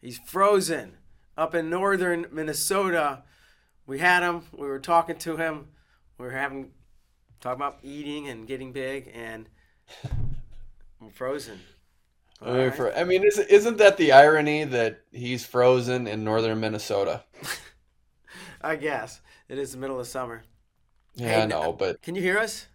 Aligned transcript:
He's 0.00 0.18
frozen 0.18 0.96
up 1.36 1.54
in 1.54 1.70
northern 1.70 2.26
Minnesota. 2.30 3.24
We 3.86 3.98
had 3.98 4.22
him. 4.22 4.42
We 4.52 4.66
were 4.66 4.78
talking 4.78 5.16
to 5.18 5.36
him. 5.36 5.68
We 6.18 6.26
were 6.26 6.32
having 6.32 6.72
talking 7.40 7.56
about 7.60 7.78
eating 7.82 8.28
and 8.28 8.46
getting 8.46 8.72
big, 8.72 9.10
and 9.14 9.48
I'm 11.00 11.10
frozen. 11.10 11.60
I 12.40 12.52
mean, 12.52 12.70
for, 12.70 12.94
I 12.94 13.04
mean, 13.04 13.24
is, 13.24 13.38
isn't 13.38 13.78
that 13.78 13.96
the 13.96 14.12
irony 14.12 14.64
that 14.64 15.00
he's 15.10 15.44
frozen 15.44 16.06
in 16.06 16.22
northern 16.22 16.60
Minnesota? 16.60 17.24
I 18.60 18.76
guess 18.76 19.20
it 19.48 19.58
is 19.58 19.72
the 19.72 19.78
middle 19.78 19.98
of 19.98 20.06
summer. 20.06 20.44
Yeah, 21.16 21.28
Hey, 21.28 21.42
I 21.42 21.46
know, 21.46 21.72
but 21.72 22.00
Can 22.02 22.14
you 22.14 22.22
hear 22.22 22.38
us? 22.38 22.66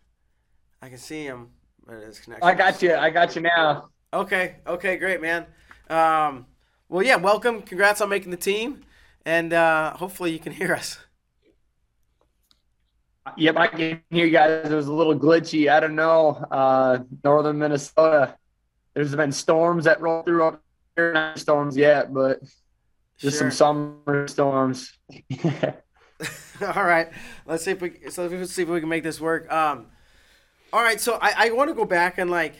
I 0.81 0.89
can 0.89 0.97
see 0.97 1.23
him, 1.23 1.51
but 1.85 2.03
his 2.03 2.19
connection. 2.19 2.47
I 2.47 2.53
got 2.53 2.81
you. 2.81 2.93
I 2.95 3.09
got 3.09 3.35
you 3.35 3.41
now. 3.41 3.89
Okay. 4.13 4.57
Okay. 4.67 4.97
Great, 4.97 5.21
man. 5.21 5.45
Um, 5.89 6.45
well, 6.93 7.03
yeah. 7.03 7.15
Welcome. 7.15 7.63
Congrats 7.63 8.01
on 8.01 8.09
making 8.09 8.29
the 8.29 8.37
team, 8.37 8.81
and 9.25 9.51
uh, 9.51 9.93
hopefully 9.95 10.31
you 10.31 10.37
can 10.37 10.53
hear 10.61 10.75
us. 10.75 10.99
Yep, 13.35 13.57
I 13.57 13.67
can 13.67 14.01
hear 14.11 14.25
you 14.27 14.31
guys. 14.31 14.69
It 14.69 14.75
was 14.75 14.85
a 14.85 14.93
little 14.93 15.17
glitchy. 15.17 15.71
I 15.71 15.79
don't 15.79 15.95
know. 15.95 16.45
Uh, 16.51 16.99
northern 17.23 17.57
Minnesota. 17.57 18.35
There's 18.93 19.15
been 19.15 19.31
storms 19.31 19.85
that 19.85 20.01
roll 20.01 20.21
through 20.21 20.43
up 20.43 20.61
here. 20.95 21.13
Not 21.13 21.39
storms 21.39 21.75
yet, 21.75 22.13
but 22.13 22.41
just 23.17 23.39
Sure. 23.39 23.49
some 23.49 23.97
summer 24.05 24.27
storms. 24.27 24.95
all 26.61 26.83
right. 26.83 27.09
Let's 27.47 27.65
see 27.65 27.71
if 27.71 27.81
we 27.81 28.11
so 28.11 28.27
let's 28.27 28.53
see 28.53 28.61
if 28.61 28.69
we 28.69 28.79
can 28.79 28.89
make 28.89 29.01
this 29.01 29.19
work. 29.19 29.51
Um, 29.51 29.87
all 30.71 30.83
right. 30.83 31.01
So 31.01 31.17
I, 31.19 31.47
I 31.47 31.51
want 31.53 31.69
to 31.69 31.73
go 31.73 31.85
back 31.85 32.19
and 32.19 32.29
like, 32.29 32.53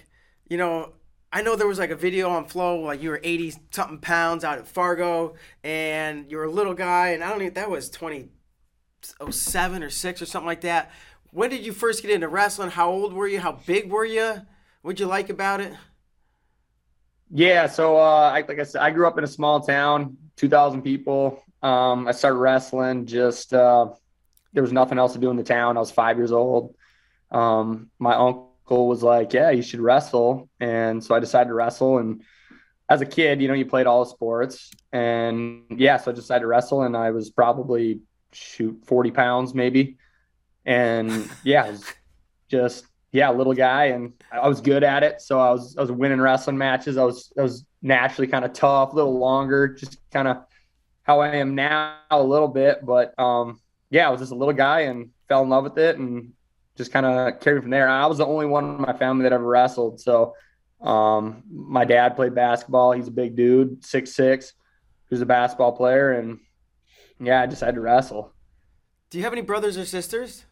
you 0.50 0.58
know, 0.58 0.94
I 1.36 1.42
know 1.42 1.56
there 1.56 1.68
was 1.68 1.80
like 1.80 1.90
a 1.90 1.96
video 1.96 2.30
on 2.30 2.46
Flo 2.46 2.80
like 2.82 3.02
you 3.02 3.10
were 3.10 3.20
eighty 3.24 3.52
something 3.72 3.98
pounds 3.98 4.44
out 4.44 4.60
at 4.60 4.68
Fargo 4.68 5.34
and 5.64 6.30
you 6.30 6.38
were 6.38 6.44
a 6.44 6.52
little 6.52 6.76
guy 6.76 7.10
and 7.10 7.24
I 7.24 7.30
don't 7.30 7.42
even 7.42 7.56
that 7.56 7.72
was 7.72 7.90
twenty 7.90 8.30
oh 9.20 9.32
seven 9.32 9.82
or 9.82 9.90
six 9.90 10.22
or 10.22 10.28
something 10.28 10.46
like 10.46 10.62
that. 10.62 10.92
When 11.32 11.50
did 11.50 11.66
you 11.66 11.74
first 11.74 12.04
get 12.04 12.12
into 12.12 12.28
wrestling? 12.28 12.70
How 12.70 12.92
old 12.92 13.14
were 13.14 13.28
you? 13.28 13.40
How 13.40 13.54
big 13.66 13.92
were 13.92 14.06
you? 14.06 14.42
What'd 14.84 15.00
you 15.00 15.08
like 15.08 15.32
about 15.32 15.60
it? 15.60 15.74
Yeah, 17.32 17.66
so 17.66 17.98
uh, 17.98 18.32
I, 18.32 18.46
like 18.48 18.60
I 18.60 18.64
said, 18.64 18.84
I 18.84 18.92
grew 18.92 19.08
up 19.08 19.18
in 19.18 19.24
a 19.24 19.28
small 19.28 19.60
town, 19.60 20.18
2,000 20.36 20.84
people. 20.84 21.44
Um, 21.64 22.08
I 22.08 22.12
started 22.12 22.38
wrestling. 22.38 23.08
Just 23.08 23.56
uh, 23.56 23.88
there 24.52 24.62
was 24.62 24.72
nothing 24.72 25.00
else 25.00 25.14
to 25.14 25.20
do 25.20 25.32
in 25.32 25.38
the 25.38 25.44
town. 25.44 25.76
I 25.76 25.80
was 25.80 25.90
five 25.90 26.18
years 26.18 26.32
old. 26.32 26.76
Um, 27.32 27.90
my 27.98 28.14
uncle 28.14 28.53
was 28.70 29.04
like, 29.04 29.34
"Yeah, 29.34 29.50
you 29.52 29.62
should 29.62 29.80
wrestle," 29.80 30.50
and 30.60 31.04
so 31.04 31.16
I 31.16 31.20
decided 31.20 31.50
to 31.50 31.54
wrestle. 31.54 31.98
And 31.98 32.24
as 32.90 33.02
a 33.02 33.06
kid, 33.06 33.42
you 33.42 33.48
know, 33.48 33.54
you 33.54 33.66
played 33.66 33.88
all 33.88 34.06
sports, 34.06 34.72
and 34.92 35.64
yeah, 35.70 35.98
so 35.98 36.12
I 36.12 36.14
decided 36.14 36.42
to 36.42 36.48
wrestle, 36.48 36.84
and 36.84 36.96
I 36.96 37.12
was 37.12 37.30
probably 37.30 38.02
shoot 38.32 38.84
40 38.86 39.12
pounds 39.12 39.54
maybe, 39.54 39.98
and 40.66 41.30
yeah, 41.44 41.76
just 42.50 42.86
yeah, 43.14 43.30
little 43.30 43.54
guy, 43.54 43.86
and 43.86 44.14
I 44.32 44.48
was 44.50 44.60
good 44.60 44.84
at 44.84 45.04
it. 45.04 45.22
So 45.22 45.40
I 45.40 45.52
was 45.52 45.78
I 45.78 45.82
was 45.82 45.92
winning 45.92 46.20
wrestling 46.20 46.58
matches. 46.58 46.98
I 46.98 47.04
was 47.04 47.32
I 47.38 47.44
was 47.44 47.64
naturally 47.82 48.28
kind 48.28 48.44
of 48.44 48.54
tough, 48.54 48.92
a 48.92 48.96
little 48.96 49.20
longer, 49.20 49.68
just 49.68 49.98
kind 50.12 50.28
of 50.28 50.38
how 51.04 51.20
I 51.20 51.36
am 51.36 51.54
now 51.54 51.98
a 52.10 52.22
little 52.22 52.48
bit. 52.48 52.84
But 52.84 53.18
um, 53.20 53.62
yeah, 53.92 54.08
I 54.08 54.10
was 54.10 54.20
just 54.20 54.32
a 54.32 54.36
little 54.36 54.54
guy 54.54 54.82
and 54.82 55.12
fell 55.30 55.44
in 55.44 55.50
love 55.50 55.64
with 55.64 55.78
it, 55.78 55.98
and 55.98 56.34
just 56.78 56.92
kind 56.92 57.06
of 57.06 57.40
carried 57.40 57.62
from 57.62 57.72
there. 57.72 57.88
I 57.88 58.06
was 58.06 58.18
the 58.18 58.26
only 58.26 58.46
one 58.46 58.76
in 58.76 58.82
my 58.82 58.94
family 58.94 59.24
that 59.24 59.34
ever 59.34 59.46
wrestled. 59.46 60.00
So 60.00 60.36
um, 60.82 61.44
my 61.50 61.86
dad 61.86 62.16
played 62.16 62.36
basketball. 62.36 62.92
He's 62.92 63.08
a 63.08 63.12
big 63.12 63.36
dude, 63.36 63.84
six 63.86 64.14
six, 64.14 64.54
who's 65.06 65.22
a 65.22 65.26
basketball 65.26 65.72
player, 65.72 66.12
and 66.14 66.40
yeah, 67.20 67.42
I 67.42 67.46
decided 67.46 67.76
to 67.76 67.82
wrestle. 67.82 68.34
Do 69.10 69.18
you 69.18 69.24
have 69.24 69.34
any 69.34 69.42
brothers 69.42 69.78
or 69.78 69.86
sisters? 69.86 70.46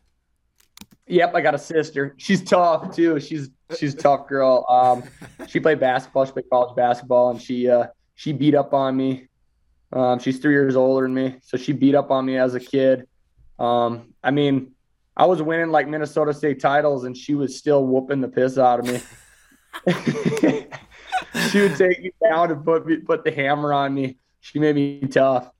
Yep, 1.08 1.36
I 1.36 1.42
got 1.42 1.56
a 1.56 1.60
sister. 1.60 2.16
She's 2.18 2.42
tough 2.44 2.96
too. 2.96 3.20
She's 3.20 3.50
she's 3.78 3.94
a 3.94 3.98
tough 3.98 4.28
girl. 4.28 4.66
Um, 4.70 5.04
she 5.48 5.60
played 5.60 5.80
basketball. 5.80 6.26
She 6.26 6.32
played 6.32 6.50
college 6.50 6.76
basketball, 6.76 7.32
and 7.32 7.42
she 7.42 7.70
uh, 7.70 7.88
she 8.16 8.32
beat 8.32 8.56
up 8.56 8.74
on 8.74 8.96
me. 8.96 9.28
Um, 9.92 10.20
she's 10.20 10.40
three 10.40 10.54
years 10.54 10.78
older 10.78 11.06
than 11.06 11.14
me, 11.14 11.38
so 11.44 11.58
she 11.58 11.74
beat 11.74 11.96
up 11.96 12.12
on 12.12 12.26
me 12.26 12.38
as 12.38 12.56
a 12.56 12.60
kid. 12.62 13.08
Um, 13.60 14.14
I 14.24 14.32
mean, 14.32 14.72
I 15.22 15.26
was 15.26 15.40
winning 15.40 15.70
like 15.70 15.88
Minnesota 15.88 16.34
State 16.34 16.60
titles, 16.60 17.04
and 17.04 17.16
she 17.16 17.36
was 17.36 17.56
still 17.56 17.86
whooping 17.86 18.22
the 18.22 18.28
piss 18.28 18.58
out 18.58 18.80
of 18.80 18.88
me. 18.88 19.00
she 21.52 21.60
would 21.62 21.76
take 21.76 22.02
me 22.02 22.12
down 22.28 22.50
and 22.50 22.66
put 22.66 22.88
me, 22.88 22.98
put 22.98 23.24
the 23.24 23.32
hammer 23.32 23.72
on 23.72 23.94
me. 23.94 24.18
She 24.40 24.58
made 24.58 24.74
me 24.74 25.00
tough. 25.02 25.52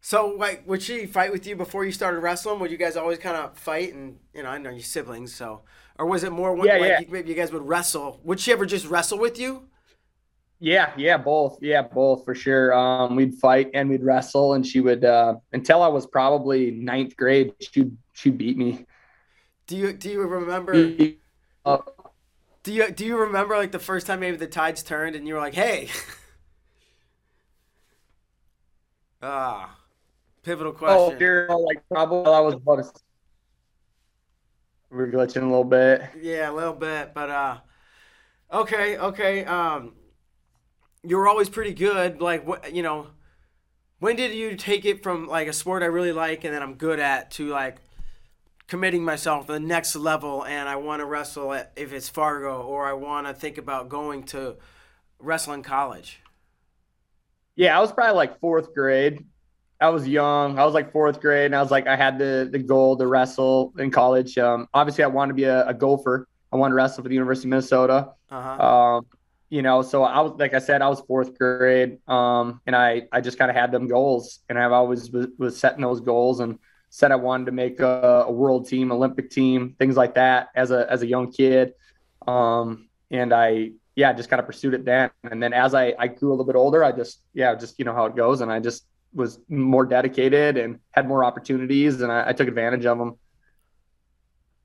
So, 0.00 0.36
like, 0.38 0.62
would 0.68 0.80
she 0.80 1.06
fight 1.06 1.32
with 1.32 1.48
you 1.48 1.56
before 1.56 1.84
you 1.84 1.90
started 1.90 2.20
wrestling? 2.20 2.60
Would 2.60 2.70
you 2.70 2.76
guys 2.76 2.96
always 2.96 3.18
kind 3.18 3.36
of 3.36 3.58
fight? 3.58 3.92
And 3.92 4.20
you 4.32 4.44
know, 4.44 4.50
I 4.50 4.58
know 4.58 4.70
your 4.70 4.82
siblings, 4.82 5.34
so 5.34 5.62
or 5.98 6.06
was 6.06 6.22
it 6.22 6.30
more 6.30 6.54
when 6.54 6.68
Yeah, 6.68 6.76
like 6.76 6.88
yeah. 6.88 7.00
you- 7.00 7.06
maybe 7.10 7.30
you 7.30 7.34
guys 7.34 7.50
would 7.50 7.66
wrestle? 7.66 8.20
Would 8.22 8.38
she 8.38 8.52
ever 8.52 8.66
just 8.66 8.86
wrestle 8.86 9.18
with 9.18 9.36
you? 9.36 9.64
Yeah, 10.60 10.92
yeah, 10.96 11.16
both. 11.16 11.58
Yeah, 11.60 11.82
both 11.82 12.24
for 12.24 12.36
sure. 12.36 12.72
Um, 12.72 13.16
we'd 13.16 13.34
fight 13.34 13.70
and 13.74 13.90
we'd 13.90 14.04
wrestle, 14.04 14.52
and 14.54 14.64
she 14.64 14.80
would 14.80 15.04
uh, 15.04 15.34
until 15.52 15.82
I 15.82 15.88
was 15.88 16.06
probably 16.06 16.70
ninth 16.70 17.16
grade. 17.16 17.52
She'd 17.58 17.96
she 18.12 18.30
would 18.30 18.38
beat 18.38 18.56
me. 18.56 18.86
Do 19.68 19.76
you 19.76 19.92
do 19.92 20.10
you 20.10 20.22
remember? 20.22 20.72
Uh, 21.64 21.78
Do 22.62 22.72
you 22.72 22.90
do 22.90 23.04
you 23.04 23.18
remember 23.18 23.56
like 23.56 23.70
the 23.70 23.78
first 23.78 24.06
time 24.06 24.20
maybe 24.20 24.38
the 24.38 24.46
tides 24.46 24.82
turned 24.82 25.14
and 25.14 25.28
you 25.28 25.34
were 25.34 25.40
like, 25.40 25.54
hey? 25.54 25.90
ah, 29.22 29.76
pivotal 30.42 30.72
question. 30.72 30.96
oh, 30.96 31.10
question. 31.10 31.20
sure. 31.20 31.58
Like 31.58 31.82
probably 31.90 32.32
I 32.32 32.40
was 32.40 32.54
about. 32.54 32.78
A, 32.80 32.90
we 34.90 34.96
we're 34.96 35.08
glitching 35.08 35.42
a 35.42 35.46
little 35.46 35.64
bit. 35.64 36.02
Yeah, 36.18 36.50
a 36.50 36.54
little 36.54 36.72
bit, 36.72 37.12
but 37.12 37.28
uh, 37.28 37.58
okay, 38.50 38.96
okay. 38.96 39.44
Um, 39.44 39.92
you 41.02 41.18
were 41.18 41.28
always 41.28 41.50
pretty 41.50 41.74
good. 41.74 42.22
Like 42.22 42.46
what 42.46 42.74
you 42.74 42.82
know, 42.82 43.08
when 43.98 44.16
did 44.16 44.32
you 44.32 44.56
take 44.56 44.86
it 44.86 45.02
from 45.02 45.28
like 45.28 45.46
a 45.46 45.52
sport 45.52 45.82
I 45.82 45.86
really 45.86 46.12
like 46.12 46.44
and 46.44 46.54
that 46.54 46.62
I'm 46.62 46.76
good 46.76 47.00
at 47.00 47.32
to 47.32 47.48
like 47.48 47.82
committing 48.68 49.02
myself 49.02 49.46
to 49.46 49.52
the 49.52 49.60
next 49.60 49.96
level 49.96 50.44
and 50.44 50.68
I 50.68 50.76
want 50.76 51.00
to 51.00 51.06
wrestle 51.06 51.52
at 51.54 51.72
if 51.74 51.92
it's 51.92 52.08
Fargo 52.08 52.62
or 52.62 52.86
I 52.86 52.92
want 52.92 53.26
to 53.26 53.34
think 53.34 53.58
about 53.58 53.88
going 53.88 54.24
to 54.24 54.56
wrestling 55.18 55.62
college. 55.62 56.20
Yeah, 57.56 57.76
I 57.76 57.80
was 57.80 57.90
probably 57.90 58.14
like 58.14 58.38
fourth 58.38 58.72
grade. 58.72 59.26
I 59.80 59.88
was 59.88 60.06
young. 60.06 60.58
I 60.58 60.64
was 60.64 60.74
like 60.74 60.92
fourth 60.92 61.20
grade, 61.20 61.46
and 61.46 61.56
I 61.56 61.62
was 61.62 61.70
like, 61.70 61.86
I 61.86 61.96
had 61.96 62.18
the 62.18 62.48
the 62.50 62.58
goal 62.58 62.96
to 62.96 63.06
wrestle 63.06 63.72
in 63.78 63.90
college. 63.90 64.36
Um, 64.38 64.68
obviously, 64.74 65.04
I 65.04 65.08
wanted 65.08 65.30
to 65.30 65.34
be 65.34 65.44
a, 65.44 65.66
a 65.66 65.74
gopher. 65.74 66.28
I 66.52 66.56
wanted 66.56 66.72
to 66.72 66.76
wrestle 66.76 67.02
for 67.02 67.08
the 67.08 67.14
University 67.14 67.48
of 67.48 67.50
Minnesota. 67.50 68.10
Uh 68.30 68.42
huh. 68.42 68.66
Um, 68.66 69.06
you 69.50 69.62
know, 69.62 69.82
so 69.82 70.02
I 70.02 70.20
was 70.20 70.32
like 70.38 70.54
I 70.54 70.58
said, 70.58 70.82
I 70.82 70.88
was 70.88 71.00
fourth 71.00 71.36
grade, 71.38 71.98
um, 72.08 72.60
and 72.66 72.76
I 72.76 73.02
I 73.12 73.20
just 73.20 73.38
kind 73.38 73.50
of 73.50 73.56
had 73.56 73.72
them 73.72 73.88
goals, 73.88 74.40
and 74.48 74.58
I've 74.58 74.72
always 74.72 75.10
was, 75.10 75.28
was 75.38 75.56
setting 75.58 75.82
those 75.82 76.00
goals 76.00 76.40
and 76.40 76.58
said 76.90 77.12
I 77.12 77.16
wanted 77.16 77.46
to 77.46 77.52
make 77.52 77.80
a, 77.80 78.24
a 78.26 78.32
world 78.32 78.66
team, 78.68 78.90
Olympic 78.92 79.30
team, 79.30 79.74
things 79.78 79.96
like 79.96 80.14
that 80.14 80.48
as 80.54 80.70
a 80.70 80.90
as 80.90 81.02
a 81.02 81.06
young 81.06 81.32
kid, 81.32 81.74
um, 82.26 82.88
and 83.10 83.32
I 83.32 83.72
yeah 83.94 84.12
just 84.12 84.30
kind 84.30 84.40
of 84.40 84.46
pursued 84.46 84.74
it 84.74 84.84
then, 84.84 85.10
and 85.24 85.42
then 85.42 85.52
as 85.52 85.74
I 85.74 85.94
I 85.98 86.08
grew 86.08 86.30
a 86.30 86.32
little 86.32 86.44
bit 86.44 86.56
older, 86.56 86.84
I 86.84 86.92
just 86.92 87.22
yeah 87.34 87.54
just 87.54 87.78
you 87.78 87.84
know 87.84 87.94
how 87.94 88.06
it 88.06 88.16
goes, 88.16 88.40
and 88.40 88.50
I 88.50 88.60
just 88.60 88.86
was 89.14 89.40
more 89.48 89.86
dedicated 89.86 90.56
and 90.56 90.80
had 90.90 91.08
more 91.08 91.24
opportunities, 91.24 92.00
and 92.00 92.12
I, 92.12 92.28
I 92.28 92.32
took 92.32 92.48
advantage 92.48 92.86
of 92.86 92.98
them. 92.98 93.16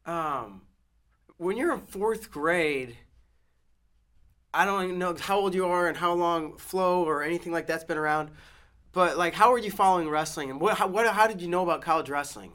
Um, 0.06 0.62
when 1.38 1.58
you're 1.58 1.74
in 1.74 1.81
fourth 1.81 2.30
grade, 2.30 2.98
I 4.54 4.66
don't 4.66 4.84
even 4.84 5.00
know 5.00 5.16
how 5.19 5.40
old 5.40 5.56
you 5.56 5.66
are 5.66 5.88
and 5.88 5.98
how 5.98 6.14
long 6.14 6.58
Flo 6.58 7.04
or 7.04 7.24
anything 7.24 7.52
like 7.52 7.68
that's 7.68 7.84
been 7.84 7.98
around, 7.98 8.30
but 8.94 9.18
like, 9.18 9.34
how 9.34 9.51
were 9.51 9.57
you 9.57 9.72
following 9.72 10.10
wrestling 10.10 10.50
and 10.50 10.60
what? 10.62 10.78
How, 10.78 10.88
what? 10.88 11.07
How 11.07 11.28
did 11.28 11.42
you 11.42 11.48
know 11.50 11.63
about 11.63 11.81
college 11.81 12.10
wrestling? 12.10 12.54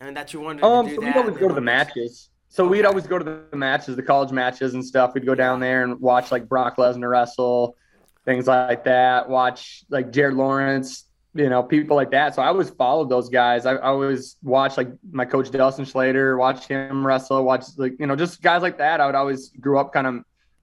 And 0.00 0.16
that 0.16 0.32
you 0.32 0.40
wanted 0.40 0.64
Um, 0.64 0.86
to 0.86 0.90
do 0.90 0.96
so 0.96 1.00
that. 1.02 1.14
we'd 1.14 1.20
always 1.20 1.36
go 1.38 1.48
to 1.48 1.54
the 1.54 1.60
matches. 1.60 2.30
So 2.48 2.66
we'd 2.66 2.84
always 2.86 3.06
go 3.06 3.18
to 3.18 3.24
the 3.50 3.56
matches, 3.56 3.94
the 3.96 4.02
college 4.02 4.32
matches 4.32 4.74
and 4.74 4.84
stuff. 4.84 5.12
We'd 5.14 5.26
go 5.26 5.34
down 5.34 5.60
there 5.60 5.84
and 5.84 6.00
watch 6.00 6.32
like 6.32 6.48
Brock 6.48 6.76
Lesnar 6.76 7.10
wrestle. 7.10 7.76
things 8.24 8.46
like 8.46 8.84
that. 8.84 9.28
Watch 9.28 9.84
like 9.88 10.10
Jared 10.10 10.34
Lawrence, 10.34 11.04
you 11.34 11.48
know, 11.48 11.62
people 11.62 11.96
like 11.96 12.10
that. 12.10 12.34
So 12.34 12.42
I 12.42 12.48
always 12.48 12.68
followed 12.70 13.08
those 13.08 13.28
guys. 13.28 13.66
I, 13.66 13.74
I 13.74 13.88
always 13.88 14.36
watched 14.42 14.76
like 14.78 14.88
my 15.12 15.24
coach 15.24 15.50
Dustin 15.50 15.84
Schlatter, 15.84 16.38
watched 16.38 16.66
him 16.68 17.06
wrestle, 17.06 17.44
watch 17.44 17.64
like 17.76 17.94
you 18.00 18.06
know 18.06 18.16
just 18.16 18.42
guys 18.42 18.62
like 18.62 18.78
that. 18.78 19.00
I 19.00 19.06
would 19.06 19.14
always 19.14 19.50
grew 19.60 19.78
up 19.78 19.92
kind 19.92 20.06
of 20.06 20.14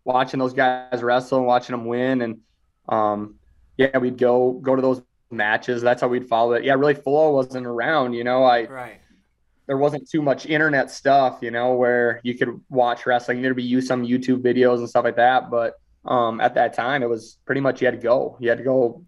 watching 0.04 0.40
those 0.40 0.54
guys 0.54 1.02
wrestle 1.02 1.38
and 1.40 1.48
watching 1.48 1.74
them 1.76 1.86
win, 1.86 2.22
and 2.22 2.40
um, 2.90 3.36
yeah, 3.78 3.98
we'd 3.98 4.18
go 4.18 4.54
go 4.54 4.76
to 4.76 4.82
those 4.82 5.02
matches. 5.32 5.82
That's 5.82 6.02
how 6.02 6.08
we'd 6.08 6.28
follow 6.28 6.54
it. 6.54 6.64
Yeah, 6.64 6.74
really, 6.74 6.96
Flo 6.96 7.32
wasn't 7.32 7.66
around. 7.66 8.14
You 8.14 8.24
know, 8.24 8.44
I 8.44 8.66
right. 8.66 9.02
There 9.68 9.78
wasn't 9.78 10.10
too 10.10 10.22
much 10.22 10.46
internet 10.46 10.90
stuff, 10.90 11.40
you 11.42 11.52
know, 11.52 11.74
where 11.74 12.22
you 12.24 12.38
could 12.38 12.62
watch 12.70 13.06
wrestling. 13.06 13.42
There'd 13.42 13.56
be 13.56 13.64
you 13.64 13.82
some 13.82 14.04
YouTube 14.04 14.42
videos 14.42 14.78
and 14.78 14.90
stuff 14.90 15.04
like 15.04 15.18
that, 15.18 15.52
but 15.52 15.74
um, 16.06 16.40
at 16.40 16.56
that 16.56 16.74
time, 16.74 17.04
it 17.04 17.10
was 17.10 17.38
pretty 17.46 17.60
much 17.60 17.82
you 17.82 17.88
had 17.88 17.96
to 17.96 18.02
go. 18.02 18.38
You 18.40 18.48
had 18.48 18.60
to 18.60 18.64
go 18.64 19.04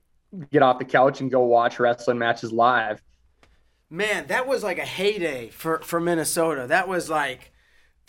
get 0.52 0.62
off 0.62 0.78
the 0.78 0.86
couch 0.86 1.22
and 1.22 1.32
go 1.32 1.42
watch 1.46 1.80
wrestling 1.80 2.20
matches 2.20 2.52
live. 2.52 3.02
Man, 3.90 4.28
that 4.28 4.48
was 4.48 4.62
like 4.62 4.78
a 4.78 4.86
heyday 4.86 5.50
for 5.50 5.80
for 5.80 6.00
Minnesota. 6.00 6.68
That 6.68 6.88
was 6.88 7.10
like 7.10 7.52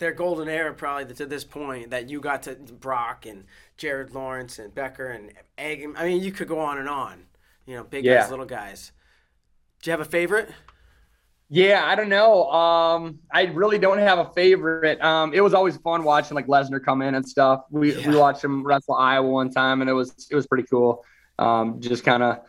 their 0.01 0.11
golden 0.11 0.49
era, 0.49 0.73
probably 0.73 1.13
to 1.13 1.25
this 1.25 1.45
point. 1.45 1.91
That 1.91 2.09
you 2.09 2.19
got 2.19 2.43
to 2.43 2.55
Brock 2.55 3.25
and 3.25 3.45
Jared 3.77 4.13
Lawrence 4.13 4.59
and 4.59 4.73
Becker 4.73 5.07
and 5.07 5.31
Egg. 5.57 5.87
I 5.95 6.05
mean, 6.05 6.21
you 6.21 6.31
could 6.31 6.47
go 6.47 6.59
on 6.59 6.79
and 6.79 6.89
on. 6.89 7.23
You 7.65 7.77
know, 7.77 7.83
big 7.83 8.03
yeah. 8.03 8.21
guys, 8.21 8.31
little 8.31 8.45
guys. 8.45 8.91
Do 9.81 9.89
you 9.89 9.91
have 9.91 10.01
a 10.01 10.05
favorite? 10.05 10.49
Yeah, 11.49 11.83
I 11.85 11.95
don't 11.95 12.09
know. 12.09 12.49
Um, 12.49 13.19
I 13.31 13.43
really 13.43 13.77
don't 13.77 13.99
have 13.99 14.17
a 14.17 14.31
favorite. 14.33 14.99
Um, 15.01 15.33
it 15.33 15.41
was 15.41 15.53
always 15.53 15.77
fun 15.77 16.03
watching 16.03 16.33
like 16.33 16.47
Lesnar 16.47 16.83
come 16.83 17.01
in 17.01 17.13
and 17.13 17.27
stuff. 17.27 17.65
We 17.69 17.95
yeah. 17.95 18.09
we 18.09 18.15
watched 18.17 18.43
him 18.43 18.63
wrestle 18.63 18.95
Iowa 18.95 19.29
one 19.29 19.51
time, 19.51 19.81
and 19.81 19.89
it 19.89 19.93
was 19.93 20.27
it 20.31 20.35
was 20.35 20.47
pretty 20.47 20.63
cool. 20.63 21.05
Um, 21.37 21.79
just 21.79 22.03
kind 22.03 22.23
of 22.23 22.39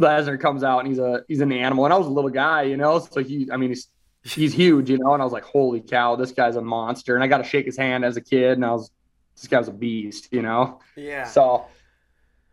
Lesnar 0.00 0.38
comes 0.40 0.62
out 0.62 0.80
and 0.80 0.88
he's 0.88 0.98
a 0.98 1.24
he's 1.26 1.40
an 1.40 1.50
animal, 1.50 1.84
and 1.84 1.92
I 1.92 1.98
was 1.98 2.06
a 2.06 2.10
little 2.10 2.30
guy, 2.30 2.62
you 2.62 2.76
know, 2.76 3.00
so 3.00 3.24
he 3.24 3.48
I 3.52 3.56
mean 3.56 3.70
he's 3.70 3.88
he's 4.22 4.52
huge, 4.52 4.90
you 4.90 4.98
know, 4.98 5.14
and 5.14 5.22
I 5.22 5.24
was 5.24 5.32
like, 5.32 5.44
holy 5.44 5.80
cow, 5.80 6.16
this 6.16 6.32
guy's 6.32 6.56
a 6.56 6.60
monster, 6.60 7.14
and 7.14 7.24
I 7.24 7.26
got 7.26 7.38
to 7.38 7.44
shake 7.44 7.66
his 7.66 7.76
hand 7.76 8.04
as 8.04 8.16
a 8.16 8.20
kid, 8.20 8.52
and 8.52 8.64
I 8.64 8.72
was 8.72 8.90
this 9.36 9.46
guy 9.46 9.58
was 9.58 9.68
a 9.68 9.72
beast, 9.72 10.28
you 10.30 10.42
know. 10.42 10.80
Yeah. 10.96 11.24
So 11.24 11.66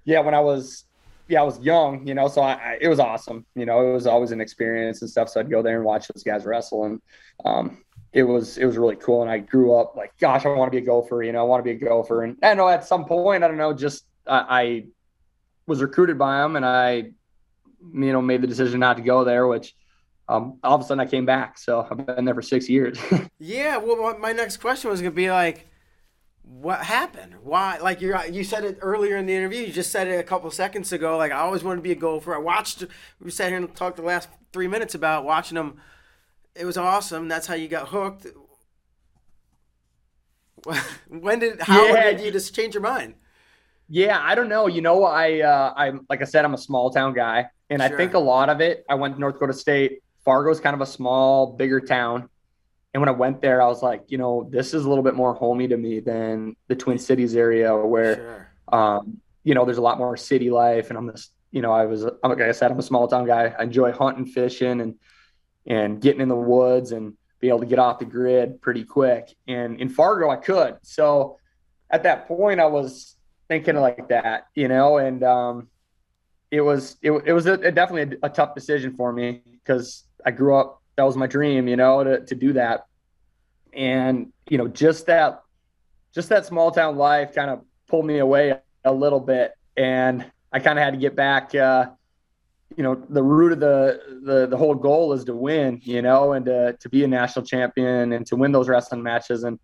yeah, 0.05 0.21
when 0.21 0.33
I 0.33 0.39
was 0.39 0.85
yeah, 1.27 1.41
I 1.41 1.43
was 1.43 1.59
young, 1.59 2.07
you 2.07 2.13
know, 2.13 2.29
so 2.29 2.41
I, 2.41 2.53
I, 2.53 2.77
it 2.79 2.87
was 2.87 2.99
awesome. 2.99 3.45
You 3.53 3.65
know, 3.65 3.89
it 3.89 3.93
was 3.93 4.07
always 4.07 4.31
an 4.31 4.39
experience 4.39 5.01
and 5.01 5.09
stuff. 5.09 5.27
So 5.27 5.41
I'd 5.41 5.49
go 5.49 5.61
there 5.61 5.75
and 5.75 5.83
watch 5.83 6.07
those 6.07 6.23
guys 6.23 6.45
wrestle, 6.45 6.85
and 6.85 7.01
um, 7.43 7.83
it 8.13 8.23
was 8.23 8.57
it 8.57 8.65
was 8.65 8.77
really 8.77 8.95
cool. 8.95 9.21
And 9.21 9.29
I 9.29 9.39
grew 9.39 9.75
up 9.75 9.95
like, 9.97 10.17
gosh, 10.19 10.45
I 10.45 10.49
want 10.49 10.71
to 10.71 10.75
be 10.75 10.81
a 10.81 10.85
gopher. 10.85 11.23
You 11.23 11.33
know, 11.33 11.41
I 11.41 11.43
want 11.43 11.59
to 11.59 11.63
be 11.63 11.71
a 11.71 11.89
gopher. 11.89 12.23
And 12.23 12.37
I 12.41 12.53
know 12.53 12.69
at 12.69 12.85
some 12.85 13.03
point, 13.03 13.43
I 13.43 13.49
don't 13.49 13.57
know, 13.57 13.73
just 13.73 14.05
I, 14.25 14.45
I 14.61 14.85
was 15.65 15.81
recruited 15.81 16.17
by 16.17 16.45
him, 16.45 16.55
and 16.55 16.65
I, 16.65 16.93
you 16.95 18.13
know, 18.13 18.21
made 18.21 18.41
the 18.41 18.47
decision 18.47 18.79
not 18.79 18.95
to 18.97 19.03
go 19.03 19.23
there, 19.23 19.47
which. 19.47 19.75
Um, 20.29 20.59
all 20.63 20.75
of 20.75 20.81
a 20.81 20.83
sudden, 20.83 20.99
I 20.99 21.05
came 21.05 21.25
back, 21.25 21.57
so 21.57 21.87
I've 21.89 22.05
been 22.05 22.25
there 22.25 22.35
for 22.35 22.41
six 22.41 22.67
years. 22.67 22.99
yeah, 23.39 23.77
well, 23.77 24.17
my 24.19 24.33
next 24.33 24.57
question 24.57 24.89
was 24.89 24.99
gonna 24.99 25.11
be 25.11 25.31
like, 25.31 25.67
what 26.43 26.79
happened? 26.79 27.35
Why? 27.43 27.77
Like 27.77 28.01
you 28.01 28.17
you 28.31 28.43
said 28.43 28.63
it 28.63 28.77
earlier 28.81 29.17
in 29.17 29.25
the 29.25 29.33
interview. 29.33 29.61
You 29.61 29.73
just 29.73 29.91
said 29.91 30.07
it 30.07 30.19
a 30.19 30.23
couple 30.23 30.49
seconds 30.51 30.91
ago. 30.91 31.17
Like 31.17 31.31
I 31.31 31.39
always 31.39 31.63
wanted 31.63 31.77
to 31.77 31.81
be 31.81 31.91
a 31.91 31.95
gopher. 31.95 32.33
I 32.33 32.39
watched. 32.39 32.83
We 33.21 33.31
sat 33.31 33.49
here 33.49 33.57
and 33.57 33.73
talked 33.75 33.97
the 33.97 34.03
last 34.03 34.29
three 34.53 34.67
minutes 34.67 34.95
about 34.95 35.25
watching 35.25 35.55
them. 35.55 35.79
It 36.55 36.65
was 36.65 36.77
awesome. 36.77 37.27
That's 37.27 37.47
how 37.47 37.55
you 37.55 37.67
got 37.67 37.89
hooked. 37.89 38.27
when 41.07 41.39
did 41.39 41.61
how 41.61 41.85
yeah. 41.85 42.11
did 42.11 42.21
you 42.21 42.31
just 42.31 42.55
change 42.55 42.73
your 42.73 42.83
mind? 42.83 43.15
Yeah, 43.89 44.19
I 44.21 44.35
don't 44.35 44.49
know. 44.49 44.67
You 44.67 44.81
know, 44.81 45.03
I 45.03 45.41
uh, 45.41 45.73
I'm 45.75 46.05
like 46.09 46.21
I 46.21 46.25
said, 46.25 46.45
I'm 46.45 46.53
a 46.53 46.57
small 46.57 46.89
town 46.89 47.13
guy, 47.13 47.47
and 47.69 47.81
sure. 47.81 47.93
I 47.93 47.97
think 47.97 48.13
a 48.13 48.19
lot 48.19 48.49
of 48.49 48.61
it. 48.61 48.85
I 48.89 48.95
went 48.95 49.15
to 49.15 49.19
North 49.19 49.35
Dakota 49.35 49.53
State. 49.53 50.01
Fargo's 50.27 50.59
kind 50.59 50.73
of 50.73 50.81
a 50.81 50.85
small, 50.85 51.53
bigger 51.53 51.79
town. 51.79 52.27
And 52.93 52.99
when 52.99 53.07
I 53.07 53.13
went 53.13 53.41
there, 53.41 53.61
I 53.61 53.67
was 53.67 53.81
like, 53.81 54.03
you 54.07 54.17
know, 54.17 54.45
this 54.51 54.73
is 54.73 54.83
a 54.83 54.89
little 54.89 55.03
bit 55.03 55.15
more 55.15 55.33
homey 55.33 55.69
to 55.69 55.77
me 55.77 56.01
than 56.01 56.57
the 56.67 56.75
Twin 56.75 56.97
Cities 56.97 57.33
area 57.33 57.73
where, 57.73 58.15
sure. 58.15 58.51
um, 58.77 59.21
you 59.45 59.55
know, 59.55 59.63
there's 59.63 59.77
a 59.77 59.81
lot 59.81 59.97
more 59.97 60.17
city 60.17 60.49
life. 60.49 60.89
And 60.89 60.97
I'm 60.97 61.09
just, 61.11 61.31
you 61.51 61.61
know, 61.61 61.71
I 61.71 61.85
was, 61.85 62.03
like 62.03 62.41
I 62.41 62.51
said, 62.51 62.71
I'm 62.71 62.77
a 62.77 62.83
small 62.83 63.07
town 63.07 63.25
guy. 63.25 63.55
I 63.57 63.63
enjoy 63.63 63.93
hunting, 63.93 64.25
fishing, 64.25 64.81
and 64.81 64.95
and 65.65 66.01
getting 66.01 66.19
in 66.19 66.27
the 66.27 66.35
woods 66.35 66.91
and 66.91 67.13
be 67.39 67.47
able 67.47 67.59
to 67.59 67.65
get 67.65 67.79
off 67.79 67.99
the 67.99 68.05
grid 68.05 68.61
pretty 68.61 68.83
quick. 68.83 69.33
And 69.47 69.79
in 69.79 69.87
Fargo, 69.87 70.29
I 70.29 70.35
could. 70.35 70.75
So 70.81 71.39
at 71.89 72.03
that 72.03 72.27
point, 72.27 72.59
I 72.59 72.65
was 72.65 73.15
thinking 73.47 73.77
like 73.77 74.09
that, 74.09 74.47
you 74.55 74.67
know, 74.67 74.97
and 74.97 75.23
um, 75.23 75.69
it 76.51 76.59
was 76.59 76.97
it, 77.01 77.11
it 77.11 77.31
was 77.31 77.45
a, 77.45 77.53
a 77.53 77.71
definitely 77.71 78.17
a, 78.21 78.27
a 78.27 78.29
tough 78.29 78.55
decision 78.55 78.93
for 78.93 79.13
me 79.13 79.41
because 79.63 80.03
I 80.25 80.31
grew 80.31 80.55
up 80.55 80.77
that 80.97 81.03
was 81.03 81.15
my 81.15 81.27
dream, 81.27 81.67
you 81.67 81.75
know, 81.75 82.03
to, 82.03 82.25
to 82.25 82.35
do 82.35 82.53
that. 82.53 82.85
And, 83.71 84.33
you 84.49 84.57
know, 84.57 84.67
just 84.67 85.05
that, 85.05 85.43
just 86.13 86.29
that 86.29 86.45
small 86.45 86.71
town 86.71 86.97
life 86.97 87.35
kind 87.35 87.51
of 87.51 87.61
pulled 87.87 88.05
me 88.05 88.17
away 88.17 88.55
a 88.83 88.91
little 88.91 89.19
bit. 89.19 89.53
And 89.77 90.29
I 90.51 90.59
kind 90.59 90.79
of 90.79 90.83
had 90.83 90.95
to 90.95 90.99
get 90.99 91.15
back, 91.15 91.53
uh, 91.53 91.91
you 92.75 92.83
know, 92.83 92.95
the 92.95 93.21
root 93.21 93.53
of 93.53 93.59
the, 93.59 94.21
the, 94.23 94.47
the 94.47 94.57
whole 94.57 94.73
goal 94.73 95.13
is 95.13 95.23
to 95.25 95.35
win, 95.35 95.79
you 95.83 96.01
know, 96.01 96.33
and 96.33 96.45
to, 96.45 96.75
to 96.79 96.89
be 96.89 97.03
a 97.03 97.07
national 97.07 97.45
champion 97.45 98.11
and 98.11 98.25
to 98.25 98.35
win 98.35 98.51
those 98.51 98.67
wrestling 98.67 99.03
matches. 99.03 99.43
And, 99.43 99.59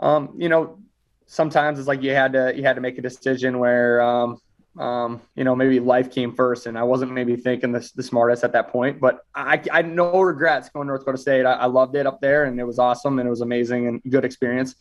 um, 0.00 0.34
you 0.38 0.48
know, 0.48 0.78
sometimes 1.26 1.78
it's 1.78 1.88
like 1.88 2.02
you 2.02 2.12
had 2.12 2.32
to, 2.32 2.54
you 2.56 2.62
had 2.62 2.76
to 2.76 2.80
make 2.80 2.96
a 2.96 3.02
decision 3.02 3.58
where, 3.58 4.00
um, 4.00 4.38
um, 4.78 5.20
you 5.36 5.44
know, 5.44 5.54
maybe 5.54 5.78
life 5.78 6.10
came 6.10 6.34
first, 6.34 6.66
and 6.66 6.76
I 6.76 6.82
wasn't 6.82 7.12
maybe 7.12 7.36
thinking 7.36 7.72
the, 7.72 7.88
the 7.94 8.02
smartest 8.02 8.42
at 8.42 8.52
that 8.52 8.68
point. 8.68 9.00
But 9.00 9.20
I, 9.34 9.62
I 9.72 9.76
had 9.76 9.88
no 9.88 10.20
regrets 10.20 10.68
going 10.68 10.86
to 10.86 10.88
North 10.88 11.02
Dakota 11.02 11.18
State. 11.18 11.46
I, 11.46 11.52
I, 11.52 11.66
loved 11.66 11.94
it 11.94 12.06
up 12.06 12.20
there, 12.20 12.44
and 12.44 12.58
it 12.58 12.64
was 12.64 12.78
awesome, 12.78 13.18
and 13.18 13.26
it 13.26 13.30
was 13.30 13.40
amazing 13.40 13.86
and 13.86 14.02
good 14.10 14.24
experience. 14.24 14.74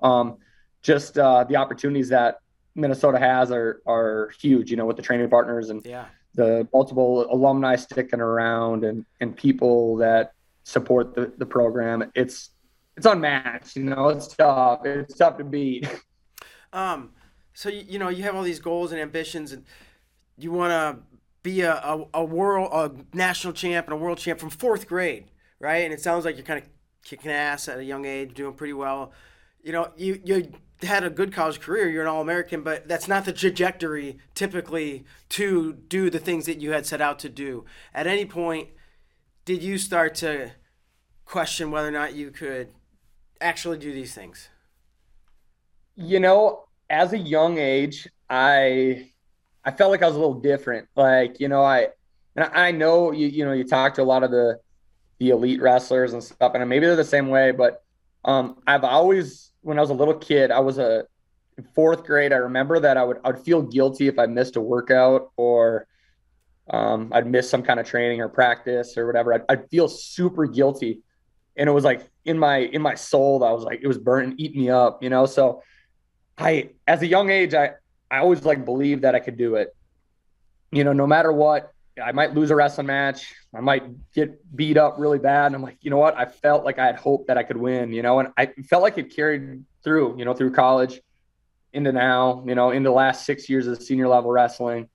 Um, 0.00 0.38
just 0.80 1.18
uh, 1.18 1.44
the 1.44 1.56
opportunities 1.56 2.08
that 2.10 2.38
Minnesota 2.74 3.18
has 3.18 3.50
are 3.50 3.82
are 3.86 4.30
huge. 4.40 4.70
You 4.70 4.76
know, 4.76 4.86
with 4.86 4.96
the 4.96 5.02
training 5.02 5.28
partners 5.28 5.70
and 5.70 5.84
yeah. 5.84 6.06
the 6.34 6.68
multiple 6.72 7.26
alumni 7.32 7.76
sticking 7.76 8.20
around, 8.20 8.84
and 8.84 9.04
and 9.20 9.36
people 9.36 9.96
that 9.96 10.34
support 10.62 11.14
the, 11.14 11.32
the 11.36 11.46
program. 11.46 12.12
It's 12.14 12.50
it's 12.96 13.06
unmatched. 13.06 13.74
You 13.74 13.84
know, 13.84 14.08
it's 14.10 14.28
tough. 14.28 14.84
It's 14.84 15.16
tough 15.16 15.38
to 15.38 15.44
beat. 15.44 15.88
Um 16.74 17.10
so 17.54 17.68
you, 17.68 17.84
you 17.88 17.98
know 17.98 18.08
you 18.08 18.22
have 18.24 18.34
all 18.34 18.42
these 18.42 18.60
goals 18.60 18.92
and 18.92 19.00
ambitions, 19.00 19.52
and 19.52 19.64
you 20.38 20.52
want 20.52 20.70
to 20.70 21.02
be 21.42 21.60
a, 21.62 21.74
a, 21.74 22.04
a 22.14 22.24
world 22.24 22.70
a 22.72 23.16
national 23.16 23.52
champ 23.52 23.86
and 23.86 23.94
a 23.94 23.96
world 23.96 24.18
champ 24.18 24.38
from 24.38 24.50
fourth 24.50 24.86
grade, 24.86 25.30
right? 25.58 25.84
And 25.84 25.92
it 25.92 26.00
sounds 26.00 26.24
like 26.24 26.36
you're 26.36 26.44
kind 26.44 26.62
of 26.62 26.68
kicking 27.04 27.30
ass 27.30 27.68
at 27.68 27.78
a 27.78 27.84
young 27.84 28.04
age, 28.04 28.34
doing 28.34 28.54
pretty 28.54 28.72
well. 28.72 29.12
You 29.62 29.72
know, 29.72 29.92
you 29.96 30.20
you 30.24 30.52
had 30.82 31.04
a 31.04 31.10
good 31.10 31.32
college 31.32 31.60
career, 31.60 31.88
you're 31.88 32.02
an 32.02 32.08
All 32.08 32.20
American, 32.20 32.62
but 32.62 32.88
that's 32.88 33.08
not 33.08 33.24
the 33.24 33.32
trajectory 33.32 34.18
typically 34.34 35.04
to 35.30 35.72
do 35.72 36.10
the 36.10 36.18
things 36.18 36.46
that 36.46 36.60
you 36.60 36.72
had 36.72 36.86
set 36.86 37.00
out 37.00 37.18
to 37.20 37.28
do. 37.28 37.64
At 37.94 38.06
any 38.06 38.26
point, 38.26 38.70
did 39.44 39.62
you 39.62 39.78
start 39.78 40.14
to 40.16 40.52
question 41.24 41.70
whether 41.70 41.88
or 41.88 41.92
not 41.92 42.14
you 42.14 42.30
could 42.30 42.68
actually 43.40 43.78
do 43.78 43.92
these 43.92 44.14
things? 44.14 44.48
You 45.94 46.20
know, 46.20 46.64
as 46.92 47.14
a 47.14 47.18
young 47.18 47.58
age, 47.58 48.06
I 48.30 49.10
I 49.64 49.70
felt 49.72 49.90
like 49.90 50.02
I 50.02 50.06
was 50.06 50.14
a 50.14 50.20
little 50.20 50.40
different. 50.40 50.88
Like, 50.94 51.40
you 51.40 51.48
know, 51.48 51.64
I 51.64 51.88
and 52.36 52.44
I 52.52 52.70
know 52.70 53.10
you 53.10 53.26
you 53.26 53.44
know, 53.44 53.52
you 53.52 53.64
talk 53.64 53.94
to 53.94 54.02
a 54.02 54.04
lot 54.04 54.22
of 54.22 54.30
the 54.30 54.60
the 55.18 55.30
elite 55.30 55.60
wrestlers 55.60 56.12
and 56.12 56.22
stuff, 56.22 56.52
and 56.54 56.68
maybe 56.68 56.86
they're 56.86 56.94
the 56.94 57.04
same 57.04 57.28
way, 57.28 57.50
but 57.50 57.82
um 58.24 58.58
I've 58.66 58.84
always 58.84 59.50
when 59.62 59.78
I 59.78 59.80
was 59.80 59.90
a 59.90 59.94
little 59.94 60.14
kid, 60.14 60.50
I 60.50 60.60
was 60.60 60.78
a 60.78 61.06
fourth 61.74 62.04
grade, 62.04 62.32
I 62.32 62.36
remember 62.36 62.78
that 62.78 62.96
I 62.96 63.04
would 63.04 63.18
I 63.24 63.30
would 63.30 63.40
feel 63.40 63.62
guilty 63.62 64.06
if 64.06 64.18
I 64.18 64.26
missed 64.26 64.56
a 64.56 64.60
workout 64.60 65.32
or 65.36 65.86
um, 66.70 67.10
I'd 67.12 67.26
miss 67.26 67.50
some 67.50 67.62
kind 67.62 67.80
of 67.80 67.86
training 67.86 68.20
or 68.20 68.28
practice 68.28 68.96
or 68.96 69.04
whatever. 69.04 69.34
I'd, 69.34 69.42
I'd, 69.48 69.68
feel 69.68 69.88
super 69.88 70.46
guilty, 70.46 71.00
and 71.56 71.68
it 71.68 71.72
was 71.72 71.82
like 71.82 72.08
in 72.24 72.38
my 72.38 72.58
in 72.58 72.80
my 72.80 72.94
soul 72.94 73.42
I 73.42 73.50
was 73.50 73.64
like 73.64 73.80
it 73.82 73.88
was 73.88 73.98
burning, 73.98 74.34
eating 74.38 74.62
me 74.62 74.70
up, 74.70 75.02
you 75.02 75.10
know. 75.10 75.26
So 75.26 75.62
I, 76.38 76.70
as 76.86 77.02
a 77.02 77.06
young 77.06 77.30
age, 77.30 77.54
I, 77.54 77.72
I 78.10 78.18
always 78.18 78.44
like 78.44 78.64
believed 78.64 79.02
that 79.02 79.14
I 79.14 79.20
could 79.20 79.36
do 79.36 79.56
it. 79.56 79.74
You 80.70 80.84
know, 80.84 80.92
no 80.92 81.06
matter 81.06 81.32
what, 81.32 81.72
I 82.02 82.12
might 82.12 82.34
lose 82.34 82.50
a 82.50 82.56
wrestling 82.56 82.86
match. 82.86 83.34
I 83.54 83.60
might 83.60 83.84
get 84.12 84.38
beat 84.56 84.76
up 84.76 84.96
really 84.98 85.18
bad. 85.18 85.46
And 85.46 85.54
I'm 85.54 85.62
like, 85.62 85.76
you 85.82 85.90
know 85.90 85.98
what? 85.98 86.16
I 86.16 86.24
felt 86.24 86.64
like 86.64 86.78
I 86.78 86.86
had 86.86 86.96
hope 86.96 87.26
that 87.26 87.36
I 87.36 87.42
could 87.42 87.56
win, 87.56 87.92
you 87.92 88.02
know, 88.02 88.18
and 88.18 88.30
I 88.36 88.46
felt 88.46 88.82
like 88.82 88.96
it 88.96 89.14
carried 89.14 89.64
through, 89.84 90.18
you 90.18 90.24
know, 90.24 90.32
through 90.32 90.52
college 90.52 91.00
into 91.72 91.92
now, 91.92 92.44
you 92.46 92.54
know, 92.54 92.70
in 92.70 92.82
the 92.82 92.90
last 92.90 93.26
six 93.26 93.48
years 93.48 93.66
of 93.66 93.82
senior 93.82 94.08
level 94.08 94.30
wrestling. 94.30 94.88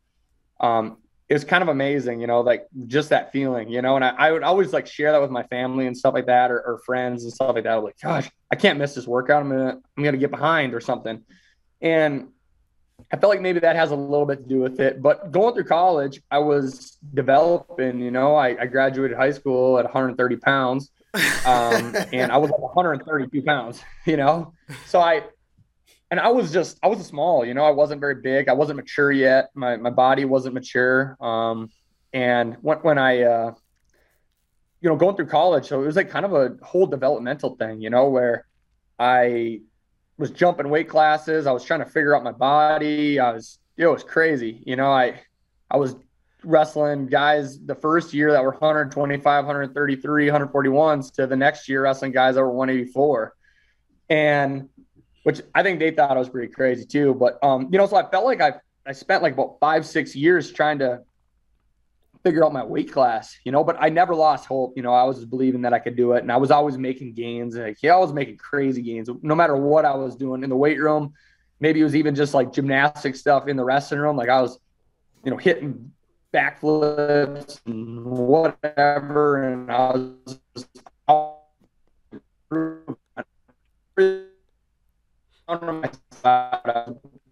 Um, 0.59 0.97
it 1.29 1.33
was 1.33 1.43
kind 1.43 1.61
of 1.61 1.67
amazing, 1.67 2.21
you 2.21 2.27
know, 2.27 2.39
like 2.39 2.67
just 2.87 3.09
that 3.09 3.33
feeling, 3.33 3.69
you 3.69 3.81
know, 3.81 3.95
and 3.95 4.05
I, 4.05 4.09
I 4.17 4.31
would 4.31 4.43
always 4.43 4.71
like 4.71 4.87
share 4.87 5.11
that 5.11 5.21
with 5.21 5.31
my 5.31 5.43
family 5.43 5.85
and 5.85 5.97
stuff 5.97 6.13
like 6.13 6.27
that, 6.27 6.51
or, 6.51 6.61
or 6.61 6.79
friends 6.85 7.23
and 7.23 7.33
stuff 7.33 7.53
like 7.53 7.65
that. 7.65 7.73
I 7.73 7.75
was 7.77 7.83
like, 7.83 7.99
gosh, 8.01 8.31
I 8.51 8.55
can't 8.55 8.79
miss 8.79 8.95
this 8.95 9.05
workout. 9.05 9.41
I'm 9.41 9.49
gonna, 9.49 9.79
I'm 9.97 10.03
gonna 10.03 10.17
get 10.17 10.31
behind 10.31 10.73
or 10.73 10.79
something. 10.79 11.21
And 11.81 12.29
I 13.11 13.17
felt 13.17 13.29
like 13.29 13.41
maybe 13.41 13.59
that 13.59 13.75
has 13.75 13.91
a 13.91 13.95
little 13.95 14.25
bit 14.25 14.43
to 14.43 14.49
do 14.49 14.59
with 14.59 14.79
it. 14.79 15.01
But 15.01 15.31
going 15.31 15.53
through 15.53 15.65
college, 15.65 16.21
I 16.31 16.39
was 16.39 16.97
developing. 17.13 17.99
You 17.99 18.11
know, 18.11 18.35
I, 18.35 18.61
I 18.61 18.65
graduated 18.65 19.17
high 19.17 19.31
school 19.31 19.77
at 19.77 19.83
130 19.83 20.37
pounds, 20.37 20.91
um, 21.45 21.95
and 22.13 22.31
I 22.31 22.37
was 22.37 22.49
like 22.49 22.59
132 22.59 23.41
pounds. 23.43 23.81
You 24.05 24.15
know, 24.15 24.53
so 24.85 25.01
I 25.01 25.23
and 26.09 26.19
I 26.19 26.29
was 26.29 26.51
just 26.51 26.79
I 26.81 26.87
was 26.87 27.05
small. 27.05 27.45
You 27.45 27.53
know, 27.53 27.65
I 27.65 27.71
wasn't 27.71 27.99
very 27.99 28.15
big. 28.15 28.49
I 28.49 28.53
wasn't 28.53 28.77
mature 28.77 29.11
yet. 29.11 29.49
My 29.55 29.77
my 29.77 29.89
body 29.89 30.25
wasn't 30.25 30.53
mature. 30.53 31.17
Um, 31.19 31.69
and 32.13 32.55
when 32.61 32.77
when 32.79 32.97
I 32.97 33.23
uh, 33.23 33.53
you 34.81 34.89
know 34.89 34.95
going 34.95 35.15
through 35.15 35.27
college, 35.27 35.67
so 35.67 35.81
it 35.81 35.85
was 35.85 35.95
like 35.95 36.09
kind 36.09 36.25
of 36.25 36.33
a 36.33 36.55
whole 36.63 36.87
developmental 36.87 37.55
thing. 37.55 37.81
You 37.81 37.89
know, 37.89 38.09
where 38.09 38.45
I 38.99 39.61
was 40.17 40.31
jumping 40.31 40.69
weight 40.69 40.89
classes. 40.89 41.47
I 41.47 41.51
was 41.51 41.63
trying 41.63 41.81
to 41.81 41.85
figure 41.85 42.15
out 42.15 42.23
my 42.23 42.31
body. 42.31 43.19
I 43.19 43.31
was, 43.33 43.59
it 43.77 43.87
was 43.87 44.03
crazy. 44.03 44.63
You 44.65 44.75
know, 44.75 44.91
I, 44.91 45.21
I 45.69 45.77
was 45.77 45.95
wrestling 46.43 47.07
guys 47.07 47.59
the 47.63 47.75
first 47.75 48.13
year 48.13 48.31
that 48.31 48.43
were 48.43 48.51
125, 48.51 49.45
133, 49.45 50.27
141s 50.27 51.13
to 51.13 51.27
the 51.27 51.35
next 51.35 51.69
year 51.69 51.83
wrestling 51.83 52.11
guys 52.11 52.35
that 52.35 52.41
were 52.41 52.51
184. 52.51 53.35
And 54.09 54.69
which 55.27 55.41
I 55.53 55.61
think 55.61 55.79
they 55.79 55.91
thought 55.91 56.11
I 56.11 56.19
was 56.19 56.29
pretty 56.29 56.53
crazy 56.53 56.85
too. 56.85 57.13
But, 57.13 57.37
um, 57.43 57.67
you 57.69 57.77
know, 57.77 57.85
so 57.85 57.97
I 57.97 58.09
felt 58.09 58.23
like 58.23 58.39
I, 58.39 58.53
I 58.85 58.93
spent 58.93 59.21
like 59.21 59.33
about 59.33 59.57
five, 59.59 59.85
six 59.85 60.15
years 60.15 60.53
trying 60.53 60.79
to 60.79 61.01
figure 62.23 62.45
out 62.45 62.53
my 62.53 62.63
weight 62.63 62.93
class, 62.93 63.37
you 63.43 63.51
know, 63.51 63.61
but 63.61 63.75
I 63.77 63.89
never 63.89 64.15
lost 64.15 64.45
hope. 64.45 64.77
You 64.77 64.83
know, 64.83 64.93
I 64.93 65.03
was 65.03 65.17
just 65.17 65.29
believing 65.29 65.63
that 65.63 65.73
I 65.73 65.79
could 65.79 65.97
do 65.97 66.13
it 66.13 66.23
and 66.23 66.31
I 66.31 66.37
was 66.37 66.49
always 66.49 66.77
making 66.77 67.13
gains. 67.13 67.57
Like, 67.57 67.83
yeah, 67.83 67.95
I 67.95 67.97
was 67.97 68.13
making 68.13 68.37
crazy 68.37 68.81
gains 68.81 69.09
no 69.21 69.35
matter 69.35 69.57
what 69.57 69.83
I 69.83 69.95
was 69.95 70.15
doing 70.15 70.45
in 70.45 70.49
the 70.49 70.55
weight 70.55 70.79
room. 70.79 71.13
Maybe 71.59 71.81
it 71.81 71.83
was 71.83 71.97
even 71.97 72.15
just 72.15 72.33
like 72.33 72.53
gymnastic 72.53 73.17
stuff 73.17 73.49
in 73.49 73.57
the 73.57 73.65
wrestling 73.65 73.99
room. 73.99 74.15
Like 74.15 74.29
I 74.29 74.41
was, 74.41 74.57
you 75.25 75.31
know, 75.31 75.37
hitting 75.37 75.91
backflips 76.33 77.59
and 77.65 78.05
whatever. 78.05 79.43
And 79.43 79.69
I 79.69 79.91
was 79.91 80.39
just 80.55 80.69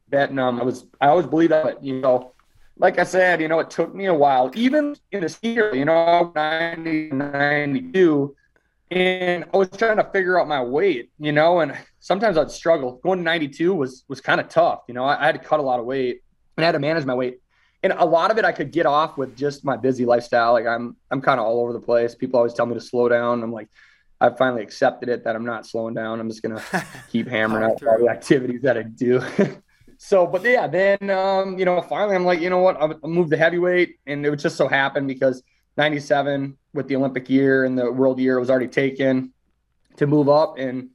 betting 0.09 0.39
um, 0.39 0.59
I 0.59 0.63
was, 0.63 0.85
I 1.01 1.07
always 1.07 1.27
believed 1.27 1.51
that, 1.51 1.83
you 1.83 1.99
know, 1.99 2.33
like 2.77 2.99
I 2.99 3.03
said, 3.03 3.41
you 3.41 3.47
know, 3.47 3.59
it 3.59 3.69
took 3.69 3.93
me 3.95 4.05
a 4.05 4.13
while, 4.13 4.51
even 4.55 4.95
in 5.11 5.21
this 5.21 5.39
year, 5.41 5.73
you 5.73 5.85
know, 5.85 6.31
90, 6.35 7.11
92, 7.11 8.35
and 8.91 9.45
I 9.53 9.57
was 9.57 9.69
trying 9.69 9.97
to 9.97 10.03
figure 10.11 10.39
out 10.39 10.47
my 10.47 10.61
weight, 10.61 11.09
you 11.19 11.31
know, 11.31 11.61
and 11.61 11.75
sometimes 11.99 12.37
I'd 12.37 12.51
struggle. 12.51 12.99
Going 13.03 13.19
to 13.19 13.23
92 13.23 13.73
was 13.73 14.05
was 14.07 14.21
kind 14.21 14.39
of 14.39 14.47
tough, 14.47 14.81
you 14.87 14.93
know. 14.93 15.05
I, 15.05 15.21
I, 15.21 15.25
had 15.25 15.31
to 15.33 15.39
cut 15.39 15.59
a 15.59 15.63
lot 15.63 15.79
of 15.79 15.85
weight 15.85 16.21
and 16.55 16.63
I 16.63 16.67
had 16.67 16.73
to 16.73 16.79
manage 16.79 17.03
my 17.03 17.15
weight, 17.15 17.39
and 17.81 17.93
a 17.97 18.05
lot 18.05 18.29
of 18.29 18.37
it 18.37 18.45
I 18.45 18.51
could 18.51 18.71
get 18.71 18.85
off 18.85 19.17
with 19.17 19.35
just 19.35 19.65
my 19.65 19.75
busy 19.75 20.05
lifestyle. 20.05 20.53
Like 20.53 20.67
I'm 20.67 20.95
I'm 21.09 21.21
kind 21.21 21.39
of 21.39 21.47
all 21.47 21.61
over 21.61 21.73
the 21.73 21.79
place. 21.79 22.13
People 22.13 22.37
always 22.37 22.53
tell 22.53 22.67
me 22.67 22.75
to 22.75 22.81
slow 22.81 23.09
down. 23.09 23.41
I'm 23.41 23.51
like, 23.51 23.69
I've 24.21 24.37
finally 24.37 24.63
accepted 24.63 25.09
it 25.09 25.23
that 25.23 25.35
I'm 25.35 25.45
not 25.45 25.65
slowing 25.65 25.93
down. 25.93 26.19
I'm 26.19 26.29
just 26.29 26.41
gonna 26.41 26.63
keep 27.11 27.27
hammering 27.27 27.63
out 27.63 27.83
all 27.83 27.99
the 27.99 28.09
activities 28.09 28.61
that 28.61 28.77
I 28.77 28.83
do. 28.83 29.21
so, 29.97 30.25
but 30.25 30.43
yeah, 30.43 30.67
then 30.67 31.09
um, 31.09 31.57
you 31.57 31.65
know, 31.65 31.81
finally, 31.81 32.15
I'm 32.15 32.25
like, 32.25 32.39
you 32.39 32.49
know 32.49 32.59
what, 32.59 32.77
I'll, 32.77 32.99
I'll 33.03 33.09
move 33.09 33.29
the 33.29 33.37
heavyweight, 33.37 33.97
and 34.05 34.25
it 34.25 34.29
would 34.29 34.39
just 34.39 34.55
so 34.55 34.67
happen 34.67 35.05
because 35.07 35.43
'97 35.77 36.57
with 36.73 36.87
the 36.87 36.95
Olympic 36.95 37.29
year 37.29 37.65
and 37.65 37.77
the 37.77 37.91
World 37.91 38.19
year 38.19 38.39
was 38.39 38.49
already 38.49 38.67
taken 38.67 39.33
to 39.97 40.07
move 40.07 40.29
up, 40.29 40.57
and 40.57 40.89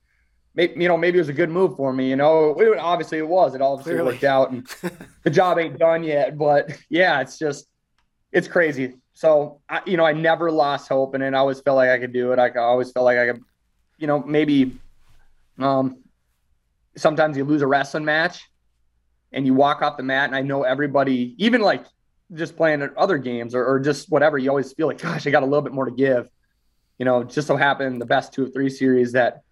maybe 0.55 0.83
you 0.83 0.89
know 0.89 0.97
maybe 0.97 1.19
it 1.19 1.23
was 1.23 1.29
a 1.29 1.35
good 1.35 1.51
move 1.51 1.77
for 1.77 1.93
me. 1.93 2.09
You 2.09 2.17
know, 2.17 2.59
it, 2.59 2.79
obviously 2.79 3.19
it 3.19 3.29
was. 3.29 3.55
It 3.55 3.61
obviously 3.61 3.95
Clearly. 3.95 4.13
worked 4.13 4.25
out, 4.25 4.51
and 4.51 4.67
the 5.25 5.31
job 5.31 5.59
ain't 5.59 5.79
done 5.79 6.03
yet. 6.05 6.39
But 6.39 6.71
yeah, 6.89 7.21
it's 7.21 7.39
just 7.39 7.67
it's 8.33 8.49
crazy. 8.49 8.95
So 9.15 9.61
I, 9.69 9.81
you 9.87 9.97
know, 9.97 10.05
I 10.05 10.13
never 10.13 10.51
lost 10.51 10.89
hope, 10.89 11.15
and 11.15 11.25
I 11.25 11.39
always 11.39 11.61
felt 11.61 11.77
like 11.77 11.91
I 11.91 11.99
could 11.99 12.13
do 12.13 12.33
it. 12.33 12.39
I 12.39 12.51
always 12.51 12.91
felt 12.93 13.05
like 13.05 13.19
I 13.19 13.33
could, 13.33 13.43
you 13.99 14.07
know, 14.07 14.23
maybe. 14.23 14.79
Um, 15.59 15.99
sometimes 16.97 17.37
you 17.37 17.45
lose 17.45 17.63
a 17.63 17.67
wrestling 17.67 18.05
match 18.05 18.49
and 19.33 19.47
you 19.47 19.55
walk 19.55 19.83
off 19.83 19.97
the 19.97 20.03
mat 20.03 20.27
and 20.27 20.37
I 20.37 20.43
know 20.43 20.63
everybody, 20.63 21.35
even 21.39 21.61
like 21.61 21.85
just 22.35 22.57
playing 22.57 22.89
other 22.97 23.19
games 23.19 23.55
or, 23.55 23.65
or 23.65 23.81
just 23.81 24.11
whatever, 24.11 24.39
you 24.39 24.49
always 24.49 24.73
feel 24.73 24.87
like, 24.87 25.01
gosh, 25.01 25.27
I 25.27 25.31
got 25.31 25.43
a 25.43 25.47
little 25.47 25.63
bit 25.63 25.73
more 25.73 25.85
to 25.85 25.91
give. 25.91 26.29
You 26.99 27.05
know, 27.05 27.25
just 27.25 27.49
so 27.49 27.57
happened 27.57 28.01
the 28.01 28.07
best 28.07 28.33
two 28.33 28.45
of 28.45 28.53
three 28.53 28.69
series 28.69 29.13
that 29.13 29.43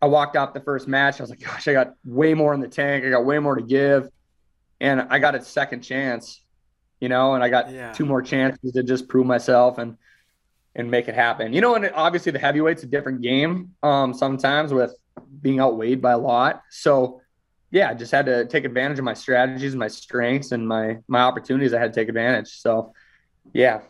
I 0.00 0.06
walked 0.06 0.36
off 0.36 0.54
the 0.54 0.60
first 0.60 0.88
match. 0.88 1.20
I 1.20 1.22
was 1.22 1.30
like, 1.30 1.40
gosh, 1.40 1.68
I 1.68 1.72
got 1.72 1.94
way 2.04 2.34
more 2.34 2.54
in 2.54 2.60
the 2.60 2.68
tank. 2.68 3.04
I 3.04 3.10
got 3.10 3.24
way 3.24 3.38
more 3.38 3.54
to 3.54 3.62
give. 3.62 4.08
And 4.80 5.02
I 5.10 5.18
got 5.18 5.34
a 5.34 5.42
second 5.42 5.82
chance, 5.82 6.42
you 7.00 7.08
know, 7.08 7.34
and 7.34 7.44
I 7.44 7.48
got 7.48 7.70
yeah. 7.70 7.92
two 7.92 8.06
more 8.06 8.22
chances 8.22 8.72
to 8.72 8.82
just 8.82 9.08
prove 9.08 9.26
myself 9.26 9.78
and 9.78 9.96
and 10.74 10.90
make 10.90 11.08
it 11.08 11.14
happen. 11.14 11.52
You 11.52 11.60
know, 11.60 11.74
and 11.74 11.90
obviously 11.94 12.32
the 12.32 12.38
heavyweight's 12.38 12.82
a 12.82 12.86
different 12.86 13.22
game 13.22 13.74
um, 13.82 14.12
sometimes 14.12 14.72
with 14.72 14.94
being 15.40 15.60
outweighed 15.60 16.02
by 16.02 16.12
a 16.12 16.18
lot. 16.18 16.62
So 16.70 17.22
yeah, 17.70 17.90
I 17.90 17.94
just 17.94 18.12
had 18.12 18.26
to 18.26 18.46
take 18.46 18.64
advantage 18.64 18.98
of 18.98 19.04
my 19.04 19.14
strategies, 19.14 19.74
my 19.74 19.88
strengths, 19.88 20.52
and 20.52 20.66
my 20.66 20.98
my 21.08 21.20
opportunities. 21.20 21.74
I 21.74 21.80
had 21.80 21.92
to 21.92 22.00
take 22.00 22.08
advantage. 22.08 22.48
So, 22.48 22.92
yeah. 23.52 23.80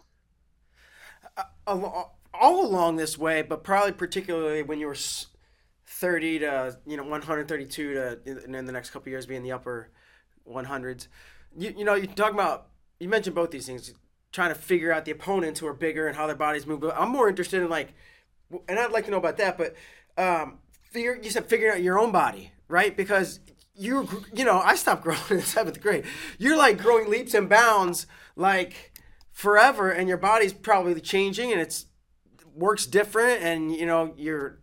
All 1.66 2.66
along 2.66 2.96
this 2.96 3.18
way, 3.18 3.42
but 3.42 3.64
probably 3.64 3.92
particularly 3.92 4.62
when 4.62 4.78
you 4.78 4.86
were 4.86 4.96
thirty 5.86 6.38
to 6.38 6.78
you 6.86 6.96
know 6.96 7.04
one 7.04 7.22
hundred 7.22 7.48
thirty-two 7.48 7.94
to 7.94 8.18
and 8.26 8.56
in 8.56 8.66
the 8.66 8.72
next 8.72 8.90
couple 8.90 9.10
years 9.10 9.26
being 9.26 9.42
the 9.42 9.52
upper 9.52 9.90
one 10.44 10.64
hundreds. 10.64 11.08
You 11.56 11.75
you 11.76 11.84
know 11.84 11.94
you 11.94 12.06
talk 12.06 12.32
about 12.32 12.68
you 13.00 13.08
mentioned 13.08 13.34
both 13.34 13.50
these 13.50 13.66
things, 13.66 13.92
trying 14.32 14.50
to 14.50 14.54
figure 14.54 14.92
out 14.92 15.04
the 15.04 15.10
opponents 15.10 15.60
who 15.60 15.66
are 15.66 15.74
bigger 15.74 16.06
and 16.06 16.16
how 16.16 16.26
their 16.26 16.36
bodies 16.36 16.66
move. 16.66 16.80
But 16.80 16.96
I'm 16.98 17.10
more 17.10 17.28
interested 17.28 17.62
in 17.62 17.68
like, 17.68 17.94
and 18.68 18.78
I'd 18.78 18.92
like 18.92 19.04
to 19.06 19.10
know 19.10 19.18
about 19.18 19.36
that. 19.38 19.58
But 19.58 19.74
um, 20.16 20.58
figure 20.82 21.18
you 21.20 21.30
said 21.30 21.46
figuring 21.46 21.74
out 21.74 21.82
your 21.82 21.98
own 21.98 22.12
body, 22.12 22.52
right? 22.68 22.96
Because 22.96 23.40
you 23.74 24.08
you 24.34 24.44
know 24.44 24.58
I 24.58 24.74
stopped 24.74 25.02
growing 25.04 25.20
in 25.30 25.40
seventh 25.42 25.80
grade. 25.80 26.04
You're 26.38 26.56
like 26.56 26.78
growing 26.78 27.10
leaps 27.10 27.34
and 27.34 27.48
bounds 27.48 28.06
like 28.34 28.92
forever, 29.32 29.90
and 29.90 30.08
your 30.08 30.18
body's 30.18 30.52
probably 30.52 31.00
changing, 31.00 31.52
and 31.52 31.60
it's 31.60 31.86
works 32.54 32.86
different, 32.86 33.42
and 33.42 33.74
you 33.74 33.86
know 33.86 34.14
you're 34.16 34.58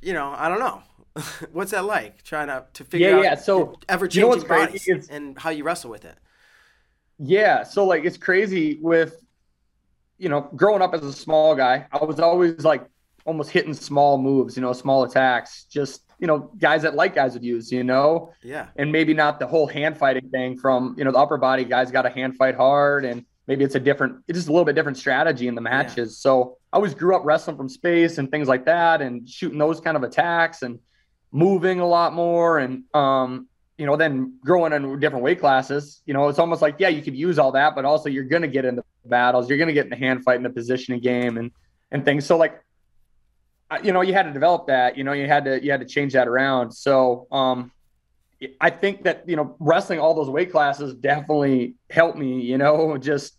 you 0.00 0.12
know 0.12 0.34
I 0.36 0.48
don't 0.48 0.60
know. 0.60 0.82
What's 1.52 1.70
that 1.70 1.84
like 1.84 2.22
trying 2.22 2.48
to 2.48 2.66
to 2.74 2.84
figure 2.84 3.10
yeah, 3.10 3.16
out 3.16 3.24
yeah. 3.24 3.34
So 3.36 3.78
ever 3.88 4.06
changing 4.06 4.30
you 4.30 4.48
know 4.48 4.48
bodies 4.48 5.08
and 5.08 5.38
how 5.38 5.50
you 5.50 5.64
wrestle 5.64 5.90
with 5.90 6.04
it? 6.04 6.18
Yeah, 7.18 7.62
so 7.62 7.84
like 7.84 8.04
it's 8.04 8.18
crazy 8.18 8.78
with 8.80 9.22
you 10.18 10.28
know 10.28 10.48
growing 10.54 10.82
up 10.82 10.94
as 10.94 11.02
a 11.02 11.12
small 11.12 11.54
guy. 11.54 11.86
I 11.92 12.04
was 12.04 12.20
always 12.20 12.64
like 12.64 12.86
almost 13.24 13.50
hitting 13.50 13.74
small 13.74 14.18
moves, 14.18 14.56
you 14.56 14.62
know, 14.62 14.72
small 14.72 15.04
attacks, 15.04 15.64
just 15.64 16.02
you 16.18 16.26
know, 16.26 16.50
guys 16.58 16.82
that 16.82 16.94
like 16.94 17.14
guys 17.14 17.34
would 17.34 17.44
use, 17.44 17.70
you 17.70 17.84
know? 17.84 18.32
Yeah. 18.42 18.68
And 18.76 18.90
maybe 18.90 19.12
not 19.12 19.38
the 19.38 19.46
whole 19.46 19.66
hand 19.66 19.98
fighting 19.98 20.30
thing 20.30 20.56
from, 20.56 20.94
you 20.96 21.04
know, 21.04 21.12
the 21.12 21.18
upper 21.18 21.36
body 21.36 21.64
guys 21.64 21.90
got 21.90 22.02
to 22.02 22.10
hand 22.10 22.36
fight 22.36 22.54
hard 22.54 23.04
and 23.04 23.24
maybe 23.46 23.64
it's 23.64 23.74
a 23.74 23.80
different, 23.80 24.22
it's 24.26 24.38
just 24.38 24.48
a 24.48 24.50
little 24.50 24.64
bit 24.64 24.74
different 24.74 24.96
strategy 24.96 25.46
in 25.46 25.54
the 25.54 25.60
matches. 25.60 26.12
Yeah. 26.12 26.30
So 26.30 26.56
I 26.72 26.76
always 26.76 26.94
grew 26.94 27.14
up 27.14 27.22
wrestling 27.24 27.56
from 27.56 27.68
space 27.68 28.18
and 28.18 28.30
things 28.30 28.48
like 28.48 28.64
that 28.64 29.02
and 29.02 29.28
shooting 29.28 29.58
those 29.58 29.80
kind 29.80 29.96
of 29.96 30.02
attacks 30.02 30.62
and 30.62 30.78
moving 31.32 31.80
a 31.80 31.86
lot 31.86 32.14
more. 32.14 32.58
And, 32.58 32.84
um, 32.94 33.48
you 33.78 33.86
know, 33.86 33.96
then 33.96 34.38
growing 34.44 34.72
in 34.72 34.98
different 35.00 35.22
weight 35.22 35.40
classes, 35.40 36.00
you 36.06 36.14
know, 36.14 36.28
it's 36.28 36.38
almost 36.38 36.62
like, 36.62 36.76
yeah, 36.78 36.88
you 36.88 37.02
could 37.02 37.16
use 37.16 37.38
all 37.38 37.52
that, 37.52 37.74
but 37.74 37.84
also 37.84 38.08
you're 38.08 38.24
going 38.24 38.42
to 38.42 38.48
get 38.48 38.64
into 38.64 38.82
battles. 39.04 39.48
You're 39.48 39.58
going 39.58 39.68
to 39.68 39.74
get 39.74 39.84
in 39.84 39.90
the 39.90 39.96
hand 39.96 40.24
fight 40.24 40.36
and 40.36 40.44
the 40.44 40.50
positioning 40.50 41.00
game 41.00 41.36
and, 41.36 41.50
and 41.90 42.04
things. 42.04 42.24
So 42.24 42.36
like 42.36 42.62
you 43.82 43.92
know, 43.92 44.00
you 44.00 44.12
had 44.12 44.24
to 44.24 44.32
develop 44.32 44.68
that. 44.68 44.96
You 44.96 45.04
know, 45.04 45.12
you 45.12 45.26
had 45.26 45.44
to 45.44 45.62
you 45.62 45.70
had 45.70 45.80
to 45.80 45.86
change 45.86 46.12
that 46.12 46.28
around. 46.28 46.72
So, 46.72 47.26
um, 47.32 47.72
I 48.60 48.70
think 48.70 49.04
that 49.04 49.28
you 49.28 49.36
know, 49.36 49.56
wrestling 49.58 49.98
all 49.98 50.14
those 50.14 50.30
weight 50.30 50.52
classes 50.52 50.94
definitely 50.94 51.74
helped 51.90 52.18
me. 52.18 52.40
You 52.40 52.58
know, 52.58 52.96
just 52.98 53.36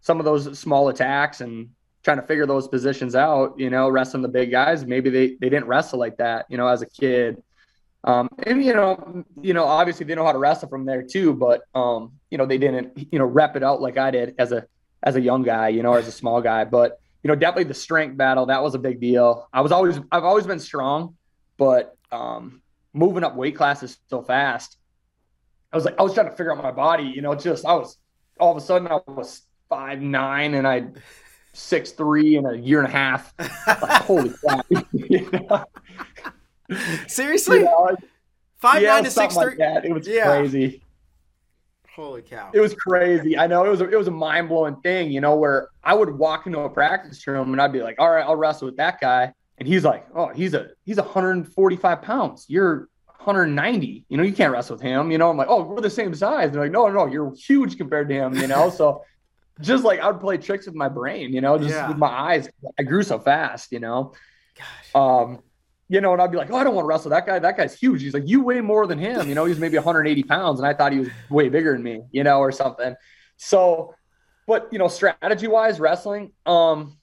some 0.00 0.18
of 0.18 0.24
those 0.24 0.58
small 0.58 0.88
attacks 0.88 1.40
and 1.40 1.70
trying 2.02 2.18
to 2.18 2.26
figure 2.26 2.46
those 2.46 2.68
positions 2.68 3.14
out. 3.14 3.58
You 3.58 3.70
know, 3.70 3.88
wrestling 3.88 4.22
the 4.22 4.28
big 4.28 4.50
guys. 4.50 4.84
Maybe 4.84 5.10
they 5.10 5.36
they 5.40 5.50
didn't 5.50 5.66
wrestle 5.66 5.98
like 5.98 6.16
that. 6.18 6.46
You 6.48 6.56
know, 6.56 6.68
as 6.68 6.82
a 6.82 6.86
kid. 6.86 7.42
Um, 8.04 8.28
and 8.44 8.62
you 8.64 8.72
know, 8.72 9.24
you 9.40 9.52
know, 9.52 9.64
obviously 9.64 10.06
they 10.06 10.14
know 10.14 10.24
how 10.24 10.32
to 10.32 10.38
wrestle 10.38 10.68
from 10.68 10.84
there 10.84 11.02
too, 11.02 11.34
but 11.34 11.62
um, 11.74 12.12
you 12.30 12.38
know, 12.38 12.46
they 12.46 12.58
didn't, 12.58 13.08
you 13.12 13.18
know, 13.18 13.24
rep 13.24 13.56
it 13.56 13.62
out 13.62 13.80
like 13.80 13.98
I 13.98 14.10
did 14.10 14.34
as 14.38 14.52
a 14.52 14.66
as 15.02 15.16
a 15.16 15.20
young 15.20 15.42
guy, 15.42 15.68
you 15.68 15.82
know, 15.82 15.94
as 15.94 16.06
a 16.06 16.12
small 16.12 16.40
guy. 16.40 16.64
But 16.64 17.00
you 17.22 17.28
know, 17.28 17.34
definitely 17.34 17.64
the 17.64 17.74
strength 17.74 18.16
battle 18.16 18.46
that 18.46 18.62
was 18.62 18.74
a 18.74 18.78
big 18.78 19.00
deal. 19.00 19.48
I 19.52 19.60
was 19.60 19.72
always 19.72 19.98
I've 20.12 20.24
always 20.24 20.46
been 20.46 20.60
strong, 20.60 21.16
but 21.56 21.96
um, 22.12 22.62
moving 22.92 23.24
up 23.24 23.34
weight 23.34 23.56
classes 23.56 23.98
so 24.08 24.22
fast, 24.22 24.76
I 25.72 25.76
was 25.76 25.84
like 25.84 25.98
I 25.98 26.02
was 26.02 26.14
trying 26.14 26.30
to 26.30 26.36
figure 26.36 26.52
out 26.52 26.62
my 26.62 26.70
body. 26.70 27.04
You 27.04 27.22
know, 27.22 27.34
just 27.34 27.66
I 27.66 27.74
was 27.74 27.98
all 28.38 28.52
of 28.52 28.56
a 28.56 28.60
sudden 28.60 28.86
I 28.86 29.00
was 29.08 29.42
five 29.68 30.00
nine 30.00 30.54
and 30.54 30.66
I 30.66 30.88
six 31.52 31.90
three 31.90 32.36
in 32.36 32.46
a 32.46 32.54
year 32.54 32.78
and 32.78 32.88
a 32.88 32.90
half. 32.90 33.34
Like, 33.38 34.02
holy 34.02 34.30
crap! 35.48 35.68
Seriously, 37.06 37.66
five 38.58 38.82
yeah, 38.82 38.94
nine 38.94 39.04
to 39.04 39.10
six 39.10 39.36
like 39.36 39.48
three. 39.48 39.56
That. 39.56 39.84
It 39.84 39.92
was 39.92 40.06
yeah. 40.06 40.24
crazy. 40.24 40.82
Holy 41.94 42.22
cow! 42.22 42.50
It 42.52 42.60
was 42.60 42.74
crazy. 42.74 43.38
I 43.38 43.46
know 43.46 43.64
it 43.64 43.70
was 43.70 43.80
a, 43.80 43.88
it 43.88 43.96
was 43.96 44.08
a 44.08 44.12
mind 44.12 44.48
blowing 44.48 44.76
thing. 44.76 45.10
You 45.10 45.20
know, 45.20 45.36
where 45.36 45.68
I 45.82 45.94
would 45.94 46.10
walk 46.10 46.46
into 46.46 46.60
a 46.60 46.68
practice 46.68 47.26
room 47.26 47.52
and 47.52 47.60
I'd 47.60 47.72
be 47.72 47.80
like, 47.80 47.96
"All 47.98 48.10
right, 48.10 48.24
I'll 48.24 48.36
wrestle 48.36 48.66
with 48.66 48.76
that 48.76 49.00
guy," 49.00 49.32
and 49.58 49.66
he's 49.66 49.84
like, 49.84 50.06
"Oh, 50.14 50.28
he's 50.28 50.52
a 50.52 50.68
he's 50.84 50.98
145 50.98 52.02
pounds. 52.02 52.44
You're 52.48 52.88
190. 53.26 54.04
You 54.08 54.16
know, 54.16 54.22
you 54.22 54.32
can't 54.32 54.52
wrestle 54.52 54.76
with 54.76 54.82
him. 54.82 55.10
You 55.10 55.18
know, 55.18 55.28
I'm 55.28 55.36
like, 55.36 55.48
oh, 55.50 55.64
we're 55.64 55.80
the 55.80 55.90
same 55.90 56.14
size. 56.14 56.52
They're 56.52 56.62
like, 56.62 56.70
no, 56.70 56.88
no, 56.88 57.06
you're 57.06 57.34
huge 57.34 57.76
compared 57.76 58.08
to 58.08 58.14
him. 58.14 58.36
You 58.36 58.46
know, 58.46 58.70
so 58.70 59.02
just 59.60 59.84
like 59.84 60.00
I 60.00 60.10
would 60.10 60.20
play 60.20 60.38
tricks 60.38 60.66
with 60.66 60.74
my 60.74 60.88
brain. 60.88 61.32
You 61.32 61.40
know, 61.40 61.58
just 61.58 61.70
yeah. 61.70 61.88
with 61.88 61.98
my 61.98 62.08
eyes. 62.08 62.48
I 62.78 62.84
grew 62.84 63.02
so 63.02 63.18
fast. 63.18 63.72
You 63.72 63.80
know, 63.80 64.12
gosh. 64.56 64.94
Um, 64.94 65.42
you 65.88 66.00
know, 66.00 66.12
and 66.12 66.20
I'd 66.20 66.30
be 66.30 66.36
like, 66.36 66.50
oh, 66.50 66.56
I 66.56 66.64
don't 66.64 66.74
want 66.74 66.84
to 66.84 66.88
wrestle 66.88 67.10
that 67.10 67.26
guy. 67.26 67.38
That 67.38 67.56
guy's 67.56 67.78
huge. 67.78 68.02
He's 68.02 68.14
like, 68.14 68.26
you 68.26 68.42
weigh 68.42 68.60
more 68.60 68.86
than 68.86 68.98
him. 68.98 69.28
You 69.28 69.34
know, 69.34 69.44
he's 69.44 69.58
maybe 69.58 69.76
180 69.76 70.22
pounds, 70.24 70.58
and 70.58 70.66
I 70.66 70.74
thought 70.74 70.92
he 70.92 71.00
was 71.00 71.08
way 71.30 71.48
bigger 71.48 71.72
than 71.72 71.82
me. 71.82 72.02
You 72.10 72.24
know, 72.24 72.40
or 72.40 72.50
something. 72.50 72.94
So, 73.36 73.94
but 74.46 74.68
you 74.72 74.78
know, 74.78 74.88
strategy 74.88 75.46
wise, 75.46 75.78
wrestling. 75.78 76.32
Um, 76.44 76.98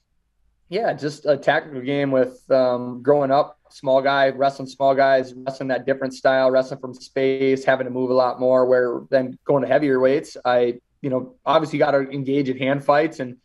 yeah, 0.68 0.92
just 0.92 1.24
a 1.24 1.36
tactical 1.36 1.80
game 1.80 2.10
with 2.10 2.42
um, 2.50 3.02
growing 3.02 3.30
up, 3.30 3.58
small 3.70 4.02
guy, 4.02 4.30
wrestling 4.30 4.68
small 4.68 4.94
guys, 4.94 5.32
wrestling 5.34 5.68
that 5.68 5.86
different 5.86 6.14
style, 6.14 6.50
wrestling 6.50 6.80
from 6.80 6.94
space, 6.94 7.64
having 7.64 7.86
to 7.86 7.90
move 7.90 8.10
a 8.10 8.14
lot 8.14 8.38
more. 8.38 8.66
Where 8.66 9.02
then 9.10 9.38
going 9.44 9.62
to 9.62 9.68
heavier 9.68 10.00
weights, 10.00 10.36
I, 10.44 10.80
you 11.00 11.10
know, 11.10 11.36
obviously 11.46 11.78
got 11.78 11.92
to 11.92 12.00
engage 12.10 12.48
in 12.48 12.58
hand 12.58 12.84
fights. 12.84 13.20
And 13.20 13.36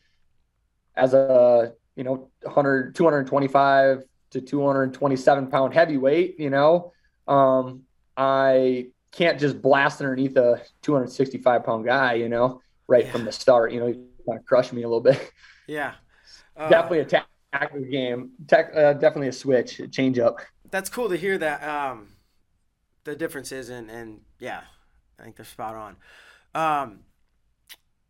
as 0.95 1.13
a, 1.13 1.73
you 1.95 2.03
know, 2.03 2.29
100, 2.41 2.95
225 2.95 4.03
to 4.31 4.41
227 4.41 5.47
pound 5.47 5.73
heavyweight, 5.73 6.39
you 6.39 6.49
know, 6.49 6.93
um, 7.27 7.83
I 8.15 8.87
can't 9.11 9.39
just 9.39 9.61
blast 9.61 10.01
underneath 10.01 10.35
a 10.37 10.61
265 10.81 11.63
pound 11.63 11.85
guy, 11.85 12.13
you 12.13 12.29
know, 12.29 12.61
right 12.87 13.05
yeah. 13.05 13.11
from 13.11 13.25
the 13.25 13.31
start. 13.31 13.71
You 13.71 13.79
know, 13.79 13.87
he 13.87 13.93
kind 13.93 14.39
of 14.39 14.45
crushed 14.45 14.73
me 14.73 14.83
a 14.83 14.87
little 14.87 15.01
bit. 15.01 15.31
Yeah. 15.67 15.93
Uh, 16.55 16.69
definitely 16.69 16.99
a 16.99 17.05
tactical 17.05 17.81
game. 17.85 18.31
Tech, 18.47 18.71
uh, 18.75 18.93
definitely 18.93 19.29
a 19.29 19.33
switch, 19.33 19.79
a 19.79 19.87
change 19.87 20.19
up. 20.19 20.39
That's 20.71 20.89
cool 20.89 21.09
to 21.09 21.15
hear 21.15 21.37
that. 21.37 21.63
Um, 21.63 22.09
the 23.03 23.15
differences 23.15 23.69
and 23.69 23.89
and 23.89 24.21
yeah, 24.39 24.61
I 25.19 25.23
think 25.23 25.35
they're 25.35 25.45
spot 25.45 25.75
on. 25.75 25.95
Um, 26.55 26.99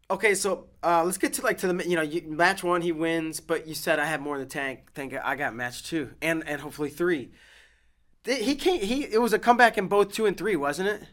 okay, 0.09 0.35
so 0.35 0.67
uh, 0.83 1.03
let's 1.03 1.17
get 1.17 1.33
to 1.33 1.41
like 1.41 1.59
to 1.59 1.71
the 1.71 1.87
you 1.87 1.95
know 1.95 2.01
you, 2.01 2.23
match 2.27 2.63
one 2.63 2.81
he 2.81 2.91
wins, 2.91 3.39
but 3.39 3.67
you 3.67 3.75
said 3.75 3.99
I 3.99 4.05
have 4.05 4.21
more 4.21 4.35
in 4.35 4.41
the 4.41 4.47
tank. 4.47 4.91
Think 4.93 5.13
I 5.13 5.35
got 5.35 5.55
match 5.55 5.83
two 5.83 6.11
and 6.21 6.47
and 6.47 6.61
hopefully 6.61 6.89
three. 6.89 7.31
He 8.25 8.55
can't. 8.55 8.83
He 8.83 9.03
it 9.03 9.21
was 9.21 9.33
a 9.33 9.39
comeback 9.39 9.77
in 9.77 9.87
both 9.87 10.11
two 10.11 10.25
and 10.25 10.37
three, 10.37 10.55
wasn't 10.55 10.89
it? 10.89 11.03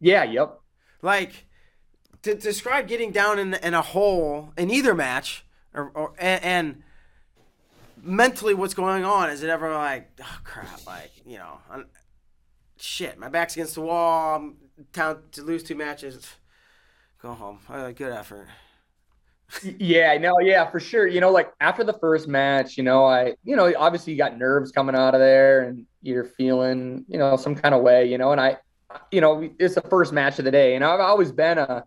Yeah. 0.00 0.24
Yep. 0.24 0.60
Like 1.02 1.46
to 2.22 2.34
describe 2.34 2.88
getting 2.88 3.12
down 3.12 3.38
in 3.38 3.54
in 3.54 3.74
a 3.74 3.82
hole 3.82 4.52
in 4.56 4.70
either 4.70 4.94
match 4.94 5.44
or, 5.72 5.90
or 5.94 6.12
and, 6.18 6.44
and, 6.44 6.82
mentally 8.02 8.54
what's 8.54 8.74
going 8.74 9.04
on 9.04 9.30
is 9.30 9.42
it 9.42 9.50
ever 9.50 9.74
like 9.74 10.08
oh 10.20 10.38
crap 10.44 10.86
like 10.86 11.10
you 11.24 11.38
know 11.38 11.58
I'm, 11.68 11.86
shit 12.76 13.18
my 13.18 13.28
back's 13.28 13.56
against 13.56 13.74
the 13.74 13.80
wall 13.80 14.36
i'm 14.36 14.56
down 14.92 15.22
to 15.32 15.42
lose 15.42 15.64
two 15.64 15.74
matches 15.74 16.36
go 17.26 17.34
home 17.34 17.58
uh, 17.70 17.90
good 17.90 18.12
effort 18.12 18.46
yeah 19.78 20.16
no 20.18 20.38
yeah 20.40 20.64
for 20.70 20.78
sure 20.78 21.06
you 21.06 21.20
know 21.20 21.30
like 21.30 21.52
after 21.60 21.82
the 21.82 21.92
first 21.94 22.28
match 22.28 22.76
you 22.76 22.84
know 22.84 23.04
i 23.04 23.34
you 23.42 23.56
know 23.56 23.72
obviously 23.78 24.12
you 24.12 24.18
got 24.18 24.38
nerves 24.38 24.70
coming 24.70 24.94
out 24.94 25.14
of 25.14 25.20
there 25.20 25.62
and 25.62 25.86
you're 26.02 26.24
feeling 26.24 27.04
you 27.08 27.18
know 27.18 27.36
some 27.36 27.54
kind 27.54 27.74
of 27.74 27.82
way 27.82 28.08
you 28.08 28.16
know 28.16 28.30
and 28.30 28.40
i 28.40 28.56
you 29.10 29.20
know 29.20 29.48
it's 29.58 29.74
the 29.74 29.80
first 29.82 30.12
match 30.12 30.38
of 30.38 30.44
the 30.44 30.50
day 30.50 30.76
and 30.76 30.84
i've 30.84 31.00
always 31.00 31.32
been 31.32 31.58
a 31.58 31.84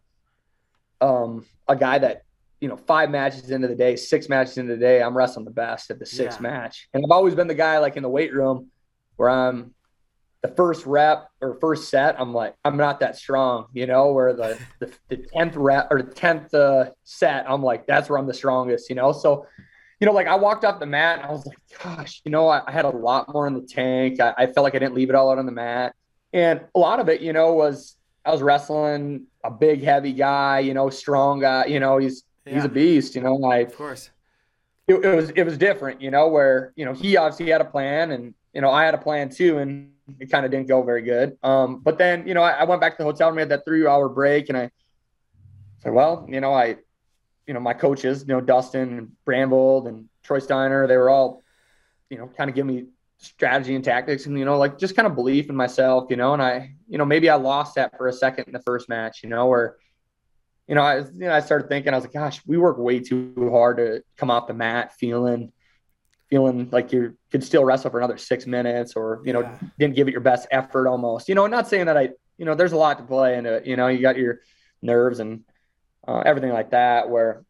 um 1.01 1.45
a 1.67 1.75
guy 1.75 1.97
that 1.97 2.23
you 2.61 2.67
know, 2.67 2.75
five 2.75 3.09
matches 3.09 3.51
into 3.51 3.69
the 3.69 3.75
day, 3.75 3.95
six 3.95 4.27
matches 4.27 4.57
into 4.57 4.73
the 4.73 4.79
day, 4.79 5.01
I'm 5.01 5.15
wrestling 5.15 5.45
the 5.45 5.51
best 5.51 5.91
at 5.91 5.97
the 5.99 6.05
sixth 6.05 6.39
yeah. 6.39 6.49
match. 6.49 6.89
And 6.93 7.01
I've 7.05 7.11
always 7.11 7.33
been 7.33 7.47
the 7.47 7.55
guy 7.55 7.77
like 7.77 7.95
in 7.95 8.03
the 8.03 8.09
weight 8.09 8.33
room 8.33 8.69
where 9.15 9.29
I'm 9.29 9.73
the 10.41 10.47
first 10.49 10.85
rep 10.85 11.29
or 11.41 11.57
first 11.59 11.89
set, 11.89 12.19
I'm 12.19 12.33
like, 12.33 12.55
I'm 12.63 12.77
not 12.77 13.01
that 13.01 13.17
strong, 13.17 13.67
you 13.73 13.85
know, 13.85 14.13
where 14.13 14.33
the, 14.33 14.57
the, 14.79 14.91
the 15.09 15.17
10th 15.17 15.53
rep 15.55 15.87
or 15.91 16.01
the 16.01 16.11
10th 16.11 16.53
uh, 16.53 16.91
set, 17.03 17.49
I'm 17.49 17.61
like, 17.61 17.85
that's 17.85 18.09
where 18.09 18.17
I'm 18.17 18.27
the 18.27 18.33
strongest, 18.33 18.89
you 18.89 18.95
know? 18.95 19.11
So, 19.11 19.45
you 19.99 20.05
know, 20.05 20.13
like 20.13 20.27
I 20.27 20.35
walked 20.35 20.63
off 20.63 20.79
the 20.79 20.85
mat 20.85 21.19
and 21.19 21.27
I 21.27 21.31
was 21.31 21.45
like, 21.45 21.57
gosh, 21.83 22.21
you 22.23 22.31
know, 22.31 22.47
I, 22.47 22.61
I 22.65 22.71
had 22.71 22.85
a 22.85 22.89
lot 22.89 23.33
more 23.33 23.47
in 23.47 23.53
the 23.53 23.61
tank. 23.61 24.21
I, 24.21 24.33
I 24.37 24.45
felt 24.45 24.63
like 24.63 24.75
I 24.75 24.79
didn't 24.79 24.95
leave 24.95 25.09
it 25.09 25.15
all 25.15 25.29
out 25.29 25.39
on 25.39 25.45
the 25.45 25.51
mat. 25.51 25.93
And 26.31 26.61
a 26.73 26.79
lot 26.79 26.99
of 26.99 27.09
it, 27.09 27.19
you 27.21 27.33
know, 27.33 27.53
was 27.53 27.97
I 28.23 28.31
was 28.31 28.41
wrestling 28.41 29.25
a 29.43 29.51
big, 29.51 29.83
heavy 29.83 30.13
guy, 30.13 30.59
you 30.59 30.73
know, 30.73 30.89
strong 30.89 31.41
guy, 31.41 31.65
you 31.65 31.79
know, 31.79 31.97
he's 31.97 32.23
yeah. 32.45 32.55
he's 32.55 32.65
a 32.65 32.69
beast, 32.69 33.15
you 33.15 33.21
know. 33.21 33.35
Like, 33.35 33.67
of 33.67 33.75
course, 33.75 34.09
it, 34.87 34.93
it, 34.93 35.15
was 35.15 35.29
it 35.31 35.43
was 35.43 35.57
different, 35.57 36.01
you 36.01 36.11
know, 36.11 36.27
where 36.27 36.73
you 36.75 36.85
know 36.85 36.93
he 36.93 37.17
obviously 37.17 37.49
had 37.51 37.61
a 37.61 37.65
plan, 37.65 38.11
and 38.11 38.33
you 38.53 38.61
know 38.61 38.71
I 38.71 38.85
had 38.85 38.93
a 38.93 38.97
plan 38.97 39.29
too, 39.29 39.57
and 39.57 39.91
it 40.19 40.31
kind 40.31 40.45
of 40.45 40.51
didn't 40.51 40.67
go 40.67 40.83
very 40.83 41.01
good. 41.01 41.37
Um, 41.43 41.79
but 41.79 41.97
then 41.97 42.27
you 42.27 42.33
know 42.33 42.43
I, 42.43 42.51
I 42.51 42.63
went 42.63 42.81
back 42.81 42.93
to 42.93 42.97
the 42.99 43.03
hotel 43.03 43.27
and 43.29 43.35
we 43.35 43.41
had 43.41 43.49
that 43.49 43.65
three 43.65 43.85
hour 43.85 44.09
break, 44.09 44.49
and 44.49 44.57
I 44.57 44.71
said, 45.79 45.93
well, 45.93 46.25
you 46.29 46.41
know, 46.41 46.53
I, 46.53 46.77
you 47.47 47.53
know, 47.53 47.59
my 47.59 47.73
coaches, 47.73 48.25
you 48.27 48.33
know, 48.33 48.41
Dustin 48.41 48.97
and 48.97 49.11
Brandvold 49.25 49.87
and 49.87 50.09
Troy 50.23 50.39
Steiner, 50.39 50.87
they 50.87 50.97
were 50.97 51.09
all, 51.09 51.43
you 52.09 52.17
know, 52.17 52.27
kind 52.27 52.49
of 52.49 52.55
giving 52.55 52.75
me 52.75 52.85
strategy 53.21 53.75
and 53.75 53.83
tactics 53.83 54.27
and 54.27 54.39
you 54.39 54.45
know 54.45 54.57
like 54.57 54.77
just 54.77 54.95
kind 54.95 55.05
of 55.05 55.13
belief 55.13 55.49
in 55.49 55.55
myself 55.55 56.05
you 56.09 56.15
know 56.15 56.31
and 56.31 56.41
i 56.41 56.73
you 56.87 56.97
know 56.97 57.03
maybe 57.03 57.29
i 57.29 57.35
lost 57.35 57.75
that 57.75 57.91
for 57.97 58.07
a 58.07 58.13
second 58.13 58.45
in 58.47 58.53
the 58.53 58.61
first 58.61 58.87
match 58.87 59.23
you 59.23 59.27
know 59.27 59.45
where 59.47 59.75
you 60.69 60.75
know, 60.75 60.83
I 60.83 60.99
you 60.99 61.05
know, 61.17 61.33
I 61.33 61.39
started 61.39 61.67
thinking, 61.67 61.93
I 61.93 61.97
was 61.97 62.05
like, 62.05 62.13
gosh, 62.13 62.41
we 62.45 62.55
work 62.57 62.77
way 62.77 62.99
too 62.99 63.49
hard 63.51 63.77
to 63.77 64.03
come 64.17 64.29
off 64.29 64.45
the 64.45 64.53
mat 64.53 64.93
feeling 64.93 65.51
feeling 66.29 66.69
like 66.71 66.91
you 66.91 67.17
could 67.31 67.43
still 67.43 67.65
wrestle 67.65 67.89
for 67.89 67.99
another 67.99 68.17
six 68.17 68.45
minutes 68.45 68.93
or, 68.95 69.21
you 69.25 69.33
know, 69.33 69.41
yeah. 69.41 69.57
didn't 69.79 69.95
give 69.95 70.07
it 70.07 70.11
your 70.11 70.21
best 70.21 70.47
effort 70.51 70.87
almost. 70.87 71.27
You 71.27 71.35
know, 71.35 71.47
not 71.47 71.67
saying 71.67 71.87
that 71.87 71.97
I, 71.97 72.09
you 72.37 72.45
know, 72.45 72.55
there's 72.55 72.71
a 72.71 72.77
lot 72.77 72.97
to 72.99 73.03
play 73.03 73.37
into 73.37 73.55
it. 73.55 73.65
You 73.65 73.75
know, 73.75 73.87
you 73.87 74.01
got 74.01 74.17
your 74.17 74.41
nerves 74.81 75.19
and 75.19 75.43
uh, 76.07 76.19
everything 76.25 76.51
like 76.51 76.71
that 76.71 77.09
where 77.09 77.43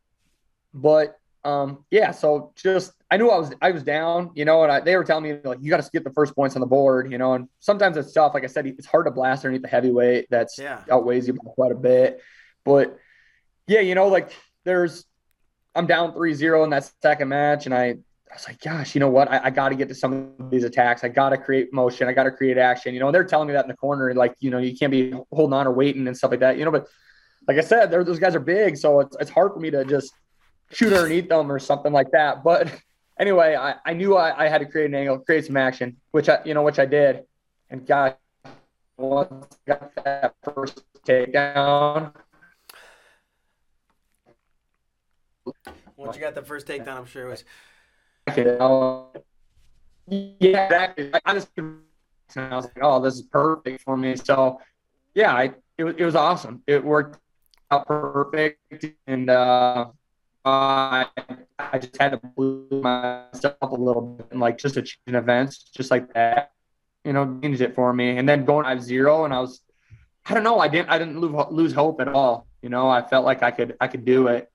but 0.74 1.18
um 1.46 1.86
yeah, 1.90 2.12
so 2.12 2.52
just 2.56 2.92
I 3.10 3.18
knew 3.18 3.30
I 3.30 3.38
was 3.38 3.54
I 3.62 3.72
was 3.72 3.84
down, 3.84 4.32
you 4.36 4.46
know, 4.46 4.64
and 4.64 4.72
I, 4.72 4.80
they 4.82 4.96
were 4.96 5.04
telling 5.04 5.24
me 5.24 5.40
like 5.44 5.60
you 5.62 5.70
got 5.70 5.82
to 5.82 5.90
get 5.92 6.04
the 6.04 6.12
first 6.12 6.36
points 6.36 6.56
on 6.56 6.60
the 6.60 6.68
board, 6.68 7.12
you 7.12 7.18
know, 7.18 7.34
and 7.34 7.48
sometimes 7.60 7.98
it's 7.98 8.12
tough. 8.12 8.34
Like 8.34 8.44
I 8.44 8.48
said, 8.48 8.68
it's 8.68 8.86
hard 8.86 9.06
to 9.06 9.12
blast 9.12 9.46
underneath 9.46 9.62
the 9.62 9.70
heavyweight 9.70 10.28
that's 10.30 10.58
yeah. 10.58 10.84
outweighs 10.92 11.28
you 11.28 11.34
by 11.34 11.50
quite 11.52 11.72
a 11.72 11.76
bit. 11.76 12.22
But 12.66 12.98
yeah, 13.68 13.80
you 13.80 13.96
know, 13.96 14.08
like 14.08 14.32
there's, 14.66 15.06
I'm 15.76 15.88
down 15.88 16.14
3 16.14 16.34
0 16.34 16.64
in 16.64 16.72
that 16.72 16.92
second 17.02 17.30
match. 17.30 17.66
And 17.66 17.74
I, 17.74 17.96
I 18.30 18.36
was 18.36 18.48
like, 18.48 18.62
gosh, 18.62 18.94
you 18.94 19.00
know 19.00 19.10
what? 19.10 19.30
I, 19.30 19.46
I 19.46 19.50
got 19.50 19.70
to 19.70 19.76
get 19.76 19.88
to 19.88 19.96
some 19.96 20.34
of 20.40 20.52
these 20.52 20.64
attacks. 20.64 21.04
I 21.04 21.08
got 21.08 21.30
to 21.30 21.38
create 21.38 21.74
motion. 21.74 22.08
I 22.08 22.14
got 22.14 22.24
to 22.24 22.32
create 22.32 22.60
action. 22.60 22.94
You 22.94 23.00
know, 23.00 23.08
and 23.08 23.16
they're 23.16 23.24
telling 23.24 23.48
me 23.48 23.54
that 23.54 23.66
in 23.66 23.70
the 23.70 23.78
corner, 23.78 24.14
like, 24.14 24.36
you 24.40 24.52
know, 24.52 24.60
you 24.60 24.78
can't 24.78 24.92
be 24.92 25.14
holding 25.32 25.54
on 25.54 25.66
or 25.66 25.74
waiting 25.74 26.08
and 26.08 26.16
stuff 26.16 26.30
like 26.30 26.40
that, 26.42 26.58
you 26.58 26.66
know, 26.66 26.72
but 26.72 26.88
like 27.48 27.58
I 27.58 27.62
said, 27.62 27.90
those 27.90 28.20
guys 28.20 28.36
are 28.36 28.40
big. 28.40 28.78
So 28.78 29.00
it's, 29.00 29.18
it's 29.20 29.32
hard 29.32 29.54
for 29.54 29.60
me 29.60 29.72
to 29.72 29.84
just 29.84 30.14
shoot 30.72 30.94
underneath 30.94 31.28
them 31.28 31.52
or 31.52 31.58
something 31.58 31.92
like 31.92 32.12
that. 32.12 32.44
But 32.44 32.72
anyway, 33.20 33.56
I, 33.56 33.76
I 33.84 33.94
knew 33.94 34.16
I, 34.16 34.46
I 34.46 34.48
had 34.48 34.60
to 34.60 34.68
create 34.68 34.86
an 34.86 34.96
angle, 34.96 35.18
create 35.20 35.46
some 35.46 35.58
action, 35.58 35.98
which 36.12 36.30
I, 36.30 36.40
you 36.46 36.54
know, 36.54 36.62
which 36.62 36.78
I 36.78 36.86
did. 36.86 37.24
And 37.72 37.88
God, 37.88 38.16
once 38.98 39.58
I 39.68 39.72
got 39.72 39.96
that 40.04 40.36
first 40.44 40.84
takedown, 41.04 42.14
Once 46.00 46.16
you 46.16 46.22
got 46.22 46.34
the 46.34 46.42
first 46.42 46.66
takedown, 46.66 46.98
I'm 46.98 47.06
sure 47.06 47.28
it 47.28 47.30
was. 47.30 47.44
Yeah, 50.08 50.66
exactly. 50.66 51.12
I 51.26 51.34
just 51.34 51.50
and 51.58 51.82
I 52.36 52.56
was 52.56 52.66
like, 52.66 52.80
oh, 52.82 53.02
this 53.02 53.16
is 53.16 53.24
perfect 53.24 53.82
for 53.82 53.98
me. 53.98 54.16
So, 54.16 54.60
yeah, 55.14 55.34
I, 55.34 55.54
it 55.78 55.84
was 55.84 55.96
it 55.98 56.06
was 56.06 56.16
awesome. 56.16 56.62
It 56.68 56.84
worked 56.84 57.20
out 57.72 57.88
perfect, 57.88 58.86
and 59.08 59.30
uh, 59.30 59.88
I 60.46 61.08
I 61.58 61.80
just 61.80 61.98
had 61.98 62.12
to 62.12 62.18
believe 62.18 62.84
myself 62.84 63.56
a 63.62 63.76
little 63.76 64.02
bit 64.02 64.28
and 64.32 64.40
like 64.40 64.58
just 64.58 64.78
achieving 64.78 65.16
events 65.16 65.64
just 65.76 65.92
like 65.92 66.14
that, 66.14 66.52
you 67.04 67.14
know, 67.14 67.40
changed 67.42 67.62
it 67.62 67.76
for 67.76 67.94
me. 67.94 68.18
And 68.18 68.28
then 68.28 68.46
going 68.46 68.66
I 68.66 68.78
zero 68.78 69.26
and 69.26 69.34
I 69.34 69.40
was, 69.40 69.62
I 70.26 70.34
don't 70.34 70.44
know, 70.44 70.60
I 70.60 70.68
didn't 70.68 70.90
I 70.90 70.98
didn't 70.98 71.20
lose, 71.20 71.36
lose 71.52 71.74
hope 71.74 72.00
at 72.02 72.08
all. 72.08 72.48
You 72.62 72.70
know, 72.70 72.90
I 72.90 73.06
felt 73.08 73.26
like 73.26 73.44
I 73.44 73.52
could 73.52 73.76
I 73.80 73.88
could 73.88 74.06
do 74.06 74.28
it. 74.28 74.50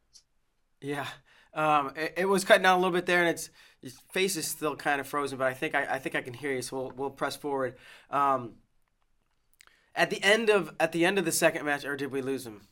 Yeah. 0.81 1.07
Um, 1.55 1.93
it, 1.97 2.14
it, 2.17 2.25
was 2.29 2.45
cutting 2.45 2.67
out 2.67 2.77
a 2.77 2.81
little 2.81 2.93
bit 2.93 3.07
there, 3.07 3.21
and 3.21 3.29
it's 3.29 3.51
his 3.81 3.99
face 4.12 4.37
is 4.37 4.47
still 4.47 4.75
kind 4.75 5.01
of 5.01 5.07
frozen, 5.07 5.38
but 5.38 5.47
I 5.47 5.55
think 5.55 5.75
I, 5.75 5.87
I 5.88 5.99
think 5.99 6.17
I 6.17 6.21
can 6.21 6.35
hear 6.35 6.53
you, 6.53 6.62
so 6.62 6.77
we'll, 6.77 6.93
we'll 6.97 7.11
press 7.11 7.37
forward. 7.37 7.77
Um, 8.11 8.55
at 9.95 10.11
the 10.11 10.23
end 10.23 10.51
of 10.51 10.75
at 10.81 10.93
the 10.93 11.05
end 11.05 11.19
of 11.19 11.25
the 11.25 11.33
second 11.33 11.64
match, 11.64 11.85
or 11.85 11.97
did 11.97 12.11
we 12.11 12.23
lose 12.23 12.47
him? 12.47 12.62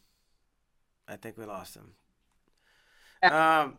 I 1.07 1.16
think 1.16 1.38
we 1.38 1.45
lost 1.45 1.77
him. 1.77 1.92
Um, 3.23 3.77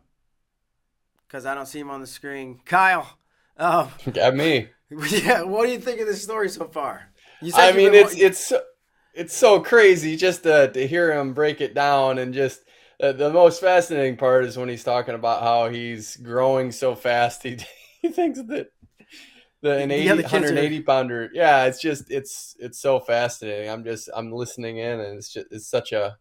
because 1.28 1.46
I 1.46 1.56
don't 1.56 1.66
see 1.66 1.80
him 1.80 1.89
on 1.89 2.00
the 2.00 2.08
screen. 2.08 2.62
Kyle, 2.63 3.18
um, 3.58 3.89
got 4.13 4.36
me. 4.36 4.70
Yeah, 5.10 5.42
what 5.42 5.66
do 5.66 5.72
you 5.72 5.80
think 5.80 6.00
of 6.02 6.06
this 6.06 6.22
story 6.22 6.50
so 6.50 6.66
far? 6.66 7.10
I 7.56 7.72
mean, 7.72 7.96
it's 7.96 8.16
it's 8.16 8.54
it's 9.16 9.36
so 9.36 9.60
crazy 9.60 10.16
just 10.16 10.44
to, 10.44 10.72
to 10.72 10.88
hear 10.88 11.12
him 11.12 11.34
break 11.34 11.62
it 11.62 11.74
down 11.74 12.20
and 12.20 12.32
just 12.32 12.62
the 13.12 13.32
most 13.32 13.60
fascinating 13.60 14.16
part 14.16 14.46
is 14.46 14.58
when 14.58 14.70
he's 14.70 14.84
talking 14.84 15.16
about 15.16 15.42
how 15.42 15.68
he's 15.68 16.16
growing 16.16 16.72
so 16.72 16.96
fast. 16.96 17.44
He 17.44 17.58
he 18.02 18.10
thinks 18.10 18.39
that 18.42 18.68
the 19.62 19.78
an 19.78 19.92
80, 19.92 20.22
180 20.22 20.80
are... 20.80 20.84
pounder. 20.84 21.30
Yeah, 21.34 21.66
it's 21.66 21.82
just 21.82 22.10
it's 22.10 22.56
it's 22.60 22.80
so 22.80 23.00
fascinating. 23.00 23.70
I'm 23.70 23.84
just 23.84 24.10
I'm 24.16 24.32
listening 24.32 24.78
in, 24.78 25.00
and 25.00 25.18
it's 25.18 25.34
just 25.34 25.48
it's 25.52 25.68
such 25.68 25.92
a 25.92 26.18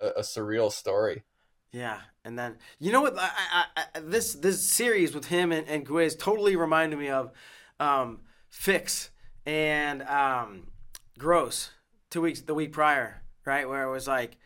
a, 0.00 0.08
a 0.08 0.20
surreal 0.20 0.70
story. 0.70 1.24
Yeah, 1.72 1.98
and 2.24 2.38
then 2.38 2.58
you 2.78 2.92
know 2.92 3.00
what? 3.00 3.16
I, 3.18 3.30
I, 3.52 3.64
I, 3.76 4.00
this 4.00 4.34
this 4.34 4.60
series 4.64 5.14
with 5.14 5.26
him 5.26 5.52
and, 5.52 5.66
and 5.68 5.86
Gwiz 5.86 6.18
totally 6.18 6.56
reminded 6.56 6.98
me 6.98 7.08
of 7.08 7.32
um, 7.78 8.20
Fix 8.48 9.10
and 9.46 10.02
um, 10.02 10.68
Gross 11.18 11.70
two 12.10 12.20
weeks 12.20 12.40
the 12.40 12.54
week 12.54 12.72
prior, 12.72 13.22
right? 13.44 13.68
Where 13.68 13.84
it 13.84 13.90
was 13.90 14.08
like 14.08 14.36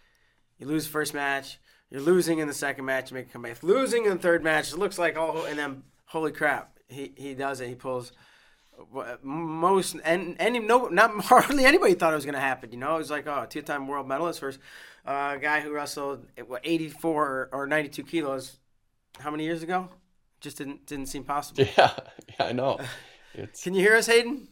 you 0.58 0.66
lose 0.66 0.86
first 0.86 1.14
match, 1.14 1.58
you're 1.94 2.02
losing 2.02 2.40
in 2.40 2.48
the 2.48 2.54
second 2.54 2.86
match, 2.86 3.12
you 3.12 3.14
make 3.14 3.28
a 3.28 3.30
comeback, 3.30 3.62
losing 3.62 4.04
in 4.04 4.10
the 4.10 4.18
third 4.18 4.42
match. 4.42 4.72
It 4.72 4.78
looks 4.78 4.98
like 4.98 5.16
oh, 5.16 5.46
and 5.48 5.56
then 5.56 5.84
holy 6.06 6.32
crap, 6.32 6.76
he 6.88 7.12
he 7.16 7.34
does 7.34 7.60
it. 7.60 7.68
He 7.68 7.76
pulls 7.76 8.10
most 9.22 9.94
and 10.04 10.34
any 10.40 10.58
no 10.58 10.88
not 10.88 11.12
hardly 11.24 11.64
anybody 11.64 11.94
thought 11.94 12.12
it 12.12 12.16
was 12.16 12.24
going 12.24 12.34
to 12.34 12.40
happen. 12.40 12.72
You 12.72 12.78
know, 12.78 12.96
it 12.96 12.98
was 12.98 13.12
like 13.12 13.28
oh, 13.28 13.46
two 13.48 13.62
time 13.62 13.86
world 13.86 14.08
medalist 14.08 14.40
versus 14.40 14.60
a 15.06 15.10
uh, 15.10 15.36
guy 15.36 15.60
who 15.60 15.72
wrestled 15.72 16.26
what 16.48 16.62
84 16.64 17.50
or 17.52 17.66
92 17.68 18.02
kilos. 18.02 18.58
How 19.20 19.30
many 19.30 19.44
years 19.44 19.62
ago? 19.62 19.88
Just 20.40 20.58
didn't 20.58 20.86
didn't 20.86 21.06
seem 21.06 21.22
possible. 21.22 21.64
Yeah, 21.78 21.92
yeah, 22.28 22.46
I 22.46 22.52
know. 22.52 22.80
It's... 23.36 23.64
Can 23.64 23.74
you 23.74 23.80
hear 23.80 23.96
us, 23.96 24.06
Hayden? 24.06 24.46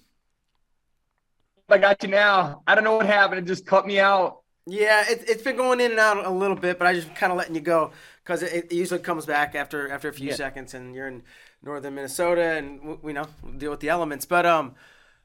I 1.68 1.78
got 1.78 2.02
you 2.02 2.08
now. 2.08 2.62
I 2.66 2.74
don't 2.74 2.82
know 2.82 2.96
what 2.96 3.06
happened. 3.06 3.38
It 3.40 3.46
just 3.46 3.64
cut 3.64 3.86
me 3.86 4.00
out. 4.00 4.41
Yeah, 4.66 5.04
it, 5.08 5.24
it's 5.28 5.42
been 5.42 5.56
going 5.56 5.80
in 5.80 5.90
and 5.90 6.00
out 6.00 6.24
a 6.24 6.30
little 6.30 6.56
bit, 6.56 6.78
but 6.78 6.86
I 6.86 6.94
just 6.94 7.14
kind 7.16 7.32
of 7.32 7.38
letting 7.38 7.54
you 7.54 7.60
go 7.60 7.90
because 8.22 8.42
it, 8.42 8.66
it, 8.70 8.72
usually 8.72 9.00
comes 9.00 9.26
back 9.26 9.54
after 9.54 9.90
after 9.90 10.08
a 10.08 10.12
few 10.12 10.28
yeah. 10.28 10.34
seconds, 10.34 10.74
and 10.74 10.94
you're 10.94 11.08
in 11.08 11.22
northern 11.62 11.94
Minnesota, 11.94 12.42
and 12.42 13.02
we 13.02 13.12
know 13.12 13.26
we'll 13.42 13.54
deal 13.54 13.70
with 13.70 13.80
the 13.80 13.88
elements. 13.88 14.24
But 14.24 14.46
um, 14.46 14.74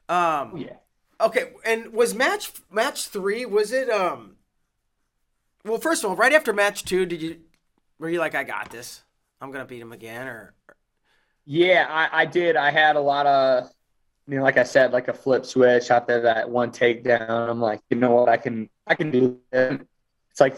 um, 0.08 0.56
yeah. 0.56 0.76
Okay, 1.20 1.52
and 1.64 1.92
was 1.92 2.14
match 2.14 2.52
match 2.70 3.08
three? 3.08 3.46
Was 3.46 3.72
it 3.72 3.88
um? 3.90 4.36
Well, 5.64 5.78
first 5.78 6.02
of 6.02 6.10
all, 6.10 6.16
right 6.16 6.32
after 6.32 6.52
match 6.52 6.84
two, 6.84 7.06
did 7.06 7.22
you 7.22 7.38
were 7.98 8.08
you 8.08 8.18
like, 8.18 8.34
I 8.34 8.44
got 8.44 8.70
this? 8.70 9.02
I'm 9.40 9.52
gonna 9.52 9.64
beat 9.64 9.80
him 9.80 9.92
again, 9.92 10.26
or? 10.26 10.54
Yeah, 11.44 11.86
I, 11.88 12.22
I 12.22 12.26
did. 12.26 12.56
I 12.56 12.70
had 12.70 12.96
a 12.96 13.00
lot 13.00 13.26
of 13.26 13.70
you 14.28 14.36
know, 14.36 14.42
like 14.42 14.58
I 14.58 14.62
said, 14.62 14.92
like 14.92 15.08
a 15.08 15.14
flip 15.14 15.46
switch 15.46 15.90
after 15.90 16.20
that 16.22 16.48
one 16.50 16.70
takedown. 16.70 17.48
I'm 17.48 17.60
like, 17.60 17.80
you 17.88 17.96
know 17.96 18.12
what, 18.12 18.28
I 18.28 18.36
can, 18.36 18.68
I 18.86 18.94
can 18.94 19.10
do 19.10 19.40
it. 19.52 19.86
It's 20.30 20.40
like 20.40 20.56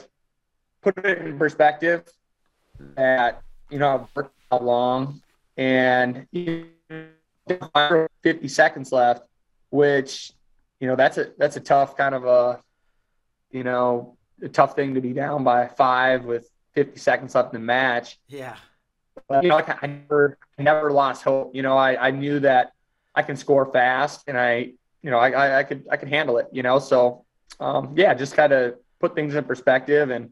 put 0.82 0.98
it 1.04 1.18
in 1.18 1.38
perspective 1.38 2.04
that 2.96 3.42
you 3.70 3.78
know 3.78 3.94
I've 3.94 4.16
worked 4.16 4.34
how 4.50 4.58
long 4.58 5.22
and 5.56 6.26
you 6.32 6.66
know, 7.48 8.08
50 8.22 8.48
seconds 8.48 8.90
left, 8.90 9.22
which 9.70 10.32
you 10.80 10.88
know 10.88 10.96
that's 10.96 11.18
a 11.18 11.32
that's 11.38 11.56
a 11.56 11.60
tough 11.60 11.96
kind 11.96 12.14
of 12.14 12.24
a 12.24 12.60
you 13.50 13.62
know 13.62 14.16
a 14.42 14.48
tough 14.48 14.74
thing 14.74 14.94
to 14.94 15.00
be 15.00 15.12
down 15.12 15.44
by 15.44 15.68
five 15.68 16.24
with 16.24 16.50
50 16.74 16.98
seconds 16.98 17.34
left 17.34 17.54
in 17.54 17.60
the 17.60 17.66
match. 17.66 18.18
Yeah. 18.26 18.56
But, 19.28 19.42
you 19.42 19.50
know, 19.50 19.56
like 19.56 19.82
I 19.82 19.86
never, 19.86 20.38
I 20.58 20.62
never 20.62 20.90
lost 20.90 21.22
hope. 21.22 21.54
You 21.54 21.62
know, 21.62 21.76
I, 21.76 22.08
I 22.08 22.10
knew 22.10 22.40
that 22.40 22.72
I 23.14 23.22
can 23.22 23.36
score 23.36 23.70
fast 23.72 24.24
and 24.26 24.38
I, 24.38 24.72
you 25.02 25.10
know, 25.10 25.18
I, 25.18 25.30
I, 25.30 25.58
I 25.60 25.62
could, 25.64 25.86
I 25.90 25.96
could 25.96 26.08
handle 26.08 26.38
it, 26.38 26.48
you 26.52 26.62
know? 26.62 26.78
So, 26.78 27.24
um, 27.58 27.94
yeah, 27.96 28.14
just 28.14 28.34
kind 28.34 28.52
of 28.52 28.74
put 29.00 29.14
things 29.14 29.34
in 29.34 29.44
perspective. 29.44 30.10
And, 30.10 30.30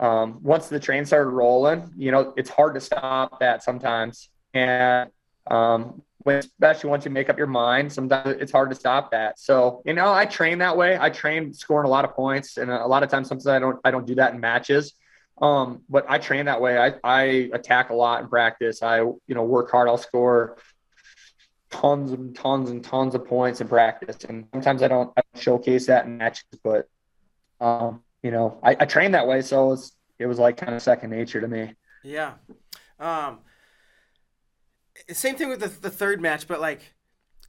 um, 0.00 0.38
once 0.42 0.68
the 0.68 0.80
train 0.80 1.04
started 1.04 1.30
rolling, 1.30 1.90
you 1.96 2.10
know, 2.10 2.32
it's 2.36 2.50
hard 2.50 2.74
to 2.74 2.80
stop 2.80 3.40
that 3.40 3.62
sometimes. 3.62 4.28
And, 4.52 5.10
um, 5.50 6.02
when, 6.18 6.38
especially 6.38 6.90
once 6.90 7.04
you 7.04 7.10
make 7.10 7.28
up 7.28 7.36
your 7.36 7.46
mind, 7.46 7.92
sometimes 7.92 8.36
it's 8.40 8.50
hard 8.52 8.70
to 8.70 8.76
stop 8.76 9.10
that. 9.10 9.38
So, 9.38 9.82
you 9.84 9.92
know, 9.92 10.12
I 10.12 10.24
train 10.24 10.58
that 10.58 10.76
way. 10.76 10.96
I 10.98 11.10
train 11.10 11.52
scoring 11.52 11.86
a 11.86 11.90
lot 11.90 12.04
of 12.04 12.14
points 12.14 12.56
and 12.56 12.70
a 12.70 12.86
lot 12.86 13.02
of 13.02 13.10
times, 13.10 13.28
sometimes 13.28 13.46
I 13.46 13.58
don't, 13.58 13.78
I 13.84 13.90
don't 13.90 14.06
do 14.06 14.14
that 14.14 14.32
in 14.32 14.40
matches. 14.40 14.94
Um, 15.42 15.82
but 15.88 16.06
I 16.08 16.18
train 16.18 16.46
that 16.46 16.60
way. 16.60 16.78
I, 16.78 16.94
I 17.02 17.50
attack 17.52 17.90
a 17.90 17.94
lot 17.94 18.22
in 18.22 18.28
practice. 18.28 18.82
I, 18.82 19.00
you 19.00 19.22
know, 19.28 19.42
work 19.42 19.70
hard. 19.70 19.88
I'll 19.88 19.98
score 19.98 20.56
tons 21.74 22.12
and 22.12 22.34
tons 22.34 22.70
and 22.70 22.84
tons 22.84 23.14
of 23.14 23.26
points 23.26 23.60
in 23.60 23.68
practice. 23.68 24.24
And 24.28 24.46
sometimes 24.52 24.82
I 24.82 24.88
don't, 24.88 25.12
I 25.16 25.22
don't 25.22 25.42
showcase 25.42 25.86
that 25.86 26.06
in 26.06 26.18
matches, 26.18 26.44
but 26.62 26.88
um, 27.60 28.02
you 28.22 28.30
know, 28.30 28.58
I, 28.62 28.76
I 28.78 28.84
trained 28.84 29.14
that 29.14 29.26
way, 29.26 29.42
so 29.42 29.66
it 29.66 29.70
was, 29.70 29.92
it 30.18 30.26
was 30.26 30.38
like 30.38 30.56
kind 30.56 30.74
of 30.74 30.82
second 30.82 31.10
nature 31.10 31.40
to 31.40 31.48
me. 31.48 31.74
Yeah. 32.02 32.34
Um, 33.00 33.40
same 35.10 35.36
thing 35.36 35.48
with 35.48 35.60
the, 35.60 35.68
the 35.68 35.90
third 35.90 36.20
match, 36.20 36.46
but 36.46 36.60
like, 36.60 36.94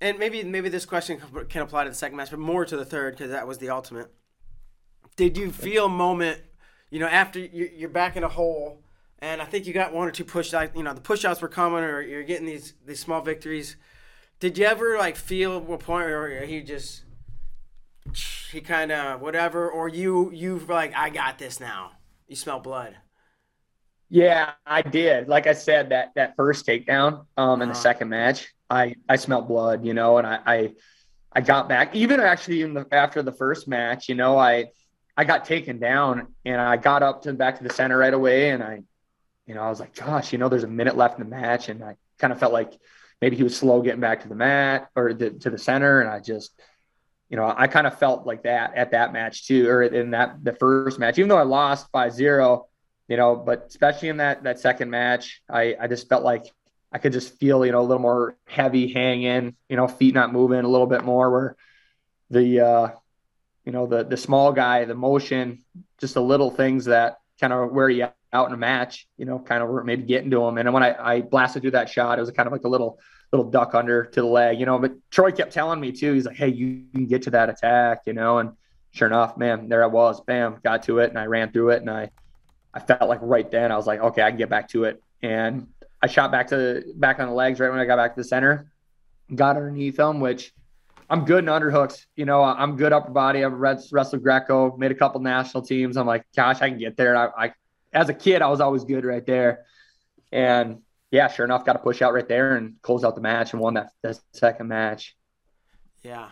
and 0.01 0.19
maybe 0.19 0.43
maybe 0.43 0.67
this 0.67 0.85
question 0.85 1.21
can 1.47 1.61
apply 1.61 1.85
to 1.85 1.89
the 1.89 1.95
second 1.95 2.17
match, 2.17 2.29
but 2.29 2.39
more 2.39 2.65
to 2.65 2.75
the 2.75 2.83
third 2.83 3.15
because 3.15 3.31
that 3.31 3.47
was 3.47 3.59
the 3.59 3.69
ultimate. 3.69 4.11
Did 5.15 5.38
you 5.38 5.51
feel 5.51 5.85
a 5.85 5.89
moment, 5.89 6.41
you 6.89 6.99
know, 6.99 7.07
after 7.07 7.39
you're 7.39 7.88
back 7.88 8.17
in 8.17 8.23
a 8.23 8.27
hole, 8.27 8.83
and 9.19 9.41
I 9.41 9.45
think 9.45 9.65
you 9.65 9.73
got 9.73 9.93
one 9.93 10.07
or 10.07 10.11
two 10.11 10.25
push 10.25 10.51
you 10.51 10.83
know, 10.83 10.93
the 10.93 10.99
push 10.99 11.23
outs 11.23 11.41
were 11.41 11.47
coming, 11.47 11.83
or 11.83 12.01
you're 12.01 12.23
getting 12.23 12.45
these 12.45 12.73
these 12.85 12.99
small 12.99 13.21
victories 13.21 13.77
did 14.39 14.58
you 14.58 14.65
ever 14.65 14.98
like 14.98 15.15
feel 15.15 15.58
a 15.58 15.78
point 15.78 16.08
where 16.08 16.45
he 16.45 16.62
just 16.62 17.04
he 18.52 18.62
kind 18.62 18.91
of 18.91 19.21
whatever, 19.21 19.69
or 19.69 19.88
you 19.88 20.32
you 20.32 20.60
like 20.67 20.95
I 20.95 21.10
got 21.10 21.38
this 21.38 21.60
now? 21.60 21.91
You 22.28 22.36
smell 22.36 22.60
blood. 22.60 22.95
Yeah, 24.10 24.52
I 24.65 24.82
did. 24.82 25.28
Like 25.28 25.48
I 25.48 25.54
said, 25.54 25.89
that 25.89 26.12
that 26.15 26.36
first 26.36 26.65
takedown 26.65 27.26
um 27.38 27.62
in 27.62 27.69
uh-huh. 27.69 27.74
the 27.74 27.80
second 27.80 28.10
match, 28.10 28.54
I 28.69 28.95
I 29.10 29.15
smelled 29.15 29.48
blood, 29.48 29.86
you 29.86 29.93
know, 29.93 30.17
and 30.17 30.28
I 30.28 30.39
I, 30.45 30.74
I 31.32 31.41
got 31.41 31.67
back. 31.67 31.95
Even 31.95 32.19
actually 32.19 32.62
in 32.62 32.74
the 32.74 32.86
after 32.91 33.24
the 33.24 33.32
first 33.32 33.67
match, 33.67 34.10
you 34.10 34.15
know, 34.15 34.38
I 34.38 34.67
I 35.17 35.24
got 35.24 35.45
taken 35.45 35.80
down 35.80 36.28
and 36.43 36.60
I 36.60 36.78
got 36.78 37.04
up 37.04 37.24
to 37.24 37.34
back 37.34 37.58
to 37.58 37.63
the 37.63 37.74
center 37.74 37.98
right 37.98 38.13
away, 38.13 38.50
and 38.50 38.62
I, 38.62 38.82
you 39.48 39.56
know, 39.56 39.62
I 39.62 39.69
was 39.69 39.80
like, 39.80 39.95
gosh, 39.95 40.34
you 40.34 40.38
know, 40.38 40.50
there's 40.50 40.63
a 40.63 40.67
minute 40.67 40.98
left 40.98 41.19
in 41.19 41.28
the 41.28 41.36
match, 41.36 41.69
and 41.69 41.84
I 41.84 41.95
kind 42.19 42.34
of 42.34 42.39
felt 42.39 42.54
like 42.54 42.74
maybe 43.21 43.36
he 43.36 43.43
was 43.43 43.56
slow 43.58 43.82
getting 43.82 44.01
back 44.01 44.21
to 44.21 44.30
the 44.30 44.36
mat 44.36 44.89
or 44.95 45.13
the, 45.13 45.32
to 45.32 45.49
the 45.49 45.58
center. 45.58 46.01
And 46.01 46.10
I 46.10 46.19
just, 46.19 46.51
you 47.30 47.38
know, 47.38 47.54
I 47.56 47.67
kind 47.67 47.88
of 47.88 47.97
felt 47.97 48.25
like 48.25 48.43
that 48.43 48.75
at 48.75 48.91
that 48.91 49.13
match 49.13 49.47
too, 49.47 49.67
or 49.67 49.84
in 49.84 50.12
that 50.12 50.43
the 50.43 50.54
first 50.54 50.99
match, 50.99 51.17
even 51.17 51.30
though 51.30 51.38
I 51.38 51.43
lost 51.43 51.91
by 51.91 52.10
zero, 52.10 52.67
you 53.08 53.17
know, 53.17 53.36
but 53.36 53.65
especially 53.67 54.10
in 54.10 54.17
that 54.17 54.43
that 54.43 54.60
second 54.60 54.89
match, 54.89 55.41
I 55.49 55.75
I 55.80 55.88
just 55.88 56.08
felt 56.08 56.23
like 56.23 56.45
I 56.91 56.97
could 56.97 57.13
just 57.13 57.38
feel, 57.39 57.65
you 57.65 57.71
know, 57.71 57.82
a 57.82 57.88
little 57.88 58.01
more 58.01 58.38
heavy 58.45 58.91
hanging, 58.91 59.56
you 59.69 59.75
know, 59.75 59.88
feet 59.88 60.13
not 60.13 60.32
moving 60.32 60.63
a 60.63 60.67
little 60.67 60.88
bit 60.88 61.04
more 61.04 61.32
where 61.32 61.56
the 62.30 62.60
uh 62.62 62.89
you 63.65 63.71
know, 63.71 63.88
the 63.88 64.04
the 64.04 64.17
small 64.17 64.54
guy, 64.54 64.86
the 64.86 64.93
motion, 64.95 65.63
just 65.99 66.13
the 66.13 66.21
little 66.21 66.51
things 66.51 66.86
that 66.86 67.17
kind 67.41 67.51
of 67.51 67.71
wear 67.71 67.89
you 67.89 68.08
out 68.36 68.48
in 68.48 68.54
a 68.54 68.58
match, 68.58 69.08
you 69.17 69.26
know, 69.26 69.39
kind 69.39 69.63
of 69.63 69.86
maybe 69.86 70.04
getting 70.04 70.30
to 70.32 70.43
him. 70.43 70.58
And 70.58 70.71
when 70.74 70.84
I, 70.84 70.95
I 71.00 71.21
blasted 71.21 71.62
through 71.62 71.71
that 71.71 71.89
shot, 71.89 72.17
it 72.17 72.21
was 72.21 72.32
kind 72.32 72.48
of 72.48 72.54
like 72.54 72.65
a 72.65 72.67
little 72.67 73.00
little 73.32 73.50
duck 73.50 73.74
under 73.74 74.06
to 74.06 74.21
the 74.21 74.28
leg, 74.28 74.60
you 74.60 74.65
know. 74.65 74.78
But 74.78 74.93
Troy 75.10 75.32
kept 75.32 75.54
telling 75.54 75.80
me 75.80 75.91
too. 75.91 76.13
He's 76.13 76.26
like, 76.26 76.36
"Hey, 76.36 76.50
you 76.50 76.84
can 76.93 77.08
get 77.08 77.24
to 77.24 77.32
that 77.32 77.50
attack," 77.50 78.02
you 78.06 78.13
know. 78.13 78.39
And 78.39 78.52
sure 78.91 79.08
enough, 79.08 79.38
man, 79.38 79.69
there 79.69 79.84
I 79.84 79.88
was. 79.88 80.21
Bam, 80.21 80.60
got 80.63 80.84
to 80.84 81.00
it, 81.00 81.10
and 81.10 81.17
I 81.17 81.26
ran 81.26 81.52
through 81.52 81.71
it, 81.71 81.82
and 81.82 81.89
I, 81.89 82.12
I 82.74 82.80
felt 82.80 83.10
like 83.10 83.19
right 83.21 83.50
then 83.50 83.71
I 83.71 83.78
was 83.78 83.88
like, 83.88 84.00
okay, 84.00 84.21
I 84.21 84.30
can 84.30 84.38
get 84.38 84.50
back 84.50 84.69
to 84.69 84.84
it, 84.84 85.02
and 85.21 85.67
I 86.02 86.08
shot 86.08 86.32
back 86.32 86.48
to 86.50 86.84
back 86.95 87.19
on 87.19 87.28
the 87.28 87.34
legs 87.34 87.60
right 87.60 87.69
when 87.69 87.80
I 87.80 87.86
got 87.86 87.98
back 87.98 88.15
to 88.15 88.21
the 88.21 88.28
center, 88.28 88.71
got 89.34 89.58
underneath 89.58 89.98
him, 89.98 90.19
which 90.19 90.54
I'm 91.10 91.26
good 91.26 91.43
in 91.43 91.45
underhooks. 91.45 92.06
You 92.15 92.26
know, 92.26 92.43
I'm 92.43 92.78
good 92.78 92.93
upper 92.93 93.12
body. 93.12 93.43
I've 93.43 93.54
wrestled 93.54 94.24
Greco, 94.24 94.76
made 94.78 94.91
a 94.91 94.95
couple 94.95 95.21
national 95.21 95.63
teams. 95.63 95.98
I'm 95.98 96.08
like, 96.08 96.26
gosh, 96.36 96.62
I 96.62 96.69
can 96.69 96.80
get 96.80 96.98
there. 96.98 97.15
I, 97.15 97.45
I, 97.45 97.54
as 97.95 98.10
a 98.10 98.13
kid, 98.13 98.41
I 98.41 98.49
was 98.49 98.62
always 98.62 98.84
good 98.84 99.05
right 99.05 99.25
there. 99.25 99.65
And 100.31 100.81
yeah, 101.12 101.29
sure 101.29 101.45
enough, 101.45 101.65
got 101.65 101.77
a 101.77 101.79
push 101.79 102.01
out 102.01 102.13
right 102.13 102.27
there 102.27 102.58
and 102.58 102.75
closed 102.81 103.05
out 103.05 103.15
the 103.15 103.21
match 103.21 103.53
and 103.53 103.62
won 103.62 103.75
that, 103.75 103.89
that 104.03 104.19
second 104.34 104.67
match. 104.67 105.15
Yeah. 106.03 106.27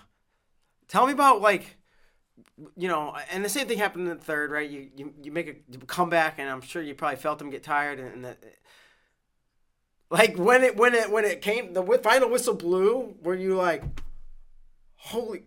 Tell 0.90 1.08
me 1.08 1.14
about 1.14 1.42
like, 1.42 1.78
you 2.76 2.88
know, 2.88 3.16
and 3.32 3.46
the 3.46 3.50
same 3.50 3.68
thing 3.68 3.78
happened 3.78 4.08
in 4.08 4.18
the 4.18 4.24
third, 4.24 4.52
right? 4.52 4.70
You 4.70 4.90
you, 4.96 5.14
you 5.24 5.32
make 5.32 5.48
a 5.48 5.86
comeback, 5.86 6.36
and 6.38 6.50
I'm 6.50 6.62
sure 6.62 6.82
you 6.82 6.94
probably 6.94 7.18
felt 7.18 7.40
them 7.40 7.50
get 7.50 7.64
tired, 7.64 8.00
and, 8.00 8.14
and 8.14 8.26
the, 8.26 8.38
like 10.10 10.38
when 10.38 10.64
it 10.64 10.76
when 10.76 10.94
it 10.94 11.12
when 11.12 11.26
it 11.26 11.42
came, 11.42 11.74
the 11.74 11.84
final 12.04 12.30
whistle 12.30 12.56
blew. 12.56 13.16
Were 13.24 13.36
you 13.36 13.56
like, 13.56 13.84
holy? 14.96 15.44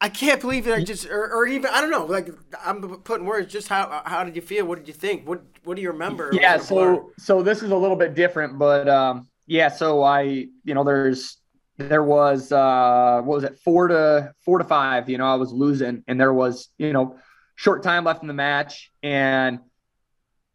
I 0.00 0.10
can't 0.10 0.40
believe 0.40 0.66
it. 0.66 0.74
I 0.74 0.84
just, 0.84 1.06
or, 1.06 1.32
or, 1.32 1.46
even 1.46 1.70
I 1.72 1.80
don't 1.80 1.90
know. 1.90 2.04
Like 2.04 2.28
I'm 2.62 2.82
putting 2.98 3.26
words. 3.26 3.50
Just 3.50 3.68
how 3.68 4.02
how 4.04 4.24
did 4.24 4.36
you 4.36 4.42
feel? 4.42 4.66
What 4.66 4.78
did 4.78 4.88
you 4.88 4.94
think? 4.94 5.26
What 5.26 5.42
what 5.64 5.76
do 5.76 5.82
you 5.82 5.90
remember? 5.90 6.30
Yeah. 6.32 6.58
So 6.58 7.12
so 7.18 7.42
this 7.42 7.62
is 7.62 7.70
a 7.70 7.76
little 7.76 7.96
bit 7.96 8.14
different, 8.14 8.58
but 8.58 8.88
um, 8.88 9.26
yeah. 9.46 9.68
So 9.68 10.02
I 10.02 10.22
you 10.22 10.74
know 10.74 10.84
there's 10.84 11.38
there 11.78 12.02
was 12.02 12.52
uh 12.52 13.20
what 13.24 13.36
was 13.36 13.44
it 13.44 13.58
four 13.58 13.88
to 13.88 14.32
four 14.44 14.58
to 14.58 14.64
five 14.64 15.08
you 15.08 15.18
know 15.18 15.26
i 15.26 15.34
was 15.34 15.52
losing 15.52 16.02
and 16.08 16.18
there 16.18 16.32
was 16.32 16.68
you 16.78 16.92
know 16.92 17.18
short 17.54 17.82
time 17.82 18.04
left 18.04 18.22
in 18.22 18.28
the 18.28 18.34
match 18.34 18.90
and 19.02 19.58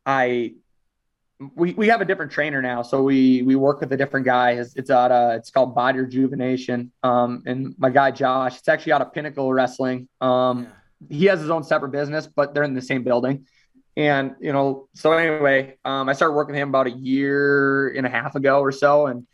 i 0.05 0.53
we, 1.55 1.73
we 1.73 1.87
have 1.87 2.01
a 2.01 2.05
different 2.05 2.31
trainer 2.31 2.61
now 2.61 2.81
so 2.81 3.01
we 3.03 3.41
we 3.41 3.55
work 3.55 3.79
with 3.79 3.91
a 3.93 3.97
different 3.97 4.25
guy 4.25 4.51
it's, 4.51 4.75
it's 4.75 4.89
out 4.89 5.11
uh 5.11 5.33
it's 5.35 5.49
called 5.49 5.73
body 5.73 5.99
rejuvenation 5.99 6.91
um 7.03 7.41
and 7.45 7.75
my 7.77 7.89
guy 7.89 8.11
josh 8.11 8.57
it's 8.57 8.67
actually 8.67 8.91
out 8.91 9.01
of 9.01 9.13
pinnacle 9.13 9.51
wrestling 9.51 10.07
um 10.21 10.67
yeah. 11.09 11.17
he 11.17 11.25
has 11.25 11.39
his 11.39 11.49
own 11.49 11.63
separate 11.63 11.91
business 11.91 12.27
but 12.27 12.53
they're 12.53 12.63
in 12.63 12.73
the 12.73 12.81
same 12.81 13.03
building 13.03 13.45
and 13.97 14.35
you 14.39 14.53
know 14.53 14.87
so 14.93 15.11
anyway 15.13 15.75
um 15.83 16.07
i 16.07 16.13
started 16.13 16.33
working 16.33 16.53
with 16.53 16.61
him 16.61 16.69
about 16.69 16.87
a 16.87 16.91
year 16.91 17.89
and 17.89 18.05
a 18.05 18.09
half 18.09 18.35
ago 18.35 18.59
or 18.59 18.71
so 18.71 19.07
and 19.07 19.25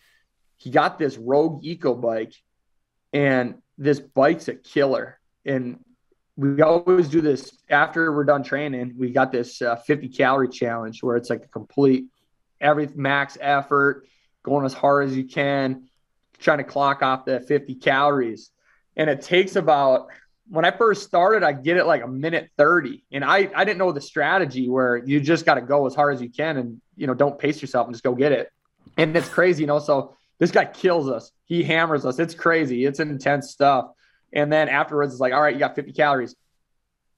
he 0.58 0.72
got 0.72 0.98
this 0.98 1.17
Rogue 1.17 1.65
Echo 1.65 1.93
bike, 1.93 2.34
and 3.13 3.56
this 3.78 4.00
bike's 4.00 4.48
a 4.48 4.56
killer. 4.56 5.20
And 5.46 5.80
we 6.38 6.62
always 6.62 7.10
do 7.10 7.19
this 7.19 7.52
after 7.69 8.13
we're 8.13 8.23
done 8.23 8.43
training. 8.43 8.93
We 8.97 9.10
got 9.12 9.32
this 9.32 9.62
uh, 9.62 9.76
50 9.76 10.10
calorie 10.10 10.47
challenge 10.47 11.02
where 11.02 11.17
it's 11.17 11.30
like 11.30 11.43
a 11.43 11.47
complete 11.47 12.06
every 12.62 12.88
max 12.95 13.38
effort, 13.41 14.08
going 14.43 14.65
as 14.65 14.73
hard 14.73 15.10
as 15.10 15.17
you 15.17 15.26
can, 15.26 15.89
trying 16.39 16.60
to 16.60 16.63
clock 16.63 17.02
off 17.02 17.26
the 17.26 17.39
50 17.39 17.76
calories. 17.76 18.52
And 18.95 19.10
it 19.10 19.21
takes 19.21 19.56
about 19.56 20.08
when 20.50 20.63
I 20.63 20.71
first 20.71 21.04
started, 21.04 21.43
I 21.43 21.54
get 21.54 21.78
it 21.78 21.86
like 21.86 22.04
a 22.04 22.08
minute 22.08 22.52
30. 22.58 23.04
And 23.12 23.26
I, 23.26 23.50
I 23.56 23.65
didn't 23.65 23.80
know 23.80 23.91
the 23.91 24.02
strategy 24.02 24.69
where 24.69 24.97
you 24.97 25.19
just 25.19 25.45
got 25.45 25.56
to 25.56 25.62
go 25.62 25.88
as 25.88 25.95
hard 25.95 26.13
as 26.13 26.21
you 26.21 26.30
can 26.30 26.58
and, 26.58 26.82
you 26.95 27.08
know, 27.08 27.13
don't 27.13 27.38
pace 27.38 27.62
yourself 27.62 27.88
and 27.88 27.93
just 27.93 28.04
go 28.04 28.15
get 28.15 28.32
it. 28.32 28.52
And 28.95 29.15
it's 29.17 29.28
crazy, 29.28 29.63
you 29.63 29.67
know. 29.67 29.80
So 29.80 30.15
this 30.39 30.52
guy 30.52 30.65
kills 30.65 31.10
us. 31.10 31.32
He 31.45 31.63
hammers 31.63 32.06
us. 32.06 32.19
It's 32.19 32.34
crazy. 32.34 32.86
It's 32.86 33.00
intense 33.00 33.52
stuff. 33.52 33.89
And 34.38 34.54
then 34.54 34.69
afterwards, 34.69 35.13
it's 35.13 35.19
like, 35.19 35.34
all 35.34 35.41
right, 35.41 35.54
you 35.54 35.60
got 35.60 35.76
50 35.76 35.91
calories. 35.91 36.36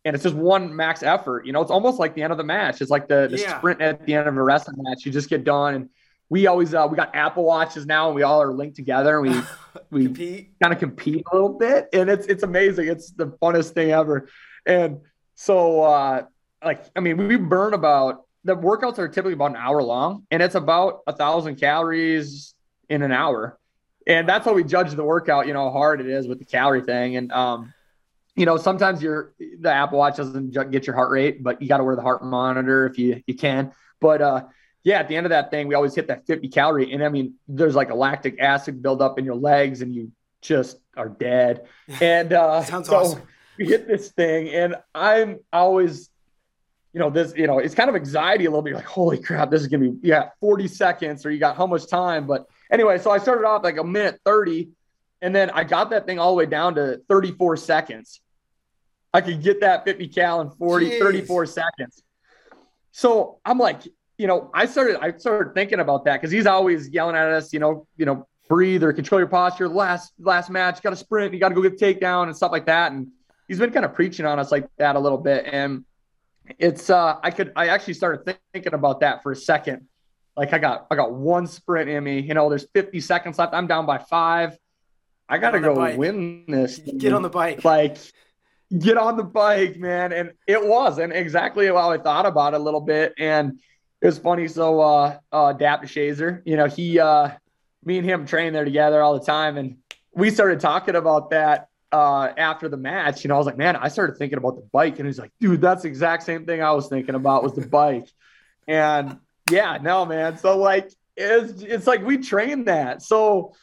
And 0.05 0.15
it's 0.15 0.23
just 0.23 0.36
one 0.36 0.73
max 0.75 1.03
effort. 1.03 1.45
You 1.45 1.51
know, 1.51 1.62
it's 1.62 1.69
almost 1.69 1.99
like 1.99 2.15
the 2.15 2.23
end 2.23 2.32
of 2.32 2.38
the 2.38 2.43
match. 2.43 2.82
It's 2.82 2.89
like 2.89 3.08
the, 3.08 3.27
the 3.29 3.38
yeah. 3.38 3.58
sprint 3.58 3.82
at 3.82 4.05
the 4.05 4.15
end 4.15 4.27
of 4.27 4.36
a 4.36 4.41
wrestling 4.41 4.77
match. 4.79 5.05
You 5.05 5.12
just 5.12 5.29
get 5.29 5.43
done. 5.43 5.75
And 5.75 5.89
we 6.29 6.47
always 6.47 6.73
uh, 6.73 6.88
we 6.89 6.95
got 6.95 7.13
Apple 7.13 7.43
watches 7.43 7.86
now, 7.86 8.08
and 8.08 8.15
we 8.15 8.23
all 8.23 8.41
are 8.41 8.53
linked 8.53 8.77
together. 8.77 9.19
And 9.19 9.45
we 9.91 10.08
we 10.08 10.49
kind 10.62 10.73
of 10.73 10.79
compete 10.79 11.25
a 11.29 11.36
little 11.36 11.58
bit, 11.58 11.89
and 11.91 12.10
it's 12.10 12.27
it's 12.27 12.43
amazing. 12.43 12.88
It's 12.88 13.12
the 13.12 13.27
funnest 13.41 13.71
thing 13.71 13.91
ever. 13.91 14.29
And 14.65 15.01
so, 15.36 15.82
uh, 15.82 16.23
like, 16.63 16.86
I 16.95 17.01
mean, 17.01 17.17
we 17.17 17.36
burn 17.36 17.73
about 17.73 18.25
the 18.45 18.55
workouts 18.55 18.99
are 18.99 19.08
typically 19.08 19.34
about 19.34 19.51
an 19.51 19.58
hour 19.58 19.84
long, 19.84 20.25
and 20.32 20.41
it's 20.41 20.55
about 20.55 21.01
a 21.08 21.13
thousand 21.13 21.55
calories, 21.58 22.53
in 22.89 23.03
an 23.03 23.12
hour. 23.12 23.59
And 24.10 24.28
that's 24.28 24.43
how 24.43 24.54
we 24.54 24.63
judge 24.63 24.91
the 24.91 25.04
workout, 25.04 25.45
you 25.45 25.54
know, 25.54 25.65
how 25.65 25.72
hard 25.72 26.02
it 26.02 26.08
is 26.08 26.28
with 26.28 26.39
the 26.39 26.45
calorie 26.45 26.82
thing. 26.82 27.15
And, 27.15 27.32
um, 27.32 27.74
you 28.36 28.45
know, 28.45 28.58
sometimes 28.58 29.04
your 29.04 29.34
the 29.60 29.72
Apple 29.72 30.00
Watch 30.00 30.17
doesn't 30.17 30.52
get 30.72 30.88
your 30.88 30.95
heart 30.95 31.12
rate, 31.12 31.43
but 31.43 31.62
you 31.62 31.67
got 31.67 31.78
to 31.78 31.84
wear 31.84 31.95
the 31.95 32.02
heart 32.02 32.24
monitor 32.24 32.88
if 32.88 32.98
you 32.98 33.22
you 33.28 33.36
can. 33.36 33.72
But 34.02 34.22
uh, 34.22 34.45
yeah, 34.84 35.00
at 35.00 35.10
the 35.10 35.15
end 35.15 35.26
of 35.26 35.30
that 35.30 35.52
thing, 35.52 35.67
we 35.67 35.76
always 35.76 35.93
hit 35.93 36.08
that 36.08 36.26
50 36.26 36.48
calorie, 36.48 36.91
and 36.91 37.04
I 37.04 37.10
mean, 37.10 37.36
there's 37.48 37.76
like 37.76 37.91
a 37.91 37.95
lactic 37.95 38.39
acid 38.39 38.82
buildup 38.82 39.19
in 39.19 39.26
your 39.26 39.36
legs, 39.36 39.82
and 39.82 39.93
you 39.93 40.12
just 40.41 40.78
are 40.95 41.10
dead. 41.10 41.67
And 42.02 42.34
uh, 42.34 42.63
sounds 42.63 42.88
so 42.88 42.95
awesome. 42.95 43.22
We 43.58 43.65
hit 43.65 43.88
this 43.88 44.10
thing, 44.10 44.50
and 44.50 44.76
I'm 44.95 45.39
always 45.54 46.10
you 46.93 47.00
know, 47.00 47.12
this, 47.12 47.34
you 47.36 47.45
know, 47.45 47.60
it's 47.60 47.76
kind 47.76 47.88
of 47.88 47.95
anxiety 47.95 48.45
a 48.45 48.50
little 48.50 48.63
bit 48.63 48.74
like, 48.74 48.86
holy 48.86 49.22
crap, 49.22 49.52
this 49.52 49.62
is 49.62 49.67
gonna 49.67 49.91
be, 49.91 50.08
yeah, 50.08 50.30
40 50.39 50.67
seconds 50.67 51.24
or 51.24 51.30
you 51.30 51.38
got 51.38 51.56
how 51.56 51.67
much 51.67 51.88
time. 51.88 52.26
But 52.26 52.48
anyway, 52.71 52.97
so 52.97 53.12
I 53.12 53.17
started 53.17 53.45
off 53.45 53.63
like 53.63 53.77
a 53.77 53.84
minute 53.84 54.19
30, 54.25 54.69
and 55.21 55.36
then 55.36 55.49
I 55.49 55.63
got 55.63 55.89
that 55.91 56.05
thing 56.05 56.19
all 56.19 56.32
the 56.32 56.38
way 56.38 56.45
down 56.45 56.75
to 56.75 57.01
34 57.10 57.58
seconds. 57.58 58.21
I 59.13 59.21
could 59.21 59.41
get 59.41 59.62
that 59.62 59.86
50 59.86 60.08
cal 60.10 60.41
in 60.41 60.49
40, 60.51 60.89
Jeez. 60.89 60.99
34 60.99 61.45
seconds. 61.47 62.03
So 62.91 63.39
I'm 63.43 63.58
like, 63.58 63.82
you 64.17 64.27
know, 64.27 64.51
I 64.53 64.65
started, 64.65 64.97
I 65.01 65.17
started 65.17 65.53
thinking 65.53 65.79
about 65.79 66.05
that 66.05 66.21
because 66.21 66.32
he's 66.32 66.45
always 66.45 66.89
yelling 66.89 67.15
at 67.15 67.29
us, 67.29 67.53
you 67.53 67.60
know, 67.60 67.88
you 67.97 68.05
know, 68.05 68.27
breathe 68.49 68.84
or 68.84 68.91
control 68.91 69.19
your 69.19 69.27
posture. 69.27 69.69
Last 69.69 70.13
last 70.19 70.49
match, 70.49 70.82
got 70.82 70.89
to 70.89 70.95
sprint, 70.95 71.34
you 71.34 71.39
got 71.39 71.49
to 71.49 71.55
go 71.55 71.62
get 71.62 71.77
the 71.77 71.86
takedown 71.86 72.23
and 72.23 72.36
stuff 72.36 72.51
like 72.51 72.65
that. 72.65 72.91
And 72.91 73.08
he's 73.47 73.60
been 73.60 73.71
kind 73.71 73.86
of 73.86 73.93
preaching 73.93 74.25
on 74.25 74.39
us 74.39 74.51
like 74.51 74.67
that 74.77 74.95
a 74.95 74.99
little 74.99 75.17
bit. 75.17 75.45
And 75.45 75.86
it's 76.58 76.89
uh 76.89 77.17
I 77.23 77.32
could 77.32 77.53
I 77.55 77.67
actually 77.67 77.93
started 77.93 78.25
th- 78.25 78.38
thinking 78.53 78.73
about 78.73 79.01
that 79.01 79.23
for 79.23 79.32
a 79.32 79.36
second. 79.36 79.88
Like 80.39 80.54
I 80.54 80.58
got 80.58 80.88
I 80.89 80.95
got 80.95 81.12
one 81.12 81.47
sprint 81.47 81.89
in 81.89 82.02
me. 82.02 82.21
You 82.21 82.34
know, 82.34 82.47
there's 82.47 82.65
50 82.73 83.02
seconds 83.02 83.38
left. 83.38 83.54
I'm 83.54 83.67
down 83.67 83.86
by 83.86 83.97
five. 83.97 84.58
I 85.28 85.38
gotta 85.38 85.60
go 85.60 85.75
bike. 85.75 85.97
win 85.97 86.45
this. 86.47 86.80
Get 86.80 87.12
on 87.12 87.23
the 87.23 87.30
bike. 87.30 87.65
Like 87.65 87.97
get 88.75 88.97
on 88.97 89.17
the 89.17 89.23
bike, 89.25 89.75
man. 89.75 90.13
And 90.13 90.32
it 90.47 90.65
was, 90.65 90.97
and 90.97 91.12
exactly 91.12 91.67
how 91.67 91.91
I 91.91 91.97
thought 91.97 92.25
about 92.25 92.54
it 92.54 92.62
a 92.62 92.63
little 92.63 92.80
bit. 92.80 93.15
And 93.17 93.60
it 94.02 94.06
was 94.06 94.17
funny. 94.17 94.47
So 94.47 94.80
uh 94.80 95.17
uh 95.30 95.52
Dap 95.52 95.84
Shazer, 95.84 96.41
you 96.45 96.56
know, 96.56 96.67
he 96.67 97.02
uh 97.02 97.32
me 97.84 97.97
and 97.97 98.08
him 98.08 98.25
train 98.25 98.54
there 98.54 98.63
together 98.63 99.02
all 99.02 99.19
the 99.19 99.25
time. 99.25 99.58
And 99.58 99.80
we 100.13 100.32
started 100.32 100.62
talking 100.62 100.95
about 100.95 101.32
that 101.32 101.67
uh, 101.91 102.32
after 102.38 102.69
the 102.69 102.78
match, 102.78 103.25
you 103.25 103.28
know, 103.28 103.36
I 103.36 103.39
was 103.39 103.47
like, 103.47 103.58
man, 103.58 103.75
I 103.75 103.89
started 103.89 104.15
thinking 104.15 104.38
about 104.38 104.56
the 104.56 104.67
bike, 104.71 104.99
and 104.99 105.08
he's 105.08 105.17
like, 105.17 105.32
dude, 105.39 105.60
that's 105.60 105.82
the 105.82 105.88
exact 105.88 106.21
same 106.21 106.45
thing 106.45 106.62
I 106.62 106.71
was 106.71 106.88
thinking 106.88 107.15
about 107.15 107.41
was 107.41 107.56
the 107.56 107.67
bike, 107.67 108.08
and 108.67 109.17
yeah, 109.49 109.77
no, 109.81 110.05
man. 110.05 110.38
So 110.38 110.57
like, 110.57 110.91
it's 111.15 111.62
it's 111.62 111.88
like 111.88 112.05
we 112.05 112.17
train 112.17 112.65
that, 112.65 113.01
so 113.01 113.53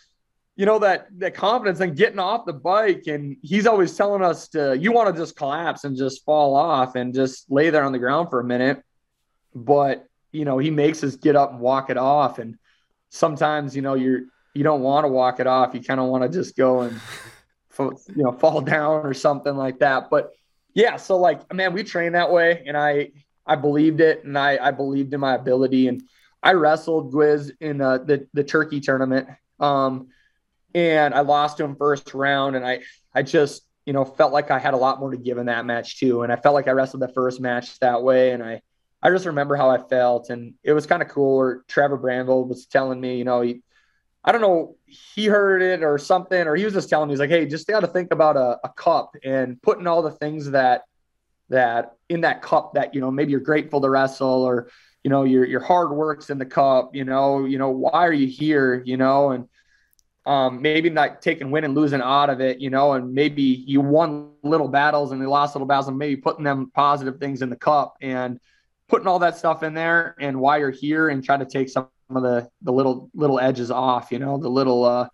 you 0.56 0.66
know 0.66 0.78
that 0.78 1.08
that 1.18 1.34
confidence 1.34 1.80
and 1.80 1.96
getting 1.96 2.18
off 2.18 2.46
the 2.46 2.52
bike, 2.52 3.04
and 3.06 3.36
he's 3.42 3.66
always 3.66 3.96
telling 3.96 4.22
us 4.22 4.48
to, 4.48 4.76
you 4.76 4.92
want 4.92 5.14
to 5.14 5.20
just 5.20 5.36
collapse 5.36 5.84
and 5.84 5.96
just 5.96 6.24
fall 6.24 6.54
off 6.54 6.96
and 6.96 7.14
just 7.14 7.50
lay 7.50 7.70
there 7.70 7.84
on 7.84 7.92
the 7.92 7.98
ground 7.98 8.30
for 8.30 8.40
a 8.40 8.44
minute, 8.44 8.82
but 9.54 10.06
you 10.32 10.44
know, 10.44 10.58
he 10.58 10.70
makes 10.70 11.02
us 11.02 11.16
get 11.16 11.34
up 11.34 11.52
and 11.52 11.60
walk 11.60 11.88
it 11.88 11.96
off, 11.96 12.38
and 12.38 12.58
sometimes 13.10 13.74
you 13.74 13.82
know 13.82 13.94
you're 13.94 14.22
you 14.54 14.62
don't 14.62 14.82
want 14.82 15.04
to 15.04 15.08
walk 15.08 15.40
it 15.40 15.46
off, 15.46 15.74
you 15.74 15.80
kind 15.80 16.00
of 16.00 16.06
want 16.06 16.22
to 16.22 16.28
just 16.28 16.56
go 16.56 16.82
and 16.82 17.00
you 17.78 18.22
know 18.22 18.32
fall 18.32 18.60
down 18.60 19.06
or 19.06 19.14
something 19.14 19.56
like 19.56 19.78
that. 19.78 20.10
But 20.10 20.32
yeah, 20.74 20.96
so 20.96 21.16
like 21.16 21.52
man, 21.54 21.72
we 21.72 21.84
train 21.84 22.12
that 22.12 22.30
way, 22.30 22.64
and 22.66 22.76
I 22.76 23.12
I 23.46 23.56
believed 23.56 24.00
it, 24.00 24.24
and 24.24 24.38
I 24.38 24.58
I 24.60 24.70
believed 24.70 25.14
in 25.14 25.20
my 25.20 25.34
ability, 25.34 25.88
and 25.88 26.02
I 26.42 26.52
wrestled 26.52 27.12
Gwiz 27.12 27.50
in 27.60 27.80
uh, 27.80 27.98
the 27.98 28.26
the 28.32 28.44
Turkey 28.44 28.80
tournament, 28.80 29.28
um, 29.60 30.08
and 30.74 31.14
I 31.14 31.20
lost 31.20 31.58
to 31.58 31.64
him 31.64 31.76
first 31.76 32.14
round, 32.14 32.56
and 32.56 32.66
I 32.66 32.80
I 33.14 33.22
just 33.22 33.62
you 33.84 33.92
know 33.92 34.04
felt 34.04 34.32
like 34.32 34.50
I 34.50 34.58
had 34.58 34.74
a 34.74 34.78
lot 34.78 35.00
more 35.00 35.10
to 35.10 35.16
give 35.16 35.38
in 35.38 35.46
that 35.46 35.66
match 35.66 35.98
too, 35.98 36.22
and 36.22 36.32
I 36.32 36.36
felt 36.36 36.54
like 36.54 36.68
I 36.68 36.72
wrestled 36.72 37.02
the 37.02 37.08
first 37.08 37.40
match 37.40 37.78
that 37.80 38.02
way, 38.02 38.32
and 38.32 38.42
I 38.42 38.62
I 39.02 39.10
just 39.10 39.26
remember 39.26 39.56
how 39.56 39.70
I 39.70 39.78
felt, 39.78 40.30
and 40.30 40.54
it 40.64 40.72
was 40.72 40.86
kind 40.86 41.02
of 41.02 41.08
cool. 41.08 41.36
Where 41.36 41.62
Trevor 41.68 41.98
Brandvold 41.98 42.48
was 42.48 42.66
telling 42.66 43.00
me, 43.00 43.16
you 43.18 43.24
know, 43.24 43.42
he 43.42 43.62
I 44.26 44.32
don't 44.32 44.40
know, 44.40 44.76
he 44.86 45.26
heard 45.26 45.62
it 45.62 45.84
or 45.84 45.98
something, 45.98 46.48
or 46.48 46.56
he 46.56 46.64
was 46.64 46.74
just 46.74 46.90
telling 46.90 47.08
me, 47.08 47.12
he's 47.12 47.20
like, 47.20 47.30
hey, 47.30 47.46
just 47.46 47.68
got 47.68 47.80
to 47.80 47.86
think 47.86 48.12
about 48.12 48.36
a, 48.36 48.58
a 48.64 48.68
cup 48.76 49.14
and 49.22 49.62
putting 49.62 49.86
all 49.86 50.02
the 50.02 50.10
things 50.10 50.50
that 50.50 50.82
that 51.48 51.92
in 52.08 52.22
that 52.22 52.42
cup 52.42 52.74
that 52.74 52.94
you 52.94 53.00
know 53.00 53.10
maybe 53.10 53.30
you're 53.30 53.40
grateful 53.40 53.80
to 53.80 53.90
wrestle 53.90 54.42
or 54.42 54.68
you 55.04 55.10
know 55.10 55.24
your 55.24 55.44
your 55.44 55.60
hard 55.60 55.90
works 55.90 56.30
in 56.30 56.38
the 56.38 56.46
cup 56.46 56.94
you 56.94 57.04
know 57.04 57.44
you 57.44 57.58
know 57.58 57.70
why 57.70 57.90
are 57.92 58.12
you 58.12 58.26
here 58.26 58.82
you 58.84 58.96
know? 58.96 59.30
And 59.30 59.48
um, 60.24 60.60
maybe 60.60 60.90
not 60.90 61.22
taking 61.22 61.52
win 61.52 61.62
and 61.62 61.76
losing 61.76 62.00
out 62.00 62.30
of 62.30 62.40
it 62.40 62.60
you 62.60 62.68
know 62.68 62.94
and 62.94 63.14
maybe 63.14 63.42
you 63.42 63.80
won 63.80 64.32
little 64.42 64.66
battles 64.66 65.12
and 65.12 65.20
you 65.20 65.28
lost 65.28 65.54
little 65.54 65.68
battles 65.68 65.86
and 65.86 65.96
maybe 65.96 66.16
putting 66.16 66.42
them 66.42 66.70
positive 66.74 67.20
things 67.20 67.42
in 67.42 67.50
the 67.50 67.56
cup 67.56 67.94
and 68.00 68.40
putting 68.88 69.06
all 69.06 69.20
that 69.20 69.36
stuff 69.36 69.62
in 69.62 69.72
there 69.74 70.16
and 70.18 70.38
why 70.38 70.58
you're 70.58 70.70
here 70.70 71.08
and 71.08 71.24
trying 71.24 71.38
to 71.38 71.46
take 71.46 71.68
some 71.68 71.88
of 72.10 72.22
the 72.22 72.48
the 72.62 72.72
little 72.72 73.08
little 73.14 73.38
edges 73.38 73.70
off 73.70 74.10
you 74.10 74.18
know 74.18 74.38
the 74.38 74.48
little 74.48 74.84
uh 74.84 75.08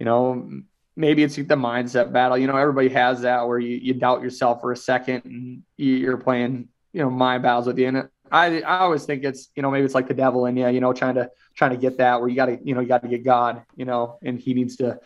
you 0.00 0.04
know 0.04 0.50
maybe 0.98 1.22
it's 1.22 1.36
the 1.36 1.44
mindset 1.44 2.12
battle. 2.12 2.36
You 2.36 2.48
know 2.48 2.56
everybody 2.56 2.88
has 2.90 3.22
that 3.22 3.46
where 3.46 3.58
you, 3.58 3.76
you 3.76 3.94
doubt 3.94 4.20
yourself 4.20 4.60
for 4.60 4.72
a 4.72 4.76
second 4.76 5.24
and 5.24 5.62
you're 5.76 6.18
playing 6.18 6.68
you 6.92 7.02
know 7.02 7.08
mind 7.08 7.42
battles 7.42 7.66
with 7.66 7.78
you 7.78 7.86
and 7.86 8.08
I, 8.30 8.60
I 8.60 8.80
always 8.80 9.04
think 9.04 9.24
it's 9.24 9.50
you 9.54 9.62
know 9.62 9.70
maybe 9.70 9.84
it's 9.84 9.94
like 9.94 10.08
the 10.08 10.14
devil 10.14 10.46
in 10.46 10.56
you 10.56 10.68
you 10.68 10.80
know 10.80 10.92
trying 10.92 11.14
to 11.14 11.30
trying 11.54 11.70
to 11.70 11.76
get 11.76 11.98
that 11.98 12.20
where 12.20 12.28
you 12.28 12.36
got 12.36 12.46
to 12.46 12.58
you 12.62 12.74
know 12.74 12.80
you 12.80 12.88
got 12.88 13.02
to 13.02 13.08
get 13.08 13.24
God 13.24 13.62
you 13.76 13.84
know 13.84 14.18
and 14.22 14.38
he 14.38 14.52
needs 14.52 14.76
to 14.76 14.98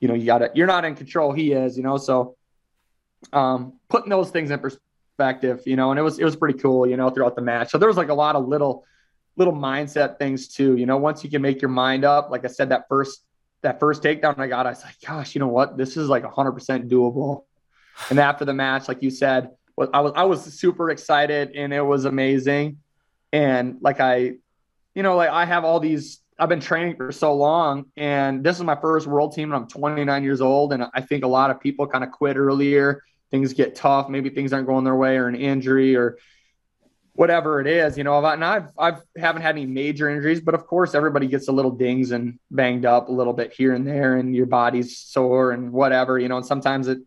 you 0.00 0.08
know 0.08 0.14
you 0.14 0.24
got 0.24 0.38
to 0.38 0.50
you're 0.54 0.66
not 0.66 0.84
in 0.84 0.94
control 0.94 1.32
he 1.32 1.52
is 1.52 1.76
you 1.76 1.82
know. 1.82 1.96
So 1.96 2.36
um 3.32 3.74
putting 3.88 4.10
those 4.10 4.30
things 4.30 4.50
in 4.50 4.60
perspective 4.60 5.62
you 5.66 5.76
know 5.76 5.90
and 5.90 5.98
it 5.98 6.02
was 6.02 6.18
it 6.18 6.24
was 6.24 6.36
pretty 6.36 6.58
cool 6.58 6.86
you 6.86 6.96
know 6.96 7.10
throughout 7.10 7.34
the 7.34 7.42
match. 7.42 7.70
So 7.70 7.78
there 7.78 7.88
was 7.88 7.96
like 7.96 8.10
a 8.10 8.14
lot 8.14 8.36
of 8.36 8.46
little 8.46 8.84
little 9.36 9.54
mindset 9.54 10.18
things 10.18 10.46
too. 10.48 10.76
You 10.76 10.86
know, 10.86 10.96
once 10.96 11.24
you 11.24 11.30
can 11.30 11.42
make 11.42 11.60
your 11.60 11.70
mind 11.70 12.04
up, 12.04 12.30
like 12.30 12.44
I 12.44 12.48
said, 12.48 12.68
that 12.68 12.86
first 12.88 13.24
that 13.64 13.80
first 13.80 14.02
takedown 14.02 14.38
I 14.38 14.46
got, 14.46 14.66
I 14.66 14.70
was 14.70 14.84
like, 14.84 15.00
gosh, 15.04 15.34
you 15.34 15.40
know 15.40 15.48
what? 15.48 15.76
This 15.76 15.96
is 15.96 16.08
like 16.08 16.22
100% 16.22 16.88
doable. 16.88 17.44
And 18.10 18.18
after 18.18 18.44
the 18.44 18.54
match, 18.54 18.88
like 18.88 19.02
you 19.02 19.10
said, 19.10 19.50
I 19.92 20.00
was 20.00 20.12
I 20.14 20.24
was 20.24 20.42
super 20.42 20.90
excited 20.90 21.52
and 21.54 21.72
it 21.72 21.80
was 21.80 22.04
amazing. 22.04 22.78
And 23.32 23.78
like 23.80 24.00
I, 24.00 24.34
you 24.94 25.02
know, 25.02 25.16
like 25.16 25.30
I 25.30 25.44
have 25.44 25.64
all 25.64 25.80
these 25.80 26.20
I've 26.38 26.48
been 26.48 26.60
training 26.60 26.96
for 26.96 27.12
so 27.12 27.34
long, 27.34 27.86
and 27.96 28.42
this 28.42 28.56
is 28.56 28.64
my 28.64 28.74
first 28.74 29.06
world 29.06 29.34
team, 29.34 29.52
and 29.52 29.62
I'm 29.62 29.68
29 29.68 30.24
years 30.24 30.40
old, 30.40 30.72
and 30.72 30.84
I 30.92 31.00
think 31.00 31.22
a 31.22 31.28
lot 31.28 31.50
of 31.50 31.60
people 31.60 31.86
kind 31.86 32.02
of 32.02 32.10
quit 32.10 32.36
earlier. 32.36 33.04
Things 33.30 33.52
get 33.52 33.76
tough, 33.76 34.08
maybe 34.08 34.30
things 34.30 34.52
aren't 34.52 34.66
going 34.66 34.84
their 34.84 34.96
way, 34.96 35.16
or 35.16 35.28
an 35.28 35.36
injury, 35.36 35.94
or 35.94 36.18
whatever 37.14 37.60
it 37.60 37.66
is, 37.66 37.96
you 37.96 38.04
know. 38.04 38.24
And 38.24 38.44
I've 38.44 38.70
I've 38.78 39.02
haven't 39.16 39.42
had 39.42 39.56
any 39.56 39.66
major 39.66 40.08
injuries, 40.08 40.40
but 40.40 40.54
of 40.54 40.66
course, 40.66 40.94
everybody 40.94 41.26
gets 41.26 41.48
a 41.48 41.52
little 41.52 41.70
dings 41.70 42.10
and 42.10 42.38
banged 42.50 42.84
up 42.84 43.08
a 43.08 43.12
little 43.12 43.32
bit 43.32 43.52
here 43.52 43.72
and 43.74 43.86
there, 43.86 44.16
and 44.16 44.34
your 44.34 44.46
body's 44.46 44.98
sore 44.98 45.52
and 45.52 45.72
whatever, 45.72 46.18
you 46.18 46.28
know. 46.28 46.36
And 46.36 46.46
sometimes 46.46 46.88
it, 46.88 46.98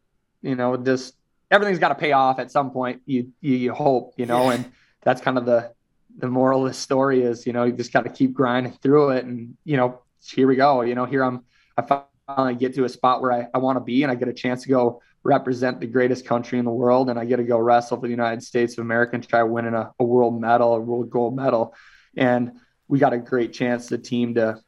you 0.41 0.55
know, 0.55 0.75
just 0.77 1.15
everything's 1.51 1.79
got 1.79 1.89
to 1.89 1.95
pay 1.95 2.11
off 2.11 2.39
at 2.39 2.51
some 2.51 2.71
point. 2.71 3.01
You 3.05 3.31
you, 3.41 3.55
you 3.55 3.73
hope, 3.73 4.13
you 4.17 4.25
know, 4.25 4.49
yeah. 4.49 4.55
and 4.55 4.71
that's 5.03 5.21
kind 5.21 5.37
of 5.37 5.45
the 5.45 5.71
the 6.17 6.27
moral 6.27 6.65
of 6.65 6.71
the 6.71 6.73
story 6.73 7.21
is, 7.21 7.45
you 7.45 7.53
know, 7.53 7.63
you 7.63 7.71
just 7.71 7.93
got 7.93 8.03
to 8.03 8.09
keep 8.09 8.33
grinding 8.33 8.73
through 8.73 9.11
it. 9.11 9.25
And, 9.25 9.55
you 9.63 9.77
know, 9.77 10.01
here 10.25 10.47
we 10.47 10.55
go. 10.55 10.81
You 10.81 10.95
know, 10.95 11.05
here 11.05 11.23
I'm, 11.23 11.43
I 11.77 12.03
finally 12.25 12.55
get 12.55 12.73
to 12.75 12.85
a 12.85 12.89
spot 12.89 13.21
where 13.21 13.31
I, 13.31 13.47
I 13.53 13.59
want 13.59 13.77
to 13.77 13.81
be 13.81 14.03
and 14.03 14.11
I 14.11 14.15
get 14.15 14.27
a 14.27 14.33
chance 14.33 14.63
to 14.63 14.69
go 14.69 15.01
represent 15.27 15.81
the 15.81 15.85
greatest 15.85 16.25
country 16.25 16.57
in 16.57 16.63
the 16.63 16.71
world. 16.71 17.09
And 17.09 17.19
I 17.19 17.25
get 17.25 17.35
to 17.35 17.43
go 17.43 17.59
wrestle 17.59 17.97
for 17.97 18.07
the 18.07 18.11
United 18.11 18.41
States 18.41 18.77
of 18.77 18.79
America 18.79 19.15
and 19.15 19.27
try 19.27 19.43
winning 19.43 19.73
a, 19.73 19.91
a 19.99 20.03
world 20.03 20.39
medal, 20.39 20.73
a 20.73 20.79
world 20.79 21.09
gold 21.09 21.35
medal. 21.35 21.75
And 22.15 22.53
we 22.87 22.97
got 22.97 23.11
a 23.11 23.17
great 23.17 23.51
chance, 23.51 23.87
the 23.87 23.97
team, 23.97 24.35
to 24.35 24.61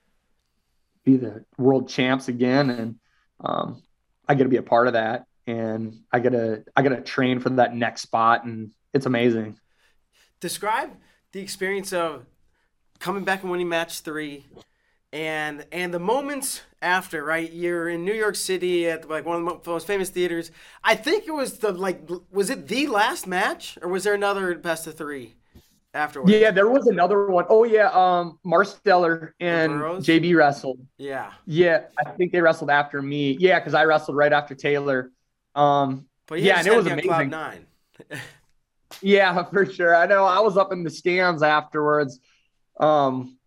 be 1.06 1.15
the 1.15 1.45
world 1.58 1.88
champs 1.88 2.28
again. 2.28 2.69
And 2.69 2.95
um, 3.39 3.82
I 4.28 4.36
get 4.36 4.43
to 4.43 4.50
be 4.50 4.58
a 4.58 4.62
part 4.62 4.88
of 4.88 4.93
that. 4.93 5.24
And 5.48 6.02
I 6.12 6.19
get 6.19 6.34
to, 6.34 6.65
I 6.76 6.82
get 6.82 6.89
to 6.89 7.02
train 7.02 7.39
for 7.39 7.50
that 7.52 7.74
next 7.74 8.02
spot. 8.02 8.43
And 8.43 8.72
it's 8.93 9.06
amazing. 9.06 9.58
Describe 10.41 10.91
the 11.32 11.39
experience 11.39 11.93
of 11.93 12.26
coming 13.00 13.24
back 13.24 13.43
and 13.43 13.52
winning 13.52 13.69
match 13.69 14.02
three 14.02 14.45
and 15.12 15.65
and 15.72 15.93
the 15.93 16.00
moments 16.00 16.62
after 16.82 17.24
right 17.24 17.52
you're 17.52 17.89
in 17.89 18.06
new 18.06 18.13
york 18.13 18.36
city 18.36 18.88
at 18.88 19.10
like 19.10 19.26
one 19.26 19.48
of 19.48 19.63
the 19.63 19.69
most 19.69 19.88
famous 19.88 20.10
theaters. 20.10 20.52
I 20.84 20.95
think 20.95 21.28
it 21.28 21.32
was 21.32 21.60
the 21.60 21.72
like 21.72 22.08
was 22.32 22.50
it 22.50 22.67
the 22.67 22.88
last 22.88 23.26
match 23.28 23.78
or 23.82 23.89
was 23.89 24.04
there 24.04 24.13
another 24.13 24.56
best 24.56 24.86
of 24.88 24.95
three 24.95 25.36
afterwards? 25.93 26.32
Yeah 26.32 26.52
there 26.52 26.69
was 26.69 26.88
another 26.88 27.28
one. 27.28 27.45
Oh 27.50 27.63
yeah 27.63 27.89
um 27.89 28.39
marsteller 28.45 29.32
and 29.39 29.72
jb 30.04 30.36
wrestled. 30.36 30.80
Yeah. 30.98 31.32
Yeah 31.45 31.86
i 32.06 32.12
think 32.12 32.32
they 32.32 32.41
wrestled 32.41 32.69
after 32.69 33.02
me. 33.02 33.36
Yeah 33.39 33.60
because 33.60 33.74
i 33.74 33.84
wrestled 33.86 34.15
right 34.15 34.32
after 34.32 34.54
taylor. 34.54 35.12
Um 35.56 36.06
but 36.28 36.39
yeah 36.41 36.60
and 36.60 36.67
it 36.67 36.76
was 36.76 36.86
amazing. 36.86 37.30
nine. 37.30 37.65
Yeah, 39.02 39.43
for 39.52 39.65
sure. 39.65 39.95
I 39.95 40.06
know 40.06 40.26
I 40.26 40.39
was 40.39 40.58
up 40.58 40.72
in 40.72 40.84
the 40.84 40.89
stands 40.89 41.43
afterwards, 41.43 42.19
um, 42.80 43.38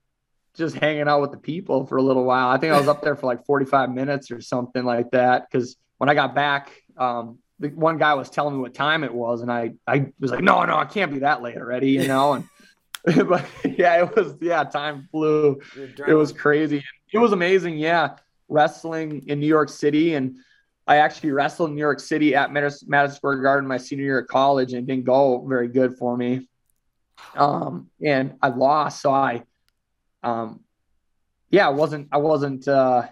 just 0.56 0.76
hanging 0.76 1.08
out 1.08 1.20
with 1.20 1.30
the 1.30 1.38
people 1.38 1.86
for 1.86 1.96
a 1.96 2.02
little 2.02 2.24
while. 2.24 2.48
I 2.48 2.58
think 2.58 2.72
I 2.72 2.78
was 2.78 2.88
up 2.88 3.02
there 3.02 3.16
for 3.16 3.26
like 3.26 3.44
45 3.46 3.90
minutes 3.90 4.30
or 4.30 4.40
something 4.40 4.84
like 4.84 5.10
that. 5.12 5.50
Cause 5.50 5.76
when 5.98 6.08
I 6.08 6.14
got 6.14 6.34
back, 6.34 6.72
um, 6.96 7.38
the 7.58 7.68
one 7.68 7.96
guy 7.96 8.14
was 8.14 8.28
telling 8.28 8.54
me 8.54 8.60
what 8.60 8.74
time 8.74 9.04
it 9.04 9.14
was, 9.14 9.40
and 9.40 9.50
I, 9.50 9.74
I 9.86 10.06
was 10.18 10.32
like, 10.32 10.42
no, 10.42 10.64
no, 10.64 10.76
I 10.76 10.84
can't 10.84 11.12
be 11.12 11.20
that 11.20 11.42
late 11.42 11.56
already, 11.56 11.92
you 11.92 12.08
know? 12.08 12.32
And 12.32 12.48
but 13.28 13.46
yeah, 13.64 14.02
it 14.02 14.16
was 14.16 14.34
yeah, 14.40 14.64
time 14.64 15.08
flew. 15.10 15.60
It 15.76 16.14
was 16.14 16.32
crazy. 16.32 16.84
It 17.12 17.18
was 17.18 17.32
amazing, 17.32 17.78
yeah. 17.78 18.16
Wrestling 18.48 19.28
in 19.28 19.40
New 19.40 19.46
York 19.46 19.68
City 19.68 20.14
and 20.14 20.36
I 20.86 20.96
actually 20.96 21.30
wrestled 21.30 21.70
in 21.70 21.76
New 21.76 21.80
York 21.80 22.00
City 22.00 22.34
at 22.34 22.52
Madison 22.52 23.10
Square 23.10 23.36
Garden 23.36 23.68
my 23.68 23.78
senior 23.78 24.04
year 24.04 24.18
of 24.20 24.28
college 24.28 24.72
and 24.72 24.86
didn't 24.86 25.04
go 25.04 25.44
very 25.46 25.68
good 25.68 25.96
for 25.96 26.16
me. 26.16 26.48
Um, 27.36 27.88
and 28.04 28.34
I 28.42 28.48
lost. 28.48 29.00
So 29.00 29.12
I, 29.12 29.44
um, 30.22 30.60
yeah, 31.50 31.66
I 31.66 31.70
wasn't, 31.70 32.08
I 32.12 32.18
wasn't, 32.18 32.66
uh, 32.66 33.06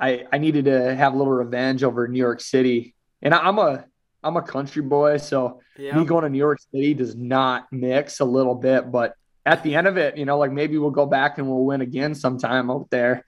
I, 0.00 0.24
I 0.32 0.38
needed 0.38 0.64
to 0.66 0.94
have 0.94 1.14
a 1.14 1.16
little 1.16 1.32
revenge 1.32 1.82
over 1.82 2.08
New 2.08 2.18
York 2.18 2.40
City. 2.40 2.94
And 3.22 3.34
I, 3.34 3.48
am 3.48 3.58
a, 3.58 3.84
I'm 4.22 4.36
a 4.36 4.42
country 4.42 4.82
boy. 4.82 5.18
So 5.18 5.60
yeah. 5.78 5.96
me 5.96 6.04
going 6.04 6.24
to 6.24 6.30
New 6.30 6.38
York 6.38 6.60
City 6.72 6.94
does 6.94 7.14
not 7.14 7.70
mix 7.72 8.20
a 8.20 8.24
little 8.24 8.54
bit, 8.54 8.90
but 8.90 9.14
at 9.46 9.62
the 9.62 9.74
end 9.74 9.86
of 9.86 9.96
it, 9.96 10.16
you 10.16 10.24
know, 10.24 10.38
like 10.38 10.52
maybe 10.52 10.78
we'll 10.78 10.90
go 10.90 11.06
back 11.06 11.38
and 11.38 11.48
we'll 11.48 11.64
win 11.64 11.82
again 11.82 12.14
sometime 12.14 12.70
out 12.70 12.88
there. 12.90 13.24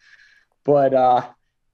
But, 0.65 0.95
uh, 0.95 1.27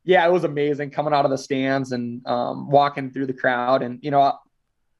yeah, 0.04 0.26
it 0.26 0.32
was 0.32 0.44
amazing 0.44 0.90
coming 0.90 1.14
out 1.14 1.24
of 1.24 1.30
the 1.30 1.38
stands 1.38 1.92
and 1.92 2.26
um, 2.26 2.68
walking 2.68 3.12
through 3.12 3.26
the 3.26 3.32
crowd. 3.32 3.82
And, 3.82 4.00
you 4.02 4.10
know, 4.10 4.20
I, 4.20 4.32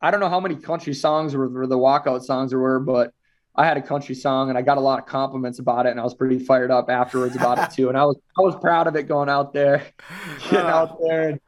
I 0.01 0.11
don't 0.11 0.21
know 0.21 0.29
how 0.29 0.41
many 0.41 0.57
country 0.57 0.95
songs 0.95 1.35
were, 1.35 1.49
were 1.49 1.67
the 1.67 1.79
walkout 1.79 2.23
songs 2.23 2.51
there 2.51 2.59
were, 2.61 2.81
but 2.81 3.13
I 3.55 3.67
had 3.67 3.77
a 3.77 3.83
country 3.83 4.15
song 4.15 4.49
and 4.49 4.57
I 4.57 4.63
got 4.63 4.79
a 4.79 4.81
lot 4.81 4.99
of 4.99 5.07
compliments 5.07 5.59
about 5.59 5.87
it. 5.87 5.91
And 5.91 6.01
I 6.01 6.05
was 6.05 6.15
pretty 6.15 6.39
fired 6.39 6.71
up 6.71 6.89
afterwards 6.89 7.37
about 7.37 7.59
it 7.59 7.75
too. 7.75 7.89
And 7.89 7.99
I 7.99 8.05
was, 8.05 8.17
I 8.39 8.43
was 8.43 8.57
proud 8.57 8.87
of 8.87 8.97
it 8.97 9.05
going 9.05 9.29
out 9.29 9.53
there, 9.53 9.85
getting 10.51 10.59
out 10.59 10.99
there. 11.01 11.29
And, 11.31 11.41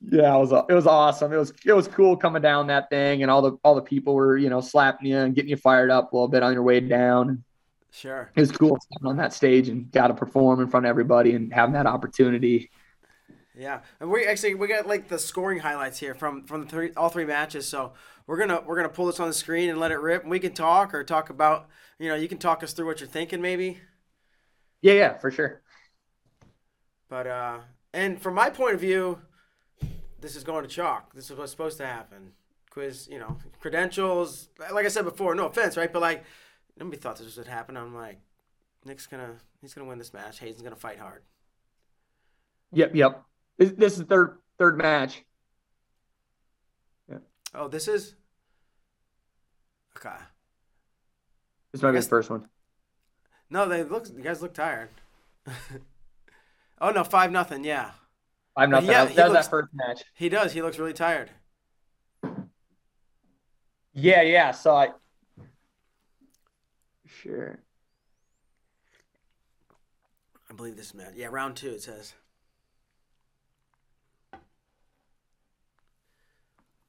yeah, 0.00 0.34
it 0.34 0.38
was, 0.38 0.52
it 0.68 0.72
was 0.72 0.86
awesome. 0.86 1.32
It 1.32 1.36
was, 1.36 1.52
it 1.66 1.72
was 1.72 1.86
cool 1.88 2.16
coming 2.16 2.40
down 2.40 2.68
that 2.68 2.88
thing 2.88 3.22
and 3.22 3.30
all 3.30 3.42
the, 3.42 3.58
all 3.62 3.74
the 3.74 3.82
people 3.82 4.14
were, 4.14 4.38
you 4.38 4.48
know, 4.48 4.60
slapping 4.60 5.08
you 5.08 5.18
and 5.18 5.34
getting 5.34 5.50
you 5.50 5.56
fired 5.56 5.90
up 5.90 6.12
a 6.12 6.16
little 6.16 6.28
bit 6.28 6.42
on 6.42 6.54
your 6.54 6.62
way 6.62 6.80
down. 6.80 7.44
Sure. 7.90 8.30
It 8.34 8.40
was 8.40 8.52
cool 8.52 8.78
on 9.04 9.16
that 9.16 9.32
stage 9.32 9.68
and 9.68 9.90
got 9.90 10.08
to 10.08 10.14
perform 10.14 10.60
in 10.60 10.68
front 10.68 10.86
of 10.86 10.90
everybody 10.90 11.34
and 11.34 11.52
having 11.52 11.74
that 11.74 11.86
opportunity. 11.86 12.70
Yeah, 13.58 13.80
and 13.98 14.08
we 14.08 14.24
actually 14.24 14.54
we 14.54 14.68
got 14.68 14.86
like 14.86 15.08
the 15.08 15.18
scoring 15.18 15.58
highlights 15.58 15.98
here 15.98 16.14
from 16.14 16.44
from 16.44 16.68
three, 16.68 16.92
all 16.96 17.08
three 17.08 17.24
matches. 17.24 17.66
So 17.66 17.94
we're 18.28 18.36
gonna 18.36 18.62
we're 18.64 18.76
gonna 18.76 18.90
pull 18.90 19.06
this 19.06 19.18
on 19.18 19.26
the 19.26 19.34
screen 19.34 19.70
and 19.70 19.80
let 19.80 19.90
it 19.90 19.98
rip. 19.98 20.22
And 20.22 20.30
we 20.30 20.38
can 20.38 20.52
talk 20.52 20.94
or 20.94 21.02
talk 21.02 21.30
about 21.30 21.66
you 21.98 22.08
know 22.08 22.14
you 22.14 22.28
can 22.28 22.38
talk 22.38 22.62
us 22.62 22.72
through 22.72 22.86
what 22.86 23.00
you're 23.00 23.08
thinking 23.08 23.40
maybe. 23.40 23.78
Yeah, 24.82 24.92
yeah, 24.92 25.18
for 25.18 25.32
sure. 25.32 25.62
But 27.08 27.26
uh, 27.26 27.58
and 27.92 28.20
from 28.20 28.34
my 28.34 28.50
point 28.50 28.74
of 28.74 28.80
view, 28.80 29.18
this 30.20 30.36
is 30.36 30.44
going 30.44 30.62
to 30.62 30.68
chalk. 30.68 31.14
This 31.14 31.30
is 31.30 31.38
what's 31.38 31.50
supposed 31.50 31.78
to 31.78 31.86
happen. 31.86 32.32
Gwiz, 32.70 33.08
you 33.10 33.18
know, 33.18 33.38
credentials. 33.60 34.50
Like 34.58 34.84
I 34.84 34.88
said 34.88 35.06
before, 35.06 35.34
no 35.34 35.46
offense, 35.46 35.76
right? 35.78 35.92
But 35.92 36.02
like 36.02 36.22
nobody 36.78 36.98
thought 36.98 37.16
this 37.16 37.36
would 37.38 37.46
happen. 37.46 37.78
I'm 37.78 37.94
like, 37.94 38.20
Nick's 38.84 39.06
gonna 39.06 39.36
he's 39.62 39.72
gonna 39.72 39.88
win 39.88 39.98
this 39.98 40.12
match. 40.12 40.38
Hayden's 40.38 40.62
gonna 40.62 40.76
fight 40.76 40.98
hard. 40.98 41.22
Yep, 42.72 42.94
yep. 42.94 43.22
This, 43.56 43.72
this 43.72 43.98
is 43.98 44.04
third 44.04 44.36
third 44.58 44.76
match. 44.76 45.24
Yeah. 47.54 47.60
Oh, 47.60 47.68
this 47.68 47.88
is. 47.88 48.14
Okay. 49.96 50.16
This 51.72 51.82
might 51.82 51.92
be 51.92 51.98
the 51.98 52.06
first 52.06 52.30
one. 52.30 52.48
No, 53.50 53.68
they 53.68 53.84
look. 53.84 54.08
You 54.08 54.22
guys 54.22 54.42
look 54.42 54.54
tired. 54.54 54.90
oh 56.80 56.90
no, 56.90 57.04
five 57.04 57.30
nothing. 57.32 57.64
Yeah. 57.64 57.92
Five 58.54 58.68
nothing. 58.70 58.88
Yeah, 58.88 59.04
that, 59.04 59.16
that 59.16 59.24
was 59.24 59.32
looks, 59.34 59.46
that 59.46 59.50
first 59.50 59.68
match. 59.74 60.02
He 60.14 60.28
does. 60.28 60.52
He 60.52 60.62
looks 60.62 60.78
really 60.78 60.92
tired. 60.92 61.30
Yeah, 63.94 64.22
yeah. 64.22 64.52
So 64.52 64.76
I 64.76 64.90
Sure. 67.22 67.58
I 70.50 70.54
believe 70.54 70.76
this 70.76 70.94
man. 70.94 71.12
Yeah, 71.16 71.28
round 71.30 71.56
two. 71.56 71.70
It 71.70 71.82
says. 71.82 72.14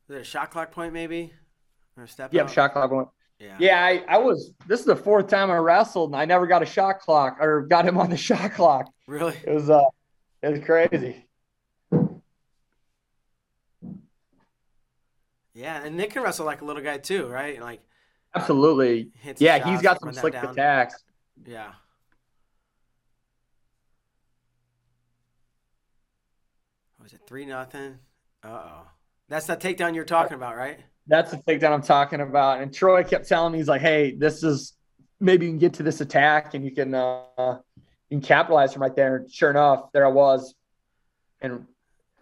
Is 0.10 0.16
it 0.16 0.22
a 0.22 0.24
shot 0.24 0.50
clock 0.50 0.72
point 0.72 0.92
maybe, 0.92 1.32
or 1.96 2.04
a 2.06 2.08
step? 2.08 2.34
Yep, 2.34 2.46
out? 2.46 2.52
shot 2.52 2.74
clock 2.74 2.90
point. 2.90 3.08
Yeah. 3.40 3.56
Yeah, 3.60 3.86
I, 3.86 4.04
I 4.16 4.18
was. 4.18 4.52
This 4.68 4.80
is 4.80 4.86
the 4.88 4.96
fourth 4.96 5.28
time 5.28 5.52
I 5.52 5.58
wrestled, 5.58 6.10
and 6.12 6.20
I 6.20 6.26
never 6.26 6.48
got 6.48 6.64
a 6.64 6.66
shot 6.66 7.00
clock 7.00 7.38
or 7.40 7.62
got 7.62 7.86
him 7.86 7.98
on 7.98 8.10
the 8.10 8.18
shot 8.30 8.54
clock. 8.54 8.92
Really? 9.08 9.38
It 9.46 9.54
was 9.54 9.70
uh, 9.70 9.84
it 10.42 10.50
was 10.50 10.60
crazy. 10.62 11.28
Yeah, 15.54 15.84
and 15.84 15.96
Nick 15.96 16.12
can 16.12 16.24
wrestle 16.24 16.46
like 16.46 16.62
a 16.62 16.66
little 16.66 16.82
guy 16.82 16.98
too, 16.98 17.28
right? 17.28 17.62
Like 17.62 17.82
Absolutely. 18.34 19.12
Yeah, 19.38 19.72
he's 19.72 19.82
got 19.82 20.00
some 20.02 20.14
slick 20.14 20.34
attacks. 20.36 21.04
Yeah. 21.46 21.72
Was 27.02 27.14
it 27.14 27.22
three 27.28 27.46
nothing? 27.46 28.00
Uh 28.44 28.48
oh. 28.48 28.88
That's 29.30 29.46
the 29.46 29.56
takedown 29.56 29.96
you're 29.96 30.06
talking 30.06 30.34
about, 30.34 30.58
right? 30.58 30.80
That's 31.08 31.32
the 31.32 31.38
takedown 31.38 31.72
I'm 31.72 31.82
talking 31.82 32.20
about. 32.20 32.62
And 32.62 32.74
Troy 32.74 33.04
kept 33.04 33.28
telling 33.28 33.54
me, 33.54 33.60
he's 33.60 33.68
like, 33.68 33.82
"Hey, 33.82 34.16
this 34.16 34.44
is 34.44 34.74
maybe 35.20 35.46
you 35.46 35.52
can 35.52 35.60
get 35.60 35.74
to 35.76 35.84
this 35.84 36.02
attack 36.02 36.54
and 36.54 36.66
you 36.66 36.72
can 36.72 36.94
uh, 36.94 37.60
you 38.10 38.18
can 38.18 38.22
capitalize 38.22 38.74
from 38.74 38.82
right 38.82 38.96
there." 38.96 39.18
And 39.18 39.32
sure 39.32 39.50
enough, 39.50 39.92
there 39.94 40.06
I 40.06 40.10
was, 40.10 40.56
and 41.42 41.66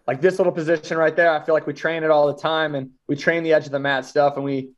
like 0.06 0.20
this 0.20 0.38
little 0.38 0.52
position 0.52 0.96
right 0.96 1.16
there, 1.16 1.30
I 1.30 1.44
feel 1.44 1.54
like 1.54 1.66
we 1.66 1.72
train 1.72 2.04
it 2.04 2.10
all 2.10 2.26
the 2.32 2.40
time, 2.40 2.74
and 2.74 2.90
we 3.08 3.16
train 3.16 3.42
the 3.42 3.52
edge 3.52 3.66
of 3.66 3.72
the 3.72 3.80
mat 3.80 4.04
stuff, 4.04 4.36
and 4.36 4.44
we 4.44 4.70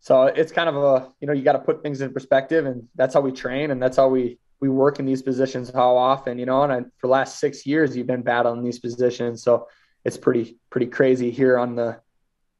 so 0.00 0.24
it's 0.24 0.52
kind 0.52 0.68
of 0.68 0.76
a 0.76 1.08
you 1.20 1.26
know 1.26 1.32
you 1.32 1.42
got 1.42 1.52
to 1.52 1.58
put 1.58 1.82
things 1.82 2.00
in 2.00 2.12
perspective 2.12 2.66
and 2.66 2.86
that's 2.94 3.14
how 3.14 3.20
we 3.20 3.32
train 3.32 3.70
and 3.70 3.82
that's 3.82 3.96
how 3.96 4.08
we 4.08 4.38
we 4.60 4.68
work 4.68 4.98
in 4.98 5.06
these 5.06 5.22
positions 5.22 5.70
how 5.70 5.96
often 5.96 6.38
you 6.38 6.46
know 6.46 6.62
and 6.62 6.72
I, 6.72 6.80
for 6.98 7.08
last 7.08 7.40
six 7.40 7.66
years 7.66 7.96
you've 7.96 8.06
been 8.06 8.22
battling 8.22 8.62
these 8.62 8.78
positions 8.78 9.42
so 9.42 9.66
it's 10.04 10.16
pretty 10.16 10.56
pretty 10.70 10.86
crazy 10.86 11.30
here 11.30 11.58
on 11.58 11.74
the 11.76 12.00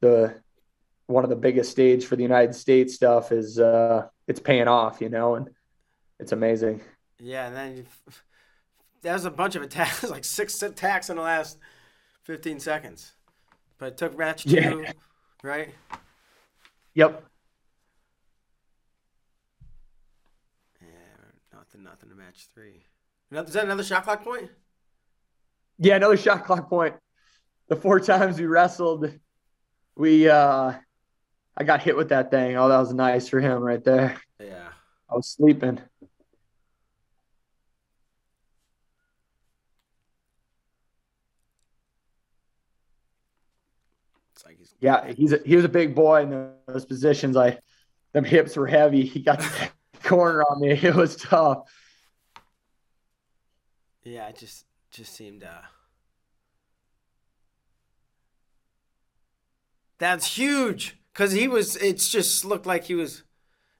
the 0.00 0.34
one 1.06 1.24
of 1.24 1.30
the 1.30 1.36
biggest 1.36 1.70
stage 1.70 2.04
for 2.04 2.16
the 2.16 2.22
united 2.22 2.54
states 2.54 2.94
stuff 2.94 3.32
is 3.32 3.58
uh 3.58 4.06
it's 4.26 4.40
paying 4.40 4.68
off 4.68 5.00
you 5.00 5.08
know 5.08 5.34
and 5.36 5.48
it's 6.20 6.32
amazing 6.32 6.80
Yeah, 7.20 7.46
and 7.46 7.56
then 7.56 7.86
that 9.02 9.12
was 9.12 9.24
a 9.24 9.30
bunch 9.30 9.54
of 9.56 9.62
attacks, 9.62 10.02
like 10.10 10.24
six 10.24 10.60
attacks 10.62 11.08
in 11.10 11.16
the 11.16 11.22
last 11.22 11.58
15 12.24 12.58
seconds. 12.60 13.12
But 13.78 13.86
it 13.92 13.96
took 13.96 14.18
match 14.18 14.42
two, 14.44 14.56
Yeah. 14.84 14.92
right? 15.44 15.72
Yep. 16.94 17.24
Yeah, 20.80 20.86
nothing, 21.54 21.82
nothing 21.84 22.08
to 22.08 22.14
match 22.14 22.48
three. 22.54 22.82
Is 23.30 23.52
that 23.52 23.64
another 23.64 23.84
shot 23.84 24.04
clock 24.04 24.24
point? 24.24 24.50
Yeah, 25.78 25.96
another 25.96 26.16
shot 26.16 26.44
clock 26.44 26.68
point. 26.68 26.94
The 27.68 27.76
four 27.76 28.00
times 28.00 28.40
we 28.40 28.46
wrestled, 28.46 29.12
we 29.96 30.28
uh 30.28 30.74
I 31.56 31.64
got 31.64 31.82
hit 31.82 31.96
with 31.96 32.10
that 32.10 32.30
thing. 32.30 32.56
Oh, 32.56 32.68
that 32.68 32.78
was 32.78 32.94
nice 32.94 33.28
for 33.28 33.40
him 33.40 33.60
right 33.60 33.82
there. 33.82 34.16
Yeah. 34.40 34.68
I 35.10 35.14
was 35.14 35.28
sleeping. 35.28 35.80
It's 44.32 44.44
like 44.46 44.58
he's 44.58 44.74
Yeah, 44.80 45.12
he's 45.12 45.32
a, 45.32 45.40
he 45.44 45.56
was 45.56 45.64
a 45.64 45.68
big 45.68 45.94
boy 45.94 46.22
in 46.22 46.52
those 46.66 46.84
positions. 46.84 47.36
I 47.36 47.58
them 48.12 48.24
hips 48.24 48.56
were 48.56 48.66
heavy. 48.66 49.04
He 49.04 49.20
got 49.20 49.40
the 49.92 50.08
corner 50.08 50.42
on 50.42 50.60
me. 50.60 50.70
It 50.82 50.94
was 50.94 51.16
tough. 51.16 51.58
Yeah, 54.04 54.28
it 54.28 54.36
just 54.36 54.64
just 54.90 55.12
seemed 55.14 55.42
uh 55.44 55.60
That's 59.98 60.36
huge 60.36 60.96
cuz 61.14 61.32
he 61.32 61.48
was 61.48 61.76
it's 61.76 62.08
just 62.08 62.44
looked 62.44 62.66
like 62.66 62.84
he 62.84 62.94
was 62.94 63.24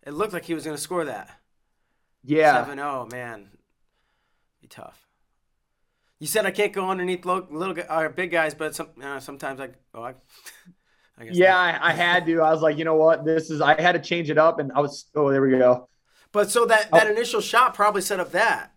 it 0.06 0.12
looked 0.14 0.32
like 0.32 0.44
he 0.44 0.54
was 0.54 0.64
going 0.64 0.76
to 0.76 0.82
score 0.82 1.04
that. 1.04 1.30
Yeah. 2.24 2.64
7-0, 2.64 3.10
man. 3.12 3.50
Be 4.60 4.68
tough. 4.68 5.06
You 6.18 6.26
said 6.26 6.46
I 6.46 6.50
can't 6.50 6.72
go 6.72 6.88
underneath 6.90 7.24
little 7.24 7.76
or 7.90 8.08
big 8.08 8.30
guys, 8.30 8.54
but 8.54 8.74
some 8.74 8.88
uh, 9.02 9.20
sometimes 9.20 9.60
I 9.60 9.70
oh 9.94 10.02
I, 10.02 10.14
I 11.18 11.24
guess 11.26 11.36
Yeah. 11.36 11.56
I, 11.56 11.90
I 11.90 11.92
had 11.92 12.26
to. 12.26 12.40
I 12.40 12.50
was 12.50 12.62
like, 12.62 12.76
you 12.78 12.84
know 12.84 12.96
what? 12.96 13.24
This 13.24 13.50
is 13.50 13.60
I 13.60 13.80
had 13.80 13.92
to 13.92 14.00
change 14.00 14.30
it 14.30 14.38
up 14.38 14.58
and 14.58 14.72
I 14.72 14.80
was 14.80 15.06
oh 15.14 15.30
there 15.30 15.42
we 15.42 15.50
go. 15.50 15.88
But 16.32 16.50
so 16.50 16.66
that 16.66 16.90
that 16.90 17.06
Oh. 17.06 17.10
initial 17.10 17.40
shot 17.40 17.74
probably 17.74 18.02
set 18.02 18.18
up 18.20 18.32
that. 18.32 18.72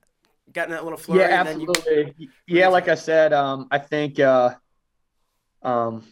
Got 0.54 0.66
in 0.68 0.72
that 0.72 0.84
little 0.84 0.98
flurry 0.98 1.22
yeah, 1.22 1.40
and 1.40 1.48
then 1.48 1.60
you 1.62 1.70
absolutely. 1.70 2.30
yeah, 2.46 2.68
like 2.68 2.90
I 2.90 2.96
said, 2.96 3.32
um, 3.32 3.68
I 3.72 3.78
think 3.78 4.20
uh, 4.20 4.56
um, 5.64 6.04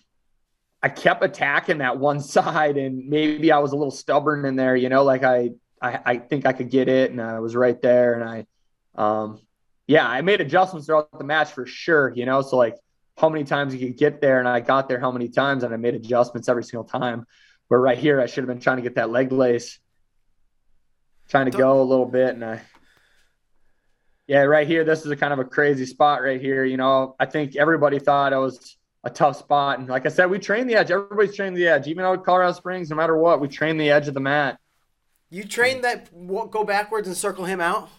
I 0.82 0.90
kept 0.90 1.24
attacking 1.24 1.80
that 1.80 1.98
one 1.98 2.20
side, 2.36 2.78
and 2.78 3.08
maybe 3.08 3.52
I 3.52 3.60
was 3.60 3.72
a 3.72 3.76
little 3.76 3.92
stubborn 3.92 4.46
in 4.46 4.56
there. 4.56 4.76
You 4.76 4.90
know, 4.90 5.04
like 5.04 5.24
I, 5.24 5.52
I, 5.82 6.00
I 6.06 6.18
think 6.18 6.46
I 6.46 6.54
could 6.54 6.70
get 6.70 6.88
it, 6.88 7.12
and 7.12 7.22
I 7.22 7.40
was 7.40 7.56
right 7.56 7.80
there, 7.82 8.14
and 8.14 8.24
I, 8.24 8.46
um, 8.96 9.40
yeah, 9.88 10.08
I 10.08 10.22
made 10.22 10.42
adjustments 10.42 10.88
throughout 10.88 11.18
the 11.18 11.24
match 11.24 11.52
for 11.52 11.66
sure. 11.66 12.14
You 12.16 12.26
know, 12.26 12.42
so 12.42 12.58
like 12.58 12.76
how 13.18 13.30
many 13.30 13.44
times 13.44 13.74
you 13.74 13.86
could 13.86 13.98
get 13.98 14.22
there, 14.22 14.40
and 14.40 14.48
I 14.48 14.60
got 14.62 14.88
there 14.88 15.00
how 15.00 15.12
many 15.12 15.30
times, 15.30 15.64
and 15.64 15.74
I 15.74 15.78
made 15.78 15.96
adjustments 15.96 16.48
every 16.48 16.64
single 16.64 16.86
time. 16.86 17.26
Where 17.68 17.80
right 17.80 17.98
here, 17.98 18.20
I 18.20 18.26
should 18.26 18.44
have 18.44 18.48
been 18.48 18.60
trying 18.60 18.78
to 18.78 18.84
get 18.84 18.96
that 18.96 19.12
leg 19.12 19.32
lace, 19.32 19.80
trying 21.28 21.46
to 21.46 21.52
Don't- 21.52 21.62
go 21.62 21.82
a 21.82 21.84
little 21.84 22.06
bit, 22.06 22.36
and 22.36 22.44
I. 22.44 22.62
Yeah, 24.28 24.44
right 24.44 24.68
here. 24.68 24.84
This 24.84 25.06
is 25.06 25.12
a 25.12 25.16
kind 25.16 25.34
of 25.34 25.40
a 25.40 25.44
crazy 25.44 25.88
spot 25.88 26.22
right 26.22 26.40
here. 26.40 26.64
You 26.64 26.78
know, 26.78 27.16
I 27.20 27.26
think 27.26 27.56
everybody 27.56 27.98
thought 27.98 28.32
I 28.32 28.38
was 28.38 28.78
a 29.04 29.10
tough 29.10 29.38
spot, 29.38 29.80
and 29.80 29.88
like 29.88 30.06
I 30.06 30.10
said, 30.10 30.30
we 30.30 30.39
train 30.39 30.68
the 30.68 30.76
edge. 30.76 30.91
Everybody's 30.91 31.36
trained 31.36 31.56
the 31.56 31.68
edge, 31.68 31.88
even 31.88 32.04
out 32.04 32.20
at 32.20 32.26
Colorado 32.26 32.54
Springs. 32.54 32.89
No 32.89 32.95
matter 32.95 33.18
what, 33.18 33.39
we 33.39 33.47
train 33.47 33.78
the 33.78 33.89
edge 33.89 34.08
of 34.08 34.14
the 34.14 34.20
mat. 34.20 34.60
you 35.30 35.43
train 35.43 35.82
that 35.82 36.10
go 36.52 36.64
backwards 36.64 37.08
and 37.08 37.16
circle 37.16 37.45
him 37.45 37.62
out. 37.62 37.89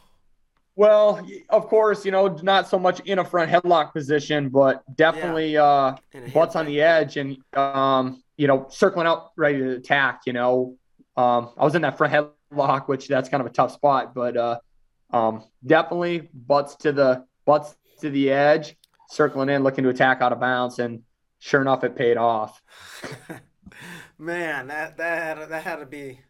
Well, 0.76 1.26
of 1.48 1.66
course, 1.68 2.04
you 2.04 2.10
know, 2.10 2.28
not 2.42 2.68
so 2.68 2.78
much 2.78 3.00
in 3.00 3.18
a 3.18 3.24
front 3.24 3.50
headlock 3.50 3.92
position, 3.92 4.48
but 4.48 4.82
definitely 4.96 5.56
uh, 5.56 5.96
butts 6.32 6.56
on 6.56 6.64
the 6.66 6.80
edge 6.80 7.16
and 7.16 7.36
um, 7.54 8.22
you 8.36 8.46
know, 8.46 8.66
circling 8.70 9.06
out 9.06 9.32
ready 9.36 9.58
to 9.58 9.72
attack. 9.72 10.22
You 10.26 10.32
know, 10.32 10.76
um, 11.16 11.50
I 11.58 11.64
was 11.64 11.74
in 11.74 11.82
that 11.82 11.98
front 11.98 12.12
headlock, 12.14 12.88
which 12.88 13.08
that's 13.08 13.28
kind 13.28 13.42
of 13.42 13.46
a 13.46 13.52
tough 13.52 13.72
spot, 13.72 14.14
but 14.14 14.36
uh, 14.36 14.58
um, 15.10 15.44
definitely 15.66 16.30
butts 16.32 16.76
to 16.76 16.92
the 16.92 17.26
butts 17.44 17.76
to 18.00 18.08
the 18.08 18.30
edge, 18.30 18.76
circling 19.10 19.48
in, 19.50 19.62
looking 19.62 19.84
to 19.84 19.90
attack 19.90 20.22
out 20.22 20.32
of 20.32 20.40
bounds, 20.40 20.78
and 20.78 21.02
sure 21.38 21.60
enough, 21.60 21.84
it 21.84 21.96
paid 21.96 22.16
off. 22.16 22.62
Man, 24.18 24.68
that 24.68 24.96
that 24.98 25.38
had, 25.38 25.48
that 25.50 25.62
had 25.62 25.76
to 25.76 25.86
be 25.86 26.20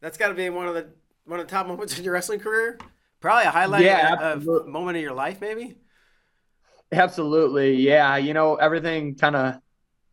that's 0.00 0.18
got 0.18 0.28
to 0.28 0.34
be 0.34 0.50
one 0.50 0.68
of 0.68 0.74
the 0.74 0.90
one 1.24 1.40
of 1.40 1.46
the 1.46 1.50
top 1.50 1.66
moments 1.66 1.98
in 1.98 2.04
your 2.04 2.14
wrestling 2.14 2.40
career. 2.40 2.78
Probably 3.20 3.44
a 3.44 3.50
highlight 3.50 3.84
Yeah, 3.84 4.14
of, 4.20 4.46
of 4.48 4.66
moment 4.66 4.96
of 4.96 5.02
your 5.02 5.14
life, 5.14 5.40
maybe. 5.40 5.78
Absolutely, 6.92 7.74
yeah. 7.76 8.16
You 8.16 8.34
know, 8.34 8.56
everything 8.56 9.14
kind 9.16 9.36
of 9.36 9.60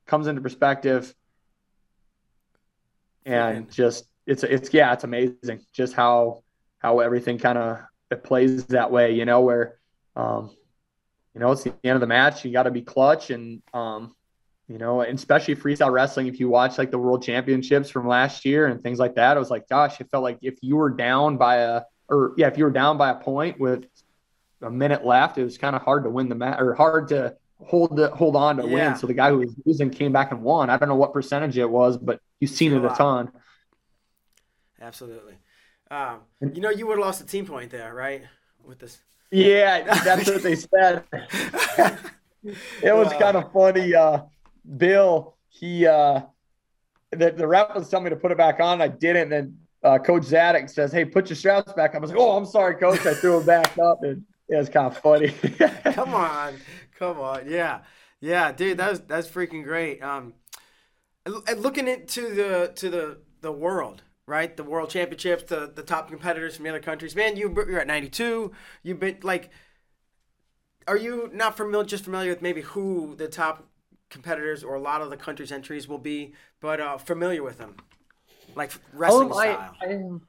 comes 0.06 0.28
into 0.28 0.42
perspective, 0.42 1.14
and 3.26 3.68
Freaking- 3.68 3.72
just 3.72 4.06
it's 4.26 4.44
it's 4.44 4.74
yeah, 4.74 4.94
it's 4.94 5.04
amazing 5.04 5.62
just 5.74 5.94
how 5.94 6.44
how 6.80 7.00
everything 7.00 7.38
kind 7.38 7.58
of 7.58 7.80
it 8.12 8.24
plays 8.24 8.66
that 8.68 8.92
way. 8.92 9.14
You 9.14 9.26
know, 9.26 9.42
where 9.42 9.80
um, 10.16 10.56
you 11.34 11.42
know 11.42 11.52
it's 11.52 11.64
the 11.64 11.74
end 11.84 11.96
of 11.96 12.02
the 12.02 12.08
match, 12.08 12.44
you 12.46 12.52
got 12.52 12.64
to 12.64 12.72
be 12.72 12.82
clutch, 12.82 13.30
and 13.30 13.62
um, 13.74 14.16
you 14.68 14.78
know, 14.78 15.02
and 15.02 15.18
especially 15.18 15.56
freestyle 15.56 15.92
wrestling. 15.92 16.28
If 16.28 16.40
you 16.40 16.50
watch 16.50 16.78
like 16.78 16.92
the 16.92 17.00
World 17.00 17.24
Championships 17.24 17.90
from 17.90 18.08
last 18.08 18.46
year 18.46 18.68
and 18.68 18.82
things 18.82 19.00
like 19.00 19.16
that, 19.16 19.36
it 19.36 19.40
was 19.40 19.50
like, 19.50 19.68
gosh, 19.68 20.00
it 20.00 20.10
felt 20.12 20.24
like 20.24 20.40
if 20.42 20.60
you 20.62 20.76
were 20.76 20.90
down 20.90 21.38
by 21.38 21.58
a 21.58 21.82
or 22.08 22.34
yeah, 22.38 22.48
if 22.48 22.58
you 22.58 22.64
were 22.64 22.72
down 22.72 22.98
by 22.98 23.10
a 23.12 23.16
point 23.16 23.60
with 23.60 23.86
a 24.62 24.70
minute 24.70 25.06
left, 25.06 25.38
it 25.38 25.44
was 25.44 25.58
kind 25.58 25.76
of 25.76 25.82
hard 25.82 26.04
to 26.04 26.10
win 26.10 26.30
the 26.30 26.36
match 26.36 26.60
or 26.60 26.74
hard 26.74 27.08
to 27.10 27.36
hold 27.66 27.96
the 27.96 28.10
hold 28.10 28.36
on 28.36 28.58
to 28.58 28.64
Yeah. 28.68 28.74
win. 28.74 28.96
So 28.96 29.08
the 29.08 29.14
guy 29.14 29.30
who 29.30 29.40
was 29.40 29.56
losing 29.66 29.90
came 29.90 30.12
back 30.12 30.32
and 30.32 30.42
won. 30.42 30.70
I 30.70 30.78
don't 30.78 30.90
know 30.90 30.96
what 30.96 31.14
percentage 31.14 31.58
it 31.58 31.70
was, 31.70 31.98
but 31.98 32.20
you've 32.40 32.52
seen 32.52 32.74
it 32.74 32.84
a 32.84 32.92
a 32.92 32.96
ton. 32.96 33.32
Absolutely. 34.82 35.36
Um, 35.92 36.20
you 36.42 36.62
know, 36.62 36.70
you 36.70 36.88
would 36.88 36.98
have 36.98 37.06
lost 37.06 37.22
a 37.22 37.26
team 37.26 37.46
point 37.46 37.72
there, 37.72 37.94
right? 37.94 38.24
With 38.64 38.80
this. 38.80 39.00
Yeah, 39.32 40.02
that's 40.04 40.30
what 40.30 40.44
they 40.44 40.56
said. 40.56 41.04
It 42.44 42.96
was 42.96 43.12
kind 43.20 43.36
of 43.36 43.52
funny. 43.52 43.94
Uh, 43.94 44.22
Bill, 44.78 45.36
he 45.50 45.86
uh, 45.86 46.22
the 47.12 47.32
the 47.32 47.48
rep 47.48 47.76
was 47.76 47.90
telling 47.90 48.06
me 48.06 48.10
to 48.12 48.16
put 48.16 48.32
it 48.32 48.38
back 48.38 48.60
on. 48.60 48.82
I 48.82 48.88
didn't. 48.88 49.24
And 49.24 49.32
then 49.32 49.58
uh, 49.84 49.98
Coach 50.00 50.24
Zadick 50.24 50.70
says, 50.70 50.92
"Hey, 50.92 51.06
put 51.06 51.30
your 51.30 51.36
straps 51.36 51.74
back." 51.74 51.96
I 51.96 52.00
was 52.00 52.12
like, 52.12 52.20
"Oh, 52.20 52.38
I'm 52.38 52.46
sorry, 52.46 52.76
Coach." 52.76 53.06
I 53.06 53.14
threw 53.14 53.40
it 53.40 53.46
back 53.46 53.78
up, 53.78 54.04
and 54.04 54.24
it 54.48 54.56
was 54.56 54.70
kind 54.70 54.88
of 54.88 54.98
funny. 54.98 55.30
come 55.94 56.14
on, 56.14 56.56
come 56.98 57.20
on, 57.20 57.50
yeah, 57.50 57.82
yeah, 58.22 58.52
dude, 58.52 58.78
that's 58.78 59.00
that's 59.00 59.28
freaking 59.28 59.64
great. 59.64 60.02
Um, 60.02 60.34
and 61.26 61.62
looking 61.62 61.88
into 61.88 62.34
the 62.34 62.72
to 62.76 62.90
the 62.90 63.18
the 63.42 63.52
world, 63.52 64.04
right? 64.30 64.56
The 64.56 64.64
world 64.64 64.90
championships, 64.90 65.44
the 65.44 65.72
the 65.74 65.84
top 65.84 66.08
competitors 66.10 66.56
from 66.56 66.64
the 66.64 66.70
other 66.70 66.80
countries. 66.80 67.16
Man, 67.16 67.36
you 67.36 67.54
you're 67.68 67.80
at 67.80 67.88
92. 67.88 68.52
You've 68.84 69.00
been 69.00 69.18
like, 69.24 69.50
are 70.88 70.98
you 70.98 71.30
not 71.34 71.58
familiar? 71.58 71.86
Just 71.86 72.06
familiar 72.06 72.32
with 72.32 72.42
maybe 72.42 72.62
who 72.62 73.16
the 73.16 73.28
top 73.28 73.68
competitors 74.10 74.64
or 74.64 74.76
a 74.76 74.80
lot 74.82 75.02
of 75.02 75.10
the 75.10 75.18
countries' 75.18 75.52
entries 75.52 75.88
will 75.88 75.98
be, 76.00 76.34
but 76.62 76.80
uh, 76.80 76.98
familiar 76.98 77.44
with 77.44 77.58
them, 77.58 77.76
like 78.56 78.72
wrestling 78.94 79.32
I- 79.32 79.54
style. 79.54 79.76
I 79.82 79.86
am- 79.94 80.22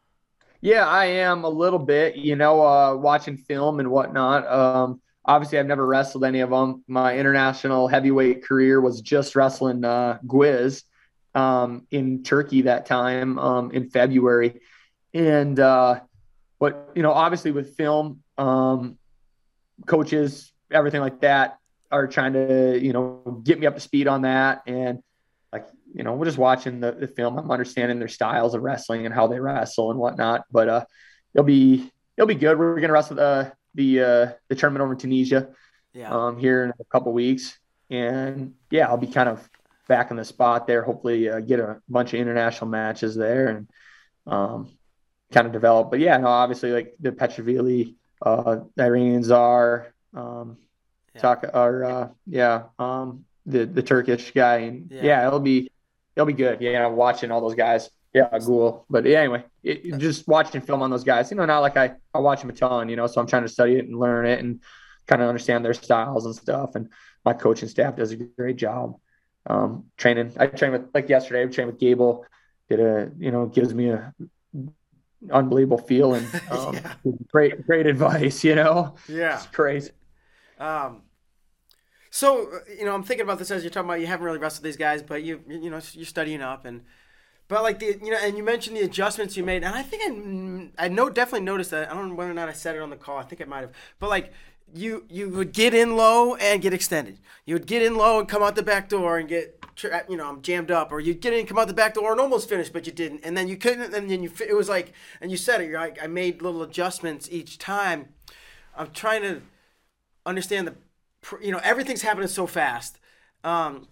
yeah, 0.62 0.86
I 0.86 1.06
am 1.06 1.44
a 1.44 1.48
little 1.48 1.78
bit, 1.78 2.16
you 2.16 2.36
know, 2.36 2.60
uh, 2.66 2.94
watching 2.94 3.38
film 3.38 3.80
and 3.80 3.90
whatnot. 3.90 4.46
Um, 4.46 5.00
obviously, 5.24 5.58
I've 5.58 5.66
never 5.66 5.86
wrestled 5.86 6.24
any 6.24 6.40
of 6.40 6.50
them. 6.50 6.84
My 6.86 7.16
international 7.16 7.88
heavyweight 7.88 8.44
career 8.44 8.80
was 8.80 9.00
just 9.00 9.36
wrestling 9.36 9.84
uh, 9.84 10.18
Gwiz 10.26 10.82
um, 11.34 11.86
in 11.90 12.22
Turkey 12.22 12.62
that 12.62 12.86
time 12.86 13.38
um, 13.38 13.70
in 13.70 13.90
February. 13.90 14.60
And, 15.14 15.58
uh, 15.58 16.00
but, 16.58 16.90
you 16.94 17.02
know, 17.02 17.12
obviously 17.12 17.50
with 17.52 17.76
film, 17.76 18.22
um, 18.38 18.98
coaches, 19.86 20.52
everything 20.70 21.00
like 21.00 21.20
that 21.20 21.58
are 21.90 22.06
trying 22.06 22.34
to, 22.34 22.78
you 22.80 22.92
know, 22.92 23.40
get 23.44 23.58
me 23.58 23.66
up 23.66 23.74
to 23.74 23.80
speed 23.80 24.08
on 24.08 24.22
that. 24.22 24.62
And, 24.66 25.02
like 25.52 25.66
you 25.92 26.04
know 26.04 26.14
we're 26.14 26.26
just 26.26 26.38
watching 26.38 26.80
the, 26.80 26.92
the 26.92 27.08
film. 27.08 27.38
I'm 27.38 27.50
understanding 27.50 27.98
their 27.98 28.08
styles 28.08 28.54
of 28.54 28.62
wrestling 28.62 29.06
and 29.06 29.14
how 29.14 29.26
they 29.26 29.40
wrestle 29.40 29.90
and 29.90 29.98
whatnot. 29.98 30.44
But 30.50 30.68
uh 30.68 30.84
it'll 31.34 31.44
be 31.44 31.90
it'll 32.16 32.28
be 32.28 32.34
good. 32.34 32.58
We're 32.58 32.80
gonna 32.80 32.92
wrestle 32.92 33.16
the 33.16 33.52
the 33.74 34.00
uh 34.00 34.32
the 34.48 34.54
tournament 34.56 34.82
over 34.82 34.92
in 34.92 34.98
tunisia 34.98 35.48
yeah, 35.92 36.10
um 36.10 36.38
here 36.38 36.64
in 36.64 36.70
a 36.78 36.84
couple 36.84 37.12
weeks. 37.12 37.58
And 37.90 38.54
yeah 38.70 38.86
i'll 38.86 38.96
be 38.96 39.08
kind 39.08 39.28
of 39.28 39.49
back 39.94 40.10
in 40.12 40.16
the 40.16 40.24
spot 40.24 40.66
there 40.66 40.82
hopefully 40.90 41.28
uh, 41.28 41.40
get 41.50 41.58
a 41.60 41.70
bunch 41.88 42.14
of 42.14 42.20
international 42.24 42.68
matches 42.70 43.12
there 43.24 43.44
and 43.52 43.60
um 44.34 44.58
kind 45.34 45.46
of 45.48 45.52
develop 45.52 45.90
but 45.90 46.00
yeah 46.00 46.16
no 46.16 46.28
obviously 46.28 46.70
like 46.78 46.88
the 47.04 47.12
petriashvili 47.12 47.94
uh 48.28 48.52
the 48.76 48.82
iranians 48.88 49.30
are 49.30 49.92
um 50.22 50.56
Yeah. 51.14 51.20
talk 51.22 51.38
or 51.62 51.74
uh 51.84 52.06
yeah 52.26 52.56
um 52.78 53.24
the 53.52 53.64
the 53.78 53.82
turkish 53.92 54.30
guy 54.42 54.56
and 54.68 54.76
Yeah. 54.90 55.04
yeah, 55.08 55.26
it'll 55.26 55.46
be 55.52 55.58
it'll 56.14 56.32
be 56.34 56.40
good 56.44 56.56
yeah 56.60 56.86
watching 57.04 57.30
all 57.32 57.40
those 57.46 57.58
guys 57.66 57.82
Yeah, 58.18 58.38
Ghoul. 58.46 58.70
But 58.90 59.02
yeah, 59.06 59.20
anyway, 59.24 59.42
it, 59.62 59.76
just 59.98 60.26
watching 60.26 60.60
film 60.66 60.82
on 60.82 60.90
those 60.90 61.04
guys, 61.12 61.30
you 61.30 61.36
know, 61.38 61.46
not 61.46 61.62
like 61.66 61.76
I, 61.84 61.86
I 62.12 62.18
watch 62.18 62.40
them 62.42 62.50
a 62.50 62.52
ton, 62.52 62.88
you 62.90 62.96
know, 62.98 63.06
so 63.06 63.20
I'm 63.20 63.28
trying 63.32 63.46
to 63.48 63.54
study 63.58 63.74
it 63.78 63.86
and 63.86 63.94
learn 64.04 64.26
it 64.26 64.38
and 64.42 64.50
kind 65.06 65.22
of 65.22 65.28
understand 65.32 65.64
their 65.64 65.74
styles 65.74 66.26
and 66.26 66.34
stuff. 66.34 66.74
And 66.76 66.88
my 67.24 67.34
coaching 67.44 67.68
staff 67.68 67.94
does 67.94 68.10
a 68.10 68.16
great 68.16 68.58
job 68.66 68.98
um, 69.46 69.86
training. 69.96 70.32
I 70.38 70.46
trained 70.46 70.72
with, 70.72 70.94
like 70.94 71.08
yesterday, 71.08 71.42
I 71.42 71.46
trained 71.46 71.70
with 71.70 71.80
Gable, 71.80 72.24
did 72.68 72.80
a, 72.80 73.10
you 73.18 73.30
know, 73.30 73.46
gives 73.46 73.74
me 73.74 73.90
a 73.90 74.14
unbelievable 75.30 75.78
feel 75.78 76.14
and 76.14 76.26
um, 76.50 76.74
yeah. 76.74 76.94
great, 77.28 77.66
great 77.66 77.86
advice, 77.86 78.44
you 78.44 78.54
know? 78.54 78.94
Yeah. 79.08 79.36
It's 79.36 79.46
crazy. 79.46 79.90
Um, 80.58 81.02
so, 82.10 82.50
you 82.78 82.84
know, 82.84 82.94
I'm 82.94 83.02
thinking 83.02 83.24
about 83.24 83.38
this 83.38 83.50
as 83.50 83.62
you're 83.62 83.70
talking 83.70 83.88
about, 83.88 84.00
you 84.00 84.06
haven't 84.06 84.24
really 84.24 84.38
wrestled 84.38 84.64
these 84.64 84.76
guys, 84.76 85.02
but 85.02 85.22
you, 85.22 85.42
you 85.48 85.70
know, 85.70 85.80
you're 85.92 86.04
studying 86.04 86.42
up 86.42 86.64
and, 86.64 86.82
but 87.50 87.64
like 87.64 87.80
the 87.80 87.98
you 88.00 88.12
know, 88.12 88.18
and 88.22 88.36
you 88.36 88.44
mentioned 88.44 88.76
the 88.76 88.82
adjustments 88.82 89.36
you 89.36 89.42
made, 89.42 89.64
and 89.64 89.74
I 89.74 89.82
think 89.82 90.70
I 90.78 90.84
I 90.84 90.88
know 90.88 91.10
definitely 91.10 91.44
noticed 91.44 91.72
that. 91.72 91.90
I 91.90 91.94
don't 91.94 92.10
know 92.10 92.14
whether 92.14 92.30
or 92.30 92.34
not 92.34 92.48
I 92.48 92.52
said 92.52 92.76
it 92.76 92.80
on 92.80 92.90
the 92.90 92.96
call. 92.96 93.18
I 93.18 93.24
think 93.24 93.42
I 93.42 93.44
might 93.44 93.62
have. 93.62 93.72
But 93.98 94.08
like 94.08 94.32
you 94.74 95.04
you 95.08 95.28
would 95.30 95.52
get 95.52 95.74
in 95.74 95.96
low 95.96 96.34
and 96.36 96.62
get 96.62 96.72
extended. 96.72 97.18
You 97.44 97.54
would 97.54 97.66
get 97.66 97.82
in 97.82 97.96
low 97.96 98.18
and 98.18 98.28
come 98.28 98.42
out 98.42 98.56
the 98.56 98.62
back 98.62 98.88
door 98.88 99.18
and 99.18 99.28
get 99.28 99.60
you 100.08 100.16
know 100.16 100.28
I'm 100.28 100.42
jammed 100.42 100.70
up, 100.70 100.92
or 100.92 101.00
you'd 101.00 101.20
get 101.20 101.32
in, 101.32 101.46
come 101.46 101.58
out 101.58 101.68
the 101.68 101.74
back 101.74 101.94
door 101.94 102.12
and 102.12 102.20
almost 102.20 102.48
finish, 102.48 102.68
but 102.68 102.86
you 102.86 102.92
didn't, 102.92 103.20
and 103.24 103.36
then 103.36 103.48
you 103.48 103.56
couldn't, 103.56 103.94
and 103.94 104.10
then 104.10 104.22
you 104.22 104.30
it 104.46 104.54
was 104.54 104.68
like, 104.68 104.92
and 105.20 105.30
you 105.30 105.36
said 105.36 105.60
it. 105.60 105.68
You're 105.68 105.80
like 105.80 106.02
I 106.02 106.06
made 106.06 106.42
little 106.42 106.62
adjustments 106.62 107.28
each 107.30 107.58
time. 107.58 108.10
I'm 108.76 108.90
trying 108.90 109.22
to 109.22 109.42
understand 110.24 110.68
the, 110.68 110.74
you 111.40 111.52
know, 111.52 111.60
everything's 111.62 112.02
happening 112.02 112.28
so 112.28 112.46
fast. 112.46 112.98
Um, 113.42 113.88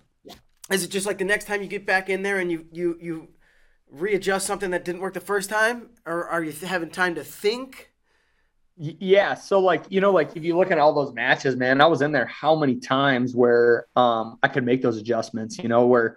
is 0.70 0.84
it 0.84 0.90
just 0.90 1.06
like 1.06 1.18
the 1.18 1.24
next 1.24 1.46
time 1.46 1.62
you 1.62 1.68
get 1.68 1.86
back 1.86 2.08
in 2.08 2.22
there 2.22 2.38
and 2.38 2.50
you 2.50 2.66
you 2.72 2.98
you 3.00 3.28
readjust 3.90 4.46
something 4.46 4.70
that 4.70 4.84
didn't 4.84 5.00
work 5.00 5.14
the 5.14 5.20
first 5.20 5.48
time, 5.48 5.90
or 6.04 6.26
are 6.26 6.42
you 6.42 6.52
having 6.52 6.90
time 6.90 7.14
to 7.14 7.24
think? 7.24 7.90
Yeah. 8.78 9.34
So 9.34 9.58
like, 9.58 9.84
you 9.88 10.00
know, 10.00 10.12
like 10.12 10.36
if 10.36 10.44
you 10.44 10.56
look 10.56 10.70
at 10.70 10.78
all 10.78 10.94
those 10.94 11.12
matches, 11.12 11.56
man, 11.56 11.80
I 11.80 11.86
was 11.86 12.00
in 12.00 12.12
there 12.12 12.26
how 12.26 12.54
many 12.54 12.76
times 12.76 13.34
where 13.34 13.86
um 13.96 14.38
I 14.42 14.48
could 14.48 14.64
make 14.64 14.82
those 14.82 14.98
adjustments, 14.98 15.58
you 15.58 15.68
know, 15.68 15.86
where 15.86 16.16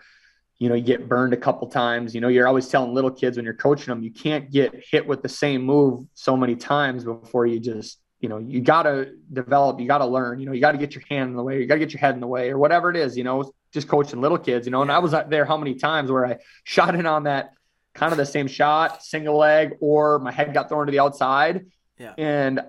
you 0.61 0.69
know, 0.69 0.75
you 0.75 0.83
get 0.83 1.09
burned 1.09 1.33
a 1.33 1.37
couple 1.37 1.67
times. 1.67 2.13
You 2.13 2.21
know, 2.21 2.27
you're 2.27 2.47
always 2.47 2.67
telling 2.67 2.93
little 2.93 3.09
kids 3.09 3.35
when 3.35 3.45
you're 3.45 3.55
coaching 3.55 3.87
them, 3.87 4.03
you 4.03 4.11
can't 4.11 4.51
get 4.51 4.75
hit 4.91 5.07
with 5.07 5.23
the 5.23 5.29
same 5.29 5.63
move 5.63 6.05
so 6.13 6.37
many 6.37 6.55
times 6.55 7.03
before 7.03 7.47
you 7.47 7.59
just, 7.59 7.99
you 8.19 8.29
know, 8.29 8.37
you 8.37 8.61
got 8.61 8.83
to 8.83 9.15
develop, 9.33 9.79
you 9.79 9.87
got 9.87 9.97
to 9.97 10.05
learn, 10.05 10.39
you 10.39 10.45
know, 10.45 10.51
you 10.51 10.61
got 10.61 10.73
to 10.73 10.77
get 10.77 10.93
your 10.93 11.03
hand 11.09 11.31
in 11.31 11.35
the 11.35 11.41
way, 11.41 11.59
you 11.59 11.65
got 11.65 11.73
to 11.73 11.79
get 11.79 11.93
your 11.93 11.99
head 11.99 12.13
in 12.13 12.21
the 12.21 12.27
way 12.27 12.51
or 12.51 12.59
whatever 12.59 12.91
it 12.91 12.95
is, 12.95 13.17
you 13.17 13.23
know, 13.23 13.51
just 13.73 13.87
coaching 13.87 14.21
little 14.21 14.37
kids, 14.37 14.67
you 14.67 14.71
know. 14.71 14.83
And 14.83 14.91
I 14.91 14.99
was 14.99 15.15
there 15.29 15.45
how 15.45 15.57
many 15.57 15.73
times 15.73 16.11
where 16.11 16.27
I 16.27 16.37
shot 16.63 16.93
in 16.93 17.07
on 17.07 17.23
that 17.23 17.53
kind 17.95 18.11
of 18.11 18.19
the 18.19 18.25
same 18.27 18.47
shot, 18.47 19.03
single 19.03 19.37
leg, 19.37 19.73
or 19.79 20.19
my 20.19 20.31
head 20.31 20.53
got 20.53 20.69
thrown 20.69 20.85
to 20.85 20.91
the 20.91 20.99
outside. 20.99 21.65
Yeah. 22.01 22.13
And 22.17 22.61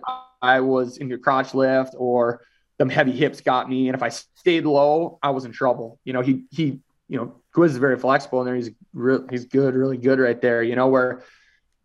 I 0.42 0.60
was 0.60 0.98
in 0.98 1.08
your 1.08 1.18
crotch 1.18 1.54
lift 1.54 1.94
or 1.96 2.42
them 2.78 2.88
heavy 2.88 3.12
hips 3.12 3.40
got 3.40 3.68
me. 3.68 3.88
And 3.88 3.96
if 3.96 4.02
I 4.02 4.10
stayed 4.10 4.64
low, 4.64 5.18
I 5.22 5.30
was 5.30 5.44
in 5.44 5.52
trouble. 5.52 5.98
You 6.04 6.12
know, 6.12 6.20
he, 6.20 6.44
he, 6.50 6.80
you 7.08 7.18
know, 7.18 7.40
Gwiz 7.54 7.70
is 7.70 7.76
very 7.78 7.98
flexible 7.98 8.40
and 8.40 8.48
there 8.48 8.56
he's 8.56 8.70
real, 8.92 9.26
he's 9.30 9.46
good, 9.46 9.74
really 9.74 9.96
good 9.96 10.18
right 10.18 10.40
there, 10.40 10.62
you 10.62 10.76
know, 10.76 10.88
where 10.88 11.22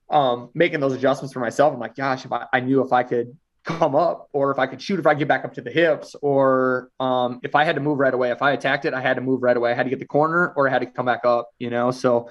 um, 0.09 0.49
making 0.53 0.79
those 0.79 0.93
adjustments 0.93 1.33
for 1.33 1.39
myself, 1.39 1.73
I'm 1.73 1.79
like, 1.79 1.95
gosh, 1.95 2.25
if 2.25 2.31
I, 2.31 2.47
I 2.51 2.59
knew 2.59 2.81
if 2.81 2.91
I 2.91 3.03
could 3.03 3.37
come 3.63 3.95
up 3.95 4.29
or 4.33 4.51
if 4.51 4.59
I 4.59 4.67
could 4.67 4.81
shoot, 4.81 4.99
if 4.99 5.07
I 5.07 5.13
get 5.13 5.27
back 5.27 5.45
up 5.45 5.53
to 5.53 5.61
the 5.61 5.71
hips 5.71 6.15
or 6.21 6.89
um, 6.99 7.39
if 7.43 7.55
I 7.55 7.63
had 7.63 7.75
to 7.75 7.81
move 7.81 7.99
right 7.99 8.13
away, 8.13 8.31
if 8.31 8.41
I 8.41 8.51
attacked 8.51 8.85
it, 8.85 8.93
I 8.93 9.01
had 9.01 9.15
to 9.15 9.21
move 9.21 9.41
right 9.41 9.55
away. 9.55 9.71
I 9.71 9.75
had 9.75 9.83
to 9.83 9.89
get 9.89 9.99
the 9.99 10.05
corner 10.05 10.53
or 10.55 10.67
I 10.67 10.71
had 10.71 10.79
to 10.79 10.85
come 10.85 11.05
back 11.05 11.25
up, 11.25 11.49
you 11.59 11.69
know? 11.69 11.91
So 11.91 12.29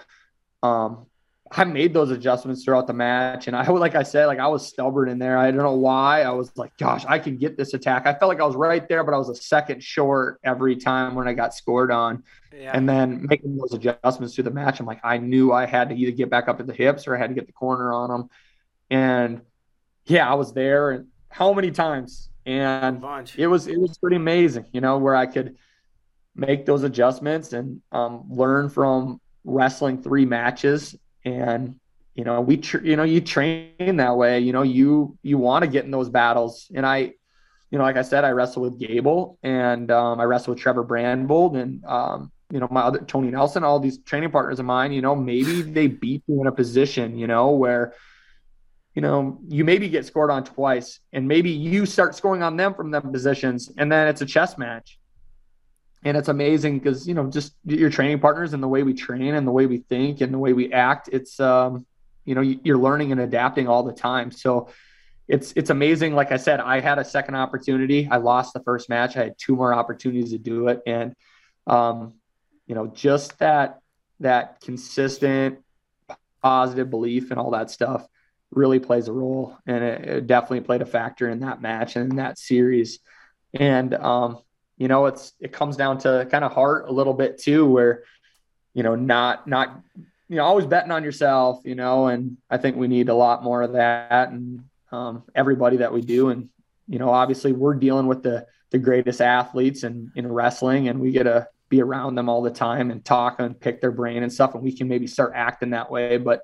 um, 0.62 1.06
I 1.50 1.64
made 1.64 1.94
those 1.94 2.10
adjustments 2.10 2.64
throughout 2.64 2.86
the 2.86 2.92
match, 2.92 3.46
and 3.46 3.56
I 3.56 3.66
like 3.70 3.94
I 3.94 4.02
said, 4.02 4.26
like 4.26 4.38
I 4.38 4.48
was 4.48 4.66
stubborn 4.66 5.08
in 5.08 5.18
there. 5.18 5.38
I 5.38 5.50
don't 5.50 5.62
know 5.62 5.76
why. 5.76 6.22
I 6.22 6.30
was 6.30 6.56
like, 6.56 6.76
gosh, 6.76 7.04
I 7.06 7.18
can 7.18 7.36
get 7.36 7.56
this 7.56 7.74
attack. 7.74 8.06
I 8.06 8.14
felt 8.14 8.28
like 8.28 8.40
I 8.40 8.46
was 8.46 8.56
right 8.56 8.86
there, 8.88 9.04
but 9.04 9.14
I 9.14 9.18
was 9.18 9.28
a 9.28 9.34
second 9.34 9.82
short 9.82 10.40
every 10.44 10.76
time 10.76 11.14
when 11.14 11.28
I 11.28 11.34
got 11.34 11.54
scored 11.54 11.90
on. 11.90 12.22
Yeah. 12.54 12.72
And 12.74 12.88
then 12.88 13.26
making 13.28 13.56
those 13.56 13.74
adjustments 13.74 14.34
through 14.34 14.44
the 14.44 14.50
match, 14.50 14.80
I'm 14.80 14.86
like, 14.86 15.00
I 15.04 15.18
knew 15.18 15.52
I 15.52 15.66
had 15.66 15.90
to 15.90 15.94
either 15.94 16.12
get 16.12 16.30
back 16.30 16.48
up 16.48 16.58
at 16.58 16.66
the 16.66 16.74
hips 16.74 17.06
or 17.06 17.14
I 17.14 17.18
had 17.18 17.28
to 17.28 17.34
get 17.34 17.46
the 17.46 17.52
corner 17.52 17.92
on 17.92 18.10
them. 18.10 18.30
And 18.90 19.42
yeah, 20.06 20.28
I 20.30 20.34
was 20.34 20.52
there, 20.52 20.90
and 20.90 21.06
how 21.28 21.52
many 21.52 21.70
times? 21.70 22.30
And 22.44 23.04
it 23.36 23.48
was 23.48 23.66
it 23.66 23.78
was 23.78 23.98
pretty 23.98 24.16
amazing, 24.16 24.66
you 24.72 24.80
know, 24.80 24.98
where 24.98 25.16
I 25.16 25.26
could 25.26 25.56
make 26.36 26.66
those 26.66 26.84
adjustments 26.84 27.52
and 27.52 27.80
um, 27.90 28.24
learn 28.28 28.68
from 28.68 29.20
wrestling 29.44 30.02
three 30.02 30.26
matches 30.26 30.94
and 31.26 31.78
you 32.14 32.24
know 32.24 32.40
we 32.40 32.56
tr- 32.56 32.84
you 32.84 32.96
know 32.96 33.02
you 33.02 33.20
train 33.20 33.96
that 33.96 34.16
way 34.16 34.40
you 34.40 34.52
know 34.52 34.62
you 34.62 35.18
you 35.22 35.36
want 35.36 35.62
to 35.64 35.70
get 35.70 35.84
in 35.84 35.90
those 35.90 36.08
battles. 36.08 36.70
And 36.74 36.86
i 36.86 37.12
you 37.70 37.78
know 37.78 37.84
like 37.84 37.96
i 37.96 38.02
said 38.02 38.24
i 38.24 38.30
wrestle 38.30 38.62
with 38.62 38.78
gable 38.78 39.38
and 39.42 39.90
um, 39.90 40.20
i 40.20 40.24
wrestle 40.24 40.54
with 40.54 40.62
trevor 40.62 40.84
brandvold 40.84 41.60
and 41.60 41.84
um, 41.84 42.30
you 42.50 42.60
know 42.60 42.68
my 42.70 42.82
other 42.82 43.00
tony 43.00 43.30
nelson 43.30 43.64
all 43.64 43.80
these 43.80 43.98
training 43.98 44.30
partners 44.30 44.60
of 44.60 44.66
mine 44.66 44.92
you 44.92 45.02
know 45.02 45.16
maybe 45.16 45.62
they 45.76 45.88
beat 45.88 46.22
you 46.26 46.40
in 46.40 46.46
a 46.46 46.52
position 46.52 47.18
you 47.18 47.26
know 47.26 47.50
where 47.50 47.92
you 48.94 49.02
know 49.02 49.38
you 49.48 49.64
maybe 49.64 49.88
get 49.88 50.06
scored 50.06 50.30
on 50.30 50.44
twice 50.44 51.00
and 51.12 51.26
maybe 51.26 51.50
you 51.50 51.84
start 51.86 52.14
scoring 52.14 52.42
on 52.42 52.56
them 52.56 52.72
from 52.72 52.90
them 52.92 53.10
positions 53.10 53.70
and 53.76 53.90
then 53.90 54.06
it's 54.06 54.22
a 54.22 54.26
chess 54.26 54.56
match 54.56 54.98
and 56.06 56.16
it's 56.16 56.28
amazing 56.28 56.78
because 56.78 57.06
you 57.08 57.14
know 57.14 57.28
just 57.28 57.54
your 57.64 57.90
training 57.90 58.20
partners 58.20 58.52
and 58.52 58.62
the 58.62 58.68
way 58.68 58.84
we 58.84 58.94
train 58.94 59.34
and 59.34 59.46
the 59.46 59.50
way 59.50 59.66
we 59.66 59.78
think 59.78 60.20
and 60.20 60.32
the 60.32 60.38
way 60.38 60.52
we 60.52 60.72
act 60.72 61.08
it's 61.12 61.40
um 61.40 61.84
you 62.24 62.34
know 62.34 62.40
you're 62.40 62.78
learning 62.78 63.12
and 63.12 63.20
adapting 63.20 63.68
all 63.68 63.82
the 63.82 63.92
time. 63.92 64.30
So 64.30 64.68
it's 65.26 65.52
it's 65.56 65.70
amazing. 65.70 66.14
Like 66.14 66.30
i 66.30 66.36
said 66.36 66.60
i 66.60 66.78
had 66.78 66.98
a 66.98 67.04
second 67.04 67.34
opportunity. 67.34 68.08
I 68.08 68.18
lost 68.18 68.52
the 68.52 68.60
first 68.60 68.88
match. 68.88 69.16
I 69.16 69.24
had 69.24 69.34
two 69.36 69.56
more 69.56 69.74
opportunities 69.74 70.30
to 70.30 70.38
do 70.38 70.68
it. 70.68 70.80
And 70.86 71.14
um 71.66 72.14
you 72.68 72.76
know 72.76 72.86
just 72.86 73.38
that 73.40 73.80
that 74.20 74.60
consistent 74.60 75.58
positive 76.40 76.88
belief 76.88 77.32
and 77.32 77.40
all 77.40 77.50
that 77.50 77.70
stuff 77.70 78.06
really 78.52 78.78
plays 78.78 79.08
a 79.08 79.12
role. 79.12 79.56
And 79.66 79.82
it, 79.82 80.04
it 80.04 80.26
definitely 80.28 80.60
played 80.60 80.82
a 80.82 80.86
factor 80.86 81.28
in 81.28 81.40
that 81.40 81.60
match 81.60 81.96
and 81.96 82.12
in 82.12 82.16
that 82.18 82.38
series. 82.38 83.00
And 83.54 83.92
um 83.94 84.38
you 84.76 84.88
know, 84.88 85.06
it's 85.06 85.32
it 85.40 85.52
comes 85.52 85.76
down 85.76 85.98
to 85.98 86.26
kind 86.30 86.44
of 86.44 86.52
heart 86.52 86.88
a 86.88 86.92
little 86.92 87.14
bit 87.14 87.38
too, 87.38 87.66
where 87.66 88.04
you 88.74 88.82
know, 88.82 88.94
not 88.94 89.46
not 89.46 89.80
you 90.28 90.36
know, 90.36 90.44
always 90.44 90.66
betting 90.66 90.90
on 90.90 91.04
yourself, 91.04 91.60
you 91.64 91.74
know, 91.74 92.08
and 92.08 92.36
I 92.50 92.56
think 92.58 92.76
we 92.76 92.88
need 92.88 93.08
a 93.08 93.14
lot 93.14 93.44
more 93.44 93.62
of 93.62 93.72
that, 93.72 94.30
and 94.30 94.64
um, 94.92 95.22
everybody 95.34 95.78
that 95.78 95.92
we 95.92 96.00
do, 96.00 96.30
and 96.30 96.48
you 96.88 96.98
know, 96.98 97.10
obviously 97.10 97.52
we're 97.52 97.74
dealing 97.74 98.06
with 98.06 98.22
the 98.22 98.46
the 98.70 98.78
greatest 98.78 99.20
athletes 99.20 99.84
in 99.84 100.12
in 100.16 100.30
wrestling, 100.30 100.88
and 100.88 101.00
we 101.00 101.12
get 101.12 101.24
to 101.24 101.48
be 101.68 101.80
around 101.82 102.14
them 102.14 102.28
all 102.28 102.42
the 102.42 102.50
time 102.50 102.90
and 102.90 103.04
talk 103.04 103.40
and 103.40 103.58
pick 103.58 103.80
their 103.80 103.90
brain 103.90 104.22
and 104.22 104.32
stuff, 104.32 104.54
and 104.54 104.62
we 104.62 104.76
can 104.76 104.88
maybe 104.88 105.06
start 105.06 105.32
acting 105.34 105.70
that 105.70 105.90
way, 105.90 106.16
but 106.18 106.42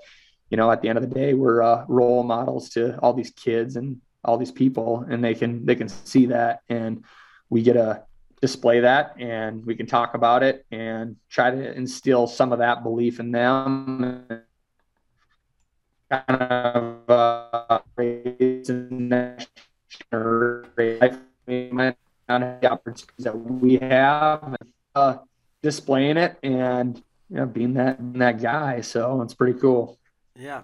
you 0.52 0.58
know, 0.58 0.70
at 0.70 0.82
the 0.82 0.88
end 0.90 0.98
of 0.98 1.08
the 1.08 1.14
day, 1.14 1.32
we're 1.32 1.62
uh, 1.62 1.86
role 1.88 2.22
models 2.22 2.68
to 2.68 2.98
all 2.98 3.14
these 3.14 3.30
kids 3.30 3.76
and 3.76 4.02
all 4.22 4.36
these 4.36 4.52
people, 4.52 5.04
and 5.08 5.24
they 5.24 5.34
can 5.34 5.64
they 5.64 5.74
can 5.74 5.88
see 5.88 6.26
that, 6.26 6.60
and 6.68 7.04
we 7.48 7.62
get 7.62 7.76
a 7.76 8.04
display 8.42 8.80
that 8.80 9.14
and 9.20 9.64
we 9.64 9.76
can 9.76 9.86
talk 9.86 10.14
about 10.14 10.42
it 10.42 10.66
and 10.72 11.14
try 11.30 11.48
to 11.50 11.72
instill 11.74 12.26
some 12.26 12.52
of 12.52 12.58
that 12.58 12.82
belief 12.82 13.20
in 13.20 13.30
them 13.30 14.26
kind 16.10 16.42
of 16.42 17.08
uh, 17.08 17.78
the 20.76 22.68
opportunities 22.68 23.06
that 23.18 23.38
we 23.38 23.76
have 23.76 24.56
uh, 24.96 25.16
displaying 25.62 26.16
it 26.16 26.36
and 26.42 27.00
you 27.30 27.36
know 27.36 27.46
being 27.46 27.74
that 27.74 27.96
that 28.14 28.42
guy. 28.42 28.80
So 28.80 29.22
it's 29.22 29.34
pretty 29.34 29.58
cool. 29.58 29.98
Yeah 30.36 30.62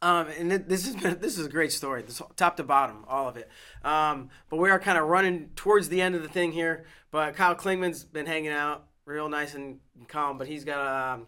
um, 0.00 0.28
and 0.38 0.50
this 0.50 0.86
has 0.86 0.94
been 0.94 1.18
this 1.20 1.38
is 1.38 1.46
a 1.46 1.48
great 1.48 1.72
story, 1.72 2.02
this 2.02 2.22
top 2.36 2.56
to 2.58 2.62
bottom, 2.62 3.04
all 3.08 3.28
of 3.28 3.36
it. 3.36 3.50
Um, 3.84 4.30
but 4.48 4.58
we 4.58 4.70
are 4.70 4.78
kind 4.78 4.96
of 4.96 5.08
running 5.08 5.50
towards 5.56 5.88
the 5.88 6.00
end 6.00 6.14
of 6.14 6.22
the 6.22 6.28
thing 6.28 6.52
here. 6.52 6.84
But 7.10 7.34
Kyle 7.34 7.56
Klingman's 7.56 8.04
been 8.04 8.26
hanging 8.26 8.52
out, 8.52 8.86
real 9.04 9.28
nice 9.28 9.54
and 9.54 9.80
calm. 10.06 10.38
But 10.38 10.46
he's 10.46 10.64
got 10.64 10.78
a, 10.78 11.14
um, 11.14 11.26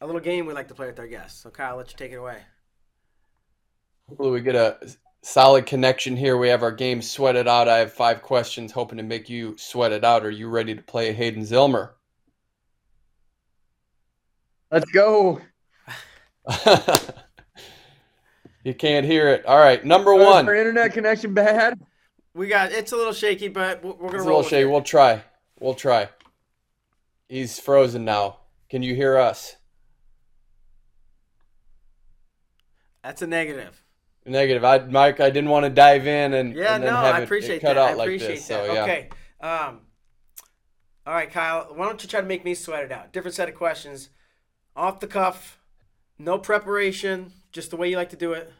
a 0.00 0.06
little 0.06 0.20
game 0.20 0.46
we 0.46 0.54
like 0.54 0.68
to 0.68 0.74
play 0.74 0.86
with 0.86 0.98
our 0.98 1.06
guests. 1.06 1.42
So 1.42 1.50
Kyle, 1.50 1.76
let 1.76 1.90
you 1.90 1.96
take 1.96 2.12
it 2.12 2.16
away. 2.16 2.38
Hopefully, 4.08 4.30
we 4.30 4.40
get 4.40 4.54
a 4.54 4.78
solid 5.22 5.66
connection 5.66 6.16
here. 6.16 6.38
We 6.38 6.48
have 6.48 6.62
our 6.62 6.72
game 6.72 7.02
sweated 7.02 7.46
out. 7.46 7.68
I 7.68 7.78
have 7.78 7.92
five 7.92 8.22
questions, 8.22 8.72
hoping 8.72 8.96
to 8.96 9.04
make 9.04 9.28
you 9.28 9.56
sweat 9.58 9.92
it 9.92 10.04
out. 10.04 10.24
Are 10.24 10.30
you 10.30 10.48
ready 10.48 10.74
to 10.74 10.82
play 10.82 11.12
Hayden 11.12 11.42
Zillmer? 11.42 11.90
Let's 14.70 14.90
go. 14.90 15.42
You 18.66 18.74
can't 18.74 19.06
hear 19.06 19.28
it. 19.28 19.46
All 19.46 19.60
right, 19.60 19.84
number 19.84 20.12
one. 20.12 20.48
Our 20.48 20.54
internet 20.56 20.92
connection 20.92 21.32
bad. 21.32 21.78
We 22.34 22.48
got 22.48 22.72
it's 22.72 22.90
a 22.90 22.96
little 22.96 23.12
shaky, 23.12 23.46
but 23.46 23.80
we're 23.84 23.92
gonna. 23.92 24.16
It's 24.16 24.24
a 24.24 24.26
little 24.26 24.42
shaky. 24.42 24.62
It. 24.62 24.70
We'll 24.72 24.82
try. 24.82 25.22
We'll 25.60 25.74
try. 25.74 26.08
He's 27.28 27.60
frozen 27.60 28.04
now. 28.04 28.38
Can 28.68 28.82
you 28.82 28.96
hear 28.96 29.18
us? 29.18 29.54
That's 33.04 33.22
a 33.22 33.28
negative. 33.28 33.84
Negative. 34.26 34.64
I, 34.64 34.78
Mike, 34.78 35.20
I 35.20 35.30
didn't 35.30 35.50
want 35.50 35.62
to 35.62 35.70
dive 35.70 36.08
in 36.08 36.34
and, 36.34 36.52
Yeah, 36.52 36.74
and 36.74 36.82
then 36.82 36.92
no, 36.92 36.98
have 36.98 37.14
I 37.14 37.20
appreciate 37.20 37.58
it 37.58 37.60
cut 37.60 37.74
that. 37.74 37.78
out 37.78 37.90
I 37.90 37.94
like 37.94 38.08
appreciate 38.08 38.34
this. 38.34 38.48
that. 38.48 38.66
So 38.66 38.72
yeah. 38.72 38.82
Okay. 38.82 39.08
Um, 39.40 39.82
all 41.06 41.14
right, 41.14 41.30
Kyle. 41.30 41.68
Why 41.72 41.86
don't 41.86 42.02
you 42.02 42.08
try 42.08 42.20
to 42.20 42.26
make 42.26 42.44
me 42.44 42.54
sweat 42.56 42.82
it 42.82 42.90
out? 42.90 43.12
Different 43.12 43.36
set 43.36 43.48
of 43.48 43.54
questions, 43.54 44.08
off 44.74 44.98
the 44.98 45.06
cuff, 45.06 45.60
no 46.18 46.36
preparation, 46.36 47.32
just 47.56 47.70
the 47.70 47.76
way 47.76 47.88
you 47.90 47.96
like 47.96 48.10
to 48.10 48.16
do 48.16 48.34
it. 48.34 48.52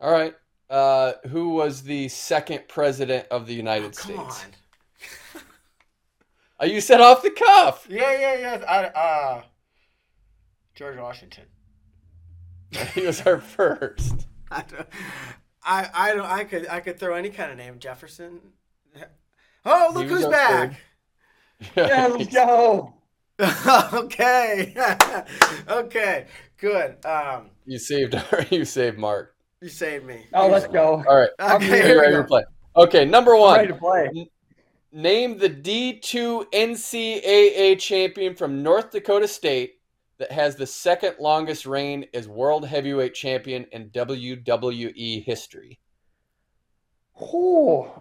All 0.00 0.10
right. 0.12 0.34
Uh, 0.70 1.14
who 1.28 1.50
was 1.50 1.82
the 1.82 2.08
second 2.08 2.68
president 2.68 3.26
of 3.30 3.46
the 3.46 3.54
United 3.54 3.86
Oh, 3.98 4.02
Come 4.02 4.30
States? 4.30 4.44
on. 5.34 5.42
Uh, 6.60 6.66
you 6.66 6.80
set 6.80 7.00
off 7.00 7.22
the 7.22 7.30
cuff. 7.30 7.86
Yeah, 7.88 8.18
yeah, 8.18 8.36
yeah. 8.36 8.64
I, 8.68 8.84
uh, 8.86 9.42
George 10.74 10.98
Washington. 10.98 11.44
he 12.94 13.02
was 13.06 13.20
our 13.20 13.38
first. 13.38 14.26
I, 14.50 14.62
don't, 14.62 14.88
I, 15.62 15.88
I 15.94 16.14
don't. 16.16 16.26
I 16.26 16.42
could, 16.42 16.66
I 16.66 16.80
could 16.80 16.98
throw 16.98 17.14
any 17.14 17.30
kind 17.30 17.52
of 17.52 17.58
name. 17.58 17.78
Jefferson. 17.78 18.40
Oh, 19.64 19.92
look 19.94 20.06
He 20.06 20.10
was 20.10 20.24
who's 20.24 20.24
our 20.24 20.30
back. 20.32 20.80
Yeah, 21.76 22.06
let's 22.08 22.34
go. 22.34 22.92
okay. 23.92 24.74
okay. 25.68 26.26
Good. 26.58 27.04
Um, 27.06 27.50
You 27.66 27.78
saved 27.78 28.14
you 28.50 28.64
saved 28.64 28.98
Mark. 28.98 29.34
you 29.60 29.68
saved 29.68 30.04
me. 30.04 30.26
Oh, 30.34 30.48
let's 30.48 30.66
go. 30.66 31.02
All 31.08 31.16
right. 31.16 31.30
Okay, 31.40 31.64
Here 31.66 31.82
here 31.84 31.94
you 31.94 32.00
we 32.00 32.06
go. 32.06 32.10
your 32.10 32.24
play. 32.24 32.42
Okay, 32.76 33.04
number 33.04 33.36
one. 33.36 33.56
ready 33.56 33.68
to 33.68 33.74
play. 33.74 34.28
Name 34.92 35.36
the 35.38 35.50
D2 35.50 36.50
NCAA 36.52 37.78
champion 37.78 38.34
from 38.34 38.62
North 38.62 38.90
Dakota 38.90 39.28
State 39.28 39.74
that 40.18 40.32
has 40.32 40.56
the 40.56 40.66
second 40.66 41.14
longest 41.20 41.66
reign 41.66 42.06
as 42.14 42.26
world 42.26 42.66
heavyweight 42.66 43.14
champion 43.14 43.64
in 43.72 43.90
WWE 43.90 45.22
history. 45.24 45.78
Oh, 47.20 47.92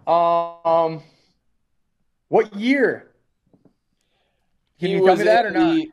um, 0.64 1.04
what 2.30 2.56
year? 2.56 3.12
Can 4.80 4.90
He 4.90 4.94
you 4.96 5.06
tell 5.06 5.16
me 5.16 5.24
that 5.26 5.46
or 5.46 5.48
in 5.50 5.54
not? 5.56 5.88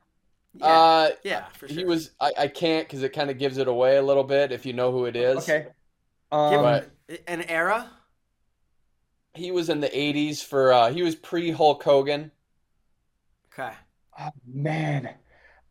The- 0.55 0.65
Yeah, 0.65 0.67
Uh, 0.73 1.11
yeah, 1.25 1.45
for 1.55 1.69
sure. 1.69 1.77
he 1.77 1.85
was. 1.85 2.11
I, 2.21 2.33
I 2.39 2.49
can't 2.49 2.87
because 2.87 3.03
it 3.03 3.11
kind 3.11 3.31
of 3.31 3.39
gives 3.39 3.59
it 3.59 3.69
away 3.69 3.97
a 3.97 4.03
little 4.03 4.25
bit 4.25 4.53
if 4.53 4.65
you 4.67 4.73
know 4.73 4.93
who 4.93 5.05
it 5.07 5.17
is. 5.17 5.39
Okay. 5.39 5.67
Um, 6.33 6.63
But- 6.63 6.91
an 7.27 7.43
era. 7.43 7.91
He 9.35 9.51
was 9.51 9.69
in 9.69 9.81
the 9.81 9.89
'80s 9.89 10.43
for. 10.43 10.73
Uh, 10.73 10.91
he 10.93 11.03
was 11.03 11.17
pre 11.17 11.51
Hulk 11.51 11.83
Hogan. 11.83 12.31
Okay. 13.53 13.73
oh, 14.19 14.31
man, 14.47 15.11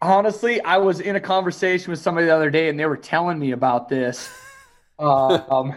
honestly, 0.02 0.62
I 0.62 0.78
was 0.78 1.00
in 1.02 1.16
a 1.16 1.20
conversation 1.20 1.92
with 1.92 2.00
somebody 2.00 2.28
the 2.28 2.36
other 2.36 2.50
day, 2.50 2.70
and 2.70 2.80
they 2.80 2.86
were 2.86 2.96
telling 2.98 3.40
me 3.40 3.52
about 3.52 3.90
this. 3.90 4.30
um, 5.00 5.76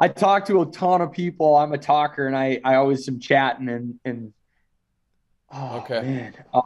I 0.00 0.08
talk 0.08 0.44
to 0.46 0.60
a 0.62 0.66
ton 0.66 1.00
of 1.00 1.12
people. 1.12 1.56
I'm 1.56 1.72
a 1.72 1.78
talker, 1.78 2.26
and 2.26 2.36
I 2.36 2.60
I 2.64 2.74
always 2.76 3.08
am 3.08 3.20
chatting 3.20 3.68
and 3.68 3.98
and. 4.04 4.32
Oh, 5.52 5.78
Okay. 5.78 6.00
man. 6.00 6.34
Uh, 6.52 6.62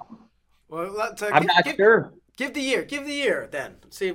Well, 0.68 0.91
let's, 0.93 1.22
uh, 1.22 1.33
I'm 1.33 1.43
give, 1.43 1.47
not 1.47 1.64
give, 1.64 1.76
sure. 1.76 2.12
give 2.37 2.55
the 2.55 2.61
year. 2.62 2.85
Give 2.85 3.05
the 3.05 3.12
year 3.14 3.49
then. 3.51 3.76
See, 3.91 4.14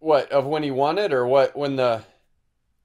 What 0.00 0.30
of 0.30 0.44
when 0.44 0.62
he 0.62 0.70
won 0.70 0.98
it 0.98 1.14
or 1.14 1.26
what 1.26 1.56
when 1.56 1.76
the? 1.76 2.04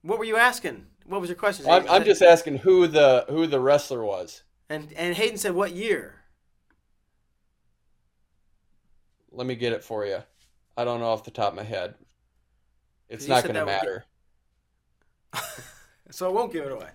what 0.02 0.18
were 0.18 0.24
you 0.24 0.36
asking? 0.36 0.86
What 1.06 1.20
was 1.20 1.30
your 1.30 1.36
question? 1.36 1.66
I'm, 1.68 1.88
I'm 1.88 2.04
just 2.04 2.22
asking 2.22 2.58
who 2.58 2.86
the 2.86 3.26
who 3.28 3.46
the 3.46 3.60
wrestler 3.60 4.04
was. 4.04 4.42
And 4.70 4.92
and 4.94 5.14
Hayden 5.16 5.36
said 5.38 5.54
what 5.54 5.72
year? 5.72 6.22
Let 9.30 9.46
me 9.46 9.54
get 9.56 9.72
it 9.72 9.82
for 9.84 10.04
you. 10.04 10.22
I 10.76 10.84
don't 10.84 11.00
know 11.00 11.06
off 11.08 11.24
the 11.24 11.30
top 11.30 11.52
of 11.52 11.56
my 11.56 11.62
head. 11.64 11.94
It's 13.08 13.26
not 13.28 13.42
going 13.44 13.54
to 13.54 13.60
that 13.60 13.66
would 13.66 13.72
matter. 13.72 14.04
So 16.10 16.26
I 16.28 16.32
won't 16.32 16.52
give 16.52 16.64
it 16.64 16.72
away. 16.72 16.90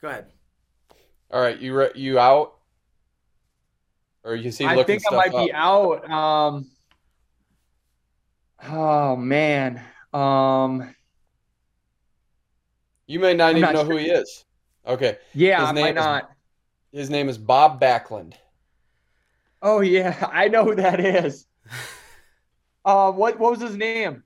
Go 0.00 0.08
ahead. 0.08 0.32
All 1.30 1.40
right, 1.40 1.58
you 1.58 1.74
re- 1.74 1.90
you 1.94 2.18
out? 2.18 2.54
Or 4.24 4.34
you 4.34 4.50
see 4.50 4.64
I 4.64 4.74
looking 4.74 4.98
think 5.00 5.12
I 5.12 5.16
might 5.16 5.34
up? 5.34 5.46
be 5.46 5.52
out. 5.52 6.10
Um, 6.10 6.70
oh 8.68 9.16
man. 9.16 9.80
Um, 10.12 10.94
You 13.06 13.20
may 13.20 13.34
not 13.34 13.50
I'm 13.50 13.58
even 13.58 13.62
not 13.62 13.74
know 13.74 13.84
who 13.84 13.96
he 13.98 14.06
is. 14.10 14.44
Okay, 14.86 15.18
yeah, 15.34 15.60
His 15.60 15.68
I 15.68 15.72
name 15.72 15.82
might 15.84 15.90
is- 15.90 16.04
not. 16.04 16.30
his 16.92 17.10
name 17.10 17.28
is 17.28 17.38
Bob 17.38 17.80
Backlund. 17.80 18.34
Oh 19.62 19.80
yeah, 19.80 20.28
I 20.32 20.48
know 20.48 20.64
who 20.64 20.74
that 20.76 21.00
is. 21.00 21.46
Uh, 22.84 23.10
what 23.10 23.36
what 23.40 23.50
was 23.50 23.60
his 23.60 23.74
name? 23.76 24.22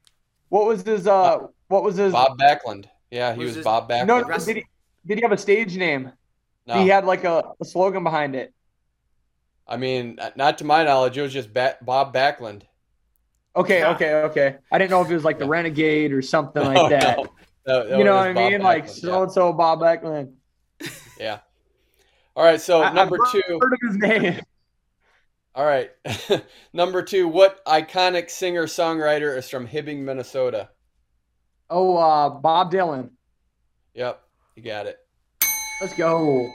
What 0.50 0.66
was 0.66 0.82
his 0.82 1.06
uh? 1.06 1.38
What 1.68 1.82
was 1.82 1.96
his? 1.96 2.12
Bob 2.12 2.38
Backlund. 2.38 2.84
Yeah, 3.10 3.32
he 3.32 3.38
Was 3.38 3.46
was 3.46 3.54
his- 3.56 3.64
Bob 3.64 3.88
Backlund. 3.88 4.06
no, 4.06 4.20
no, 4.20 4.36
did 4.38 4.56
he 4.56 4.64
did 5.06 5.16
he 5.16 5.22
have 5.22 5.32
a 5.32 5.38
stage 5.38 5.78
name? 5.78 6.12
No, 6.70 6.82
He 6.82 6.88
had 6.88 7.04
like 7.04 7.24
a, 7.24 7.42
a 7.60 7.64
slogan 7.64 8.04
behind 8.04 8.34
it. 8.36 8.54
I 9.66 9.76
mean, 9.76 10.18
not 10.36 10.58
to 10.58 10.64
my 10.64 10.84
knowledge, 10.84 11.16
it 11.18 11.22
was 11.22 11.32
just 11.32 11.52
ba- 11.52 11.76
Bob 11.82 12.14
Backlund. 12.14 12.62
Okay, 13.56 13.80
Yeah. 13.80 13.90
okay, 13.94 14.14
okay. 14.14 14.56
I 14.72 14.78
didn't 14.78 14.90
know 14.90 15.02
if 15.02 15.10
it 15.10 15.14
was 15.14 15.24
like 15.24 15.38
the 15.38 15.46
Renegade 15.48 16.12
or 16.12 16.22
something 16.22 16.62
No, 16.64 16.68
like 16.70 16.90
that. 16.90 17.16
no. 17.18 17.22
That- 17.66 17.88
that 17.88 17.98
You 17.98 18.04
know 18.04 18.14
was 18.16 18.20
what 18.20 18.28
I 18.28 18.32
Bob 18.32 18.52
mean? 18.52 18.62
Like 18.62 18.88
so 18.88 19.22
and 19.24 19.32
so 19.32 19.52
Bob 19.52 19.80
Backlund. 19.80 20.32
yeah. 20.80 20.88
yeah. 21.20 21.38
All 22.36 22.44
right, 22.44 22.60
so 22.60 22.80
I- 22.82 22.88
I've 22.88 22.94
number 22.94 23.16
heard- 23.16 23.42
two. 23.46 23.58
Heard 23.60 23.72
of 23.72 23.78
his 23.88 23.96
name? 23.96 24.40
All 25.52 25.66
right. 25.66 25.90
Number 26.72 27.02
two, 27.02 27.26
what 27.26 27.62
iconic 27.66 28.30
singer 28.30 28.66
songwriter 28.66 29.36
is 29.36 29.50
from 29.50 29.66
Hibbing, 29.66 29.98
Minnesota? 29.98 30.68
Oh, 31.68 31.96
uh, 31.96 32.28
Bob 32.30 32.70
Dylan. 32.72 33.10
Yep, 33.94 34.22
you 34.54 34.62
got 34.62 34.86
it. 34.86 34.98
Let's 35.80 35.92
go. 35.94 36.48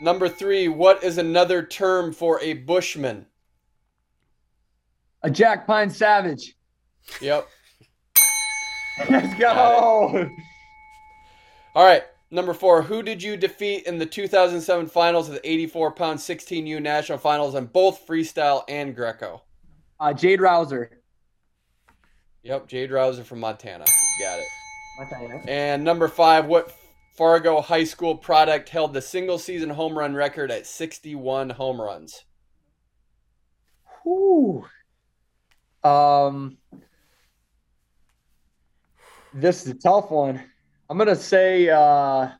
Number 0.00 0.28
three, 0.28 0.68
what 0.68 1.04
is 1.04 1.18
another 1.18 1.62
term 1.62 2.12
for 2.12 2.40
a 2.40 2.54
bushman? 2.54 3.26
A 5.22 5.30
Jack 5.30 5.66
Pine 5.66 5.90
Savage. 5.90 6.56
Yep. 7.20 7.46
Let's 9.10 9.38
go. 9.38 10.28
All 11.74 11.84
right. 11.84 12.04
Number 12.30 12.54
four, 12.54 12.80
who 12.80 13.02
did 13.02 13.22
you 13.22 13.36
defeat 13.36 13.86
in 13.86 13.98
the 13.98 14.06
2007 14.06 14.86
finals 14.86 15.28
of 15.28 15.34
the 15.34 15.50
84 15.50 15.92
pound 15.92 16.18
16U 16.18 16.80
national 16.80 17.18
finals 17.18 17.54
on 17.54 17.66
both 17.66 18.06
freestyle 18.06 18.62
and 18.68 18.94
Greco? 18.94 19.42
Uh, 19.98 20.12
Jade 20.12 20.40
Rouser. 20.40 21.02
Yep, 22.44 22.68
Jade 22.68 22.90
Rouser 22.90 23.24
from 23.24 23.40
Montana. 23.40 23.84
Got 24.20 24.38
it. 24.38 24.46
Montana. 24.98 25.42
And 25.48 25.84
number 25.84 26.08
five, 26.08 26.46
what 26.46 26.72
Fargo 27.20 27.60
High 27.60 27.84
School 27.84 28.16
product 28.16 28.70
held 28.70 28.94
the 28.94 29.02
single 29.02 29.38
season 29.38 29.68
home 29.68 29.98
run 29.98 30.14
record 30.14 30.50
at 30.50 30.66
61 30.66 31.50
home 31.50 31.78
runs? 31.78 32.24
Whew. 34.02 34.64
Um, 35.84 36.56
this 39.34 39.66
is 39.66 39.72
a 39.72 39.74
tough 39.74 40.10
one. 40.10 40.42
I'm 40.88 40.96
gonna 40.96 41.14
say 41.14 41.68
uh, 41.68 42.30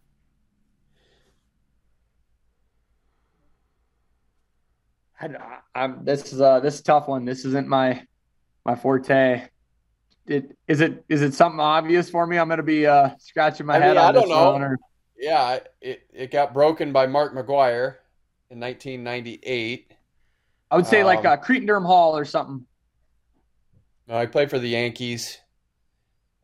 I, 5.20 5.28
I'm 5.74 6.06
this 6.06 6.32
is 6.32 6.40
uh 6.40 6.60
this 6.60 6.76
is 6.76 6.80
a 6.80 6.84
tough 6.84 7.06
one. 7.06 7.26
This 7.26 7.44
isn't 7.44 7.68
my 7.68 8.02
my 8.64 8.76
forte. 8.76 9.46
It, 10.30 10.56
is 10.68 10.80
it 10.80 11.04
is 11.08 11.22
it 11.22 11.34
something 11.34 11.58
obvious 11.58 12.08
for 12.08 12.24
me? 12.24 12.38
I'm 12.38 12.48
gonna 12.48 12.62
be 12.62 12.86
uh 12.86 13.10
scratching 13.18 13.66
my 13.66 13.76
I 13.76 13.80
head 13.80 13.88
mean, 13.96 13.98
on 13.98 14.04
I 14.08 14.12
don't 14.12 14.22
this 14.22 14.30
know. 14.30 14.54
or- 14.54 14.78
Yeah, 15.18 15.58
it, 15.80 16.02
it 16.14 16.30
got 16.30 16.54
broken 16.54 16.92
by 16.92 17.08
Mark 17.08 17.34
McGwire 17.34 17.96
in 18.48 18.60
1998. 18.60 19.92
I 20.70 20.76
would 20.76 20.86
say 20.86 21.02
like 21.02 21.18
Um, 21.20 21.26
uh, 21.26 21.36
Cretin 21.36 21.68
Hall 21.84 22.16
or 22.16 22.24
something. 22.24 22.64
Uh, 24.08 24.16
I 24.18 24.26
played 24.26 24.50
for 24.50 24.60
the 24.60 24.68
Yankees. 24.68 25.38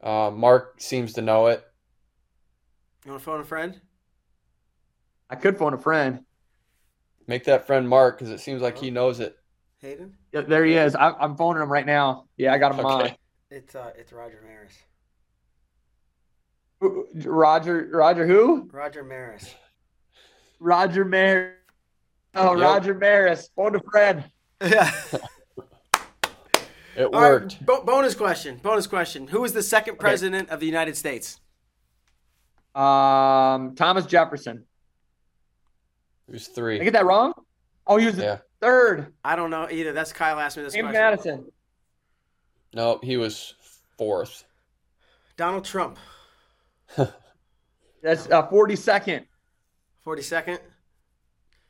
Uh, 0.02 0.32
Mark 0.34 0.80
seems 0.80 1.12
to 1.12 1.22
know 1.22 1.46
it. 1.46 1.64
You 3.04 3.12
want 3.12 3.22
to 3.22 3.24
phone 3.24 3.40
a 3.40 3.44
friend? 3.44 3.80
I 5.30 5.36
could 5.36 5.56
phone 5.56 5.74
a 5.74 5.78
friend. 5.78 6.24
Make 7.28 7.44
that 7.44 7.68
friend 7.68 7.88
Mark 7.88 8.18
because 8.18 8.32
it 8.32 8.40
seems 8.40 8.62
like 8.62 8.78
he 8.78 8.90
knows 8.90 9.20
it. 9.20 9.36
Hayden? 9.80 10.16
Yeah, 10.32 10.40
there 10.42 10.64
he 10.64 10.74
is. 10.74 10.96
I, 10.96 11.10
I'm 11.12 11.36
phoning 11.36 11.62
him 11.62 11.70
right 11.70 11.86
now. 11.86 12.26
Yeah, 12.36 12.52
I 12.52 12.58
got 12.58 12.74
him 12.76 12.84
on. 12.84 13.10
Okay. 13.52 13.58
It's 13.58 13.74
uh, 13.74 13.90
it's 13.96 14.12
Roger 14.12 14.40
Maris. 14.44 14.72
Roger, 17.24 17.88
Roger, 17.92 18.26
who? 18.26 18.68
Roger 18.72 19.02
Maris. 19.02 19.54
Roger 20.60 21.04
Maris. 21.04 21.54
Oh, 22.34 22.54
Yep. 22.54 22.62
Roger 22.62 22.94
Maris. 22.94 23.48
Phone 23.56 23.76
a 23.76 23.80
friend. 23.90 24.24
Yeah. 24.60 24.90
It 26.98 27.04
All 27.04 27.10
right, 27.20 27.28
worked. 27.42 27.66
bo- 27.66 27.84
bonus 27.84 28.14
question. 28.14 28.56
Bonus 28.62 28.86
question. 28.86 29.26
Who 29.28 29.42
was 29.42 29.52
the 29.52 29.62
second 29.62 29.98
president 29.98 30.48
of 30.48 30.60
the 30.60 30.66
United 30.66 30.96
States? 30.96 31.38
Um, 32.74 33.74
Thomas 33.74 34.06
Jefferson. 34.06 34.64
It 36.26 36.32
was 36.32 36.48
Did 36.48 36.80
I 36.80 36.84
get 36.84 36.94
that 36.94 37.04
wrong? 37.04 37.34
Oh, 37.86 37.98
he 37.98 38.06
was 38.06 38.16
the 38.16 38.22
Yeah. 38.22 38.38
third? 38.62 39.12
I 39.22 39.36
don't 39.36 39.50
know 39.50 39.68
either. 39.70 39.92
That's 39.92 40.10
Kyle 40.14 40.40
asked 40.40 40.56
me 40.56 40.62
this 40.62 40.72
James 40.72 40.84
question. 40.86 41.02
Madison. 41.02 41.52
No, 42.76 43.00
he 43.02 43.16
was 43.16 43.54
fourth. 43.96 44.44
Donald 45.38 45.64
Trump, 45.64 45.98
That's 48.02 48.30
uh, 48.30 48.46
42nd. 48.48 49.24
42nd. 50.06 50.58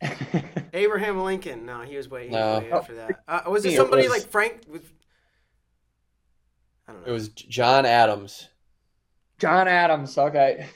Abraham 0.75 1.23
Lincoln. 1.23 1.65
No, 1.65 1.81
he 1.83 1.97
was 1.97 2.11
way, 2.11 2.25
he 2.27 2.35
No. 2.35 2.59
way 2.59 2.73
after 2.73 2.97
that. 2.97 3.23
Uh, 3.29 3.43
was 3.49 3.65
it 3.65 3.73
It 3.73 3.77
somebody 3.77 4.03
was- 4.09 4.11
like 4.11 4.29
Frank? 4.31 4.63
With, 4.69 4.93
I 6.89 6.93
don't 6.93 7.03
know. 7.03 7.09
It 7.09 7.13
was 7.13 7.29
John 7.29 7.87
Adams. 7.87 8.49
John 9.39 9.69
Adams. 9.69 10.19
Okay. 10.19 10.67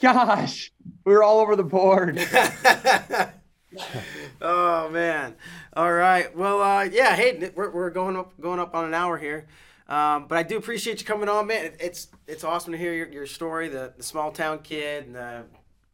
Gosh, 0.00 0.72
we 1.04 1.12
were 1.12 1.22
all 1.22 1.40
over 1.40 1.56
the 1.56 1.62
board. 1.62 2.16
oh 4.42 4.88
man! 4.90 5.34
All 5.74 5.92
right. 5.92 6.34
Well, 6.36 6.60
uh, 6.60 6.84
yeah. 6.84 7.14
Hey, 7.14 7.50
we're, 7.54 7.70
we're 7.70 7.90
going 7.90 8.16
up 8.16 8.38
going 8.40 8.60
up 8.60 8.74
on 8.74 8.84
an 8.84 8.94
hour 8.94 9.16
here, 9.18 9.46
um, 9.88 10.26
but 10.28 10.38
I 10.38 10.42
do 10.42 10.56
appreciate 10.56 11.00
you 11.00 11.06
coming 11.06 11.28
on, 11.28 11.46
man. 11.46 11.66
It, 11.66 11.76
it's 11.80 12.08
it's 12.26 12.44
awesome 12.44 12.72
to 12.72 12.78
hear 12.78 12.92
your, 12.92 13.08
your 13.08 13.26
story, 13.26 13.68
the 13.68 13.92
the 13.96 14.02
small 14.02 14.30
town 14.30 14.60
kid, 14.60 15.06
and 15.06 15.14
the 15.14 15.44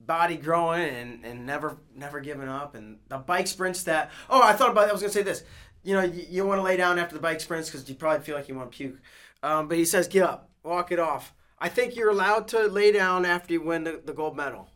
body 0.00 0.36
growing 0.36 0.88
and, 0.88 1.24
and 1.24 1.46
never 1.46 1.78
never 1.94 2.20
giving 2.20 2.48
up, 2.48 2.74
and 2.74 2.98
the 3.08 3.18
bike 3.18 3.46
sprints 3.46 3.84
that. 3.84 4.10
Oh, 4.28 4.42
I 4.42 4.52
thought 4.54 4.70
about. 4.70 4.88
I 4.88 4.92
was 4.92 5.00
gonna 5.00 5.12
say 5.12 5.22
this. 5.22 5.44
You 5.84 5.94
know, 5.94 6.02
you, 6.02 6.24
you 6.28 6.46
want 6.46 6.58
to 6.58 6.62
lay 6.62 6.76
down 6.76 6.98
after 6.98 7.14
the 7.14 7.22
bike 7.22 7.40
sprints 7.40 7.70
because 7.70 7.88
you 7.88 7.94
probably 7.94 8.24
feel 8.24 8.34
like 8.34 8.48
you 8.48 8.54
want 8.54 8.72
to 8.72 8.76
puke. 8.76 8.96
Um, 9.42 9.68
but 9.68 9.78
he 9.78 9.84
says, 9.84 10.08
get 10.08 10.24
up, 10.24 10.50
walk 10.64 10.90
it 10.90 10.98
off. 10.98 11.32
I 11.60 11.68
think 11.68 11.94
you're 11.94 12.10
allowed 12.10 12.48
to 12.48 12.66
lay 12.66 12.92
down 12.92 13.24
after 13.24 13.52
you 13.52 13.62
win 13.62 13.84
the, 13.84 14.00
the 14.04 14.12
gold 14.12 14.36
medal. 14.36 14.68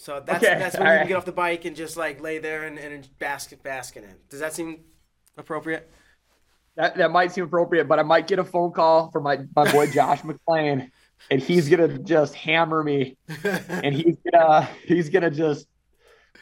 So 0.00 0.22
that's 0.24 0.44
Okay, 0.44 0.56
that's 0.56 0.76
when 0.76 0.86
you 0.86 0.88
all 0.88 0.94
can 0.94 1.00
right. 1.00 1.08
get 1.08 1.16
off 1.16 1.24
the 1.24 1.32
bike 1.32 1.64
and 1.64 1.74
just 1.74 1.96
like 1.96 2.20
lay 2.20 2.38
there 2.38 2.62
and, 2.64 2.78
and 2.78 3.08
bask 3.18 3.52
bask 3.64 3.96
in 3.96 4.04
it. 4.04 4.28
Does 4.30 4.38
that 4.38 4.52
seem 4.52 4.84
appropriate? 5.36 5.90
That, 6.76 6.94
that 6.98 7.10
might 7.10 7.32
seem 7.32 7.42
appropriate, 7.42 7.88
but 7.88 7.98
I 7.98 8.04
might 8.04 8.28
get 8.28 8.38
a 8.38 8.44
phone 8.44 8.70
call 8.70 9.10
from 9.10 9.24
my, 9.24 9.40
my 9.56 9.70
boy 9.72 9.86
Josh 9.90 10.20
McClain, 10.22 10.92
and 11.32 11.42
he's 11.42 11.68
gonna 11.68 11.98
just 11.98 12.36
hammer 12.36 12.84
me, 12.84 13.16
and 13.68 13.92
he's 13.92 14.16
gonna 14.30 14.68
he's 14.84 15.08
gonna 15.10 15.32
just 15.32 15.66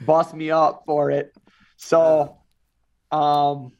bust 0.03 0.35
me 0.35 0.51
up 0.51 0.83
for 0.85 1.11
it. 1.11 1.35
So, 1.79 2.37
um, 3.11 3.73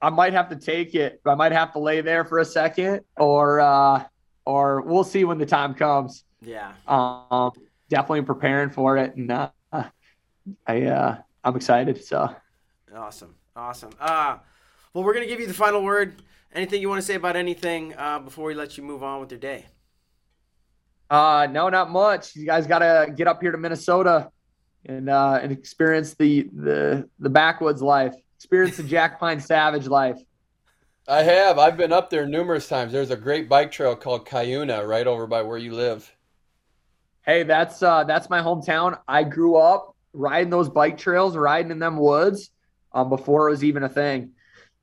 I 0.00 0.10
might 0.10 0.32
have 0.32 0.48
to 0.50 0.56
take 0.56 0.94
it. 0.94 1.20
I 1.26 1.34
might 1.34 1.50
have 1.50 1.72
to 1.72 1.80
lay 1.80 2.02
there 2.02 2.24
for 2.24 2.38
a 2.38 2.44
second, 2.44 3.00
or 3.16 3.58
uh, 3.58 4.04
or 4.46 4.82
we'll 4.82 5.02
see 5.02 5.24
when 5.24 5.38
the 5.38 5.46
time 5.46 5.74
comes. 5.74 6.22
Yeah. 6.40 6.74
Um, 6.86 7.50
definitely 7.92 8.22
preparing 8.22 8.70
for 8.70 8.96
it, 8.96 9.14
and 9.16 9.30
uh, 9.30 9.50
I 10.66 10.82
uh, 10.82 11.18
I'm 11.44 11.56
excited. 11.56 12.02
So. 12.02 12.34
Awesome. 12.94 13.34
Awesome. 13.54 13.90
Uh, 14.00 14.38
well, 14.92 15.04
we're 15.04 15.14
gonna 15.14 15.26
give 15.26 15.40
you 15.40 15.46
the 15.46 15.54
final 15.54 15.82
word. 15.82 16.22
Anything 16.54 16.80
you 16.80 16.88
want 16.88 17.00
to 17.00 17.06
say 17.06 17.14
about 17.14 17.36
anything 17.36 17.94
uh, 17.96 18.18
before 18.18 18.46
we 18.46 18.54
let 18.54 18.76
you 18.76 18.82
move 18.82 19.02
on 19.02 19.20
with 19.20 19.30
your 19.30 19.40
day? 19.40 19.66
Uh, 21.08 21.46
no, 21.50 21.68
not 21.68 21.90
much. 21.90 22.34
You 22.36 22.44
guys 22.46 22.66
got 22.66 22.80
to 22.80 23.12
get 23.14 23.26
up 23.26 23.40
here 23.40 23.52
to 23.52 23.58
Minnesota 23.58 24.30
and 24.86 25.08
uh, 25.08 25.38
and 25.42 25.52
experience 25.52 26.14
the 26.14 26.48
the 26.52 27.08
the 27.18 27.30
backwoods 27.30 27.82
life. 27.82 28.14
Experience 28.36 28.76
the 28.78 28.82
Jack 28.82 29.20
Pine 29.20 29.40
Savage 29.52 29.86
life. 29.86 30.18
I 31.08 31.22
have. 31.22 31.58
I've 31.58 31.76
been 31.76 31.92
up 31.92 32.10
there 32.10 32.26
numerous 32.26 32.68
times. 32.68 32.92
There's 32.92 33.10
a 33.10 33.16
great 33.16 33.48
bike 33.48 33.72
trail 33.72 33.96
called 33.96 34.26
Cuyuna 34.26 34.86
right 34.86 35.06
over 35.06 35.26
by 35.26 35.42
where 35.42 35.58
you 35.58 35.74
live. 35.74 36.10
Hey, 37.24 37.44
that's 37.44 37.82
uh, 37.82 38.04
that's 38.04 38.28
my 38.28 38.40
hometown. 38.40 38.98
I 39.06 39.22
grew 39.24 39.56
up 39.56 39.94
riding 40.12 40.50
those 40.50 40.68
bike 40.68 40.98
trails, 40.98 41.36
riding 41.36 41.70
in 41.70 41.78
them 41.78 41.96
woods, 41.96 42.50
um, 42.92 43.08
before 43.08 43.48
it 43.48 43.52
was 43.52 43.64
even 43.64 43.82
a 43.82 43.88
thing. 43.88 44.32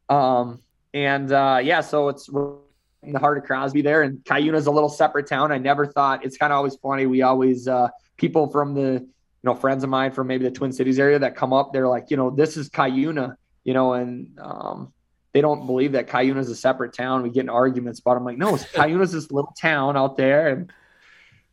Um, 0.08 0.62
and 0.94 1.32
uh, 1.32 1.60
yeah, 1.62 1.82
so 1.82 2.10
it's 2.10 2.30
in 2.30 3.14
the 3.14 3.20
heart 3.20 3.38
of 3.38 3.44
Crosby 3.44 3.82
there, 3.82 4.02
and 4.02 4.24
Cuyuna's 4.24 4.68
a 4.68 4.72
little 4.72 4.90
separate 4.90 5.28
town. 5.28 5.52
I 5.52 5.58
never 5.58 5.86
thought 5.86 6.26
it's 6.26 6.38
kind 6.38 6.52
of 6.52 6.58
always 6.58 6.76
funny. 6.76 7.06
We 7.06 7.22
always 7.22 7.68
uh, 7.68 7.90
people 8.18 8.48
from 8.48 8.74
the 8.74 8.94
you 8.94 9.10
know 9.44 9.56
friends 9.56 9.84
of 9.84 9.90
mine 9.90 10.12
from 10.12 10.28
maybe 10.28 10.44
the 10.44 10.52
Twin 10.52 10.72
Cities 10.72 11.00
area 11.00 11.20
that 11.20 11.36
come 11.36 11.54
up, 11.54 11.74
they're 11.74 11.88
like, 11.88 12.10
you 12.10 12.18
know, 12.18 12.30
this 12.30 12.58
is 12.58 12.70
Cuyuna, 12.70 13.36
you 13.64 13.74
know, 13.74 13.94
and 13.94 14.38
um, 14.42 14.94
they 15.34 15.42
don't 15.42 15.66
believe 15.66 15.92
that 15.92 16.08
Cuyuna 16.08 16.40
is 16.40 16.50
a 16.50 16.56
separate 16.56 16.94
town. 16.94 17.24
We 17.24 17.30
get 17.30 17.42
in 17.42 17.50
arguments 17.50 18.00
about. 18.00 18.14
It. 18.14 18.18
I'm 18.18 18.26
like, 18.26 18.38
no, 18.38 18.54
Cuyuna's 18.74 19.12
this 19.12 19.32
little 19.32 19.54
town 19.60 19.96
out 19.96 20.18
there, 20.18 20.48
and 20.48 20.72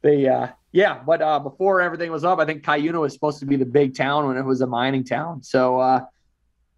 they 0.03 0.29
uh, 0.29 0.49
yeah, 0.73 1.01
but 1.05 1.23
uh, 1.23 1.39
before 1.39 1.81
everything 1.81 2.11
was 2.11 2.25
up, 2.25 2.39
I 2.39 2.45
think 2.45 2.63
Cuyuna 2.63 3.01
was 3.01 3.13
supposed 3.15 3.39
to 3.41 3.47
be 3.47 3.57
the 3.57 3.65
big 3.65 3.97
town 3.97 4.27
when 4.27 4.37
it 4.37 4.45
was 4.45 4.61
a 4.61 4.67
mining 4.67 5.05
town. 5.05 5.43
So 5.43 5.81
uh, 5.81 6.05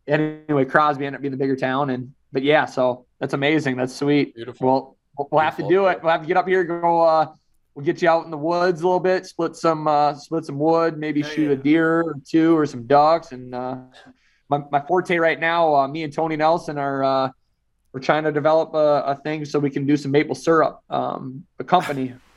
anyway, 0.06 0.64
Crosby 0.64 1.04
ended 1.04 1.18
up 1.18 1.22
being 1.22 1.32
the 1.32 1.38
bigger 1.38 1.56
town, 1.56 1.90
and 1.90 2.14
but 2.32 2.42
yeah, 2.42 2.64
so 2.64 3.06
that's 3.18 3.34
amazing. 3.34 3.76
That's 3.76 3.94
sweet. 3.94 4.34
Beautiful. 4.34 4.96
Well, 5.18 5.28
we'll- 5.30 5.40
have 5.40 5.56
to 5.56 5.68
do 5.68 5.86
it. 5.86 6.00
We'll 6.02 6.12
have 6.12 6.22
to 6.22 6.28
get 6.28 6.36
up 6.36 6.46
here, 6.46 6.62
go. 6.62 7.02
Uh, 7.02 7.32
we'll 7.74 7.84
get 7.84 8.00
you 8.00 8.08
out 8.08 8.24
in 8.24 8.30
the 8.30 8.38
woods 8.38 8.82
a 8.82 8.84
little 8.84 9.00
bit, 9.00 9.26
split 9.26 9.56
some, 9.56 9.88
uh, 9.88 10.14
split 10.14 10.44
some 10.44 10.58
wood, 10.58 10.96
maybe 10.96 11.22
Hell 11.22 11.30
shoot 11.30 11.46
yeah. 11.46 11.52
a 11.52 11.56
deer 11.56 12.02
or 12.02 12.14
two 12.24 12.56
or 12.56 12.66
some 12.66 12.86
ducks. 12.86 13.32
And 13.32 13.54
uh, 13.54 13.78
my 14.48 14.62
my 14.70 14.80
forte 14.80 15.16
right 15.16 15.40
now, 15.40 15.74
uh, 15.74 15.88
me 15.88 16.04
and 16.04 16.12
Tony 16.12 16.36
Nelson 16.36 16.78
are. 16.78 17.04
Uh, 17.04 17.30
we're 17.92 18.00
trying 18.00 18.24
to 18.24 18.32
develop 18.32 18.74
a, 18.74 19.02
a 19.06 19.16
thing 19.16 19.46
so 19.46 19.58
we 19.58 19.70
can 19.70 19.86
do 19.86 19.96
some 19.96 20.10
maple 20.10 20.34
syrup, 20.34 20.82
um, 20.90 21.44
a 21.58 21.64
company. 21.64 22.14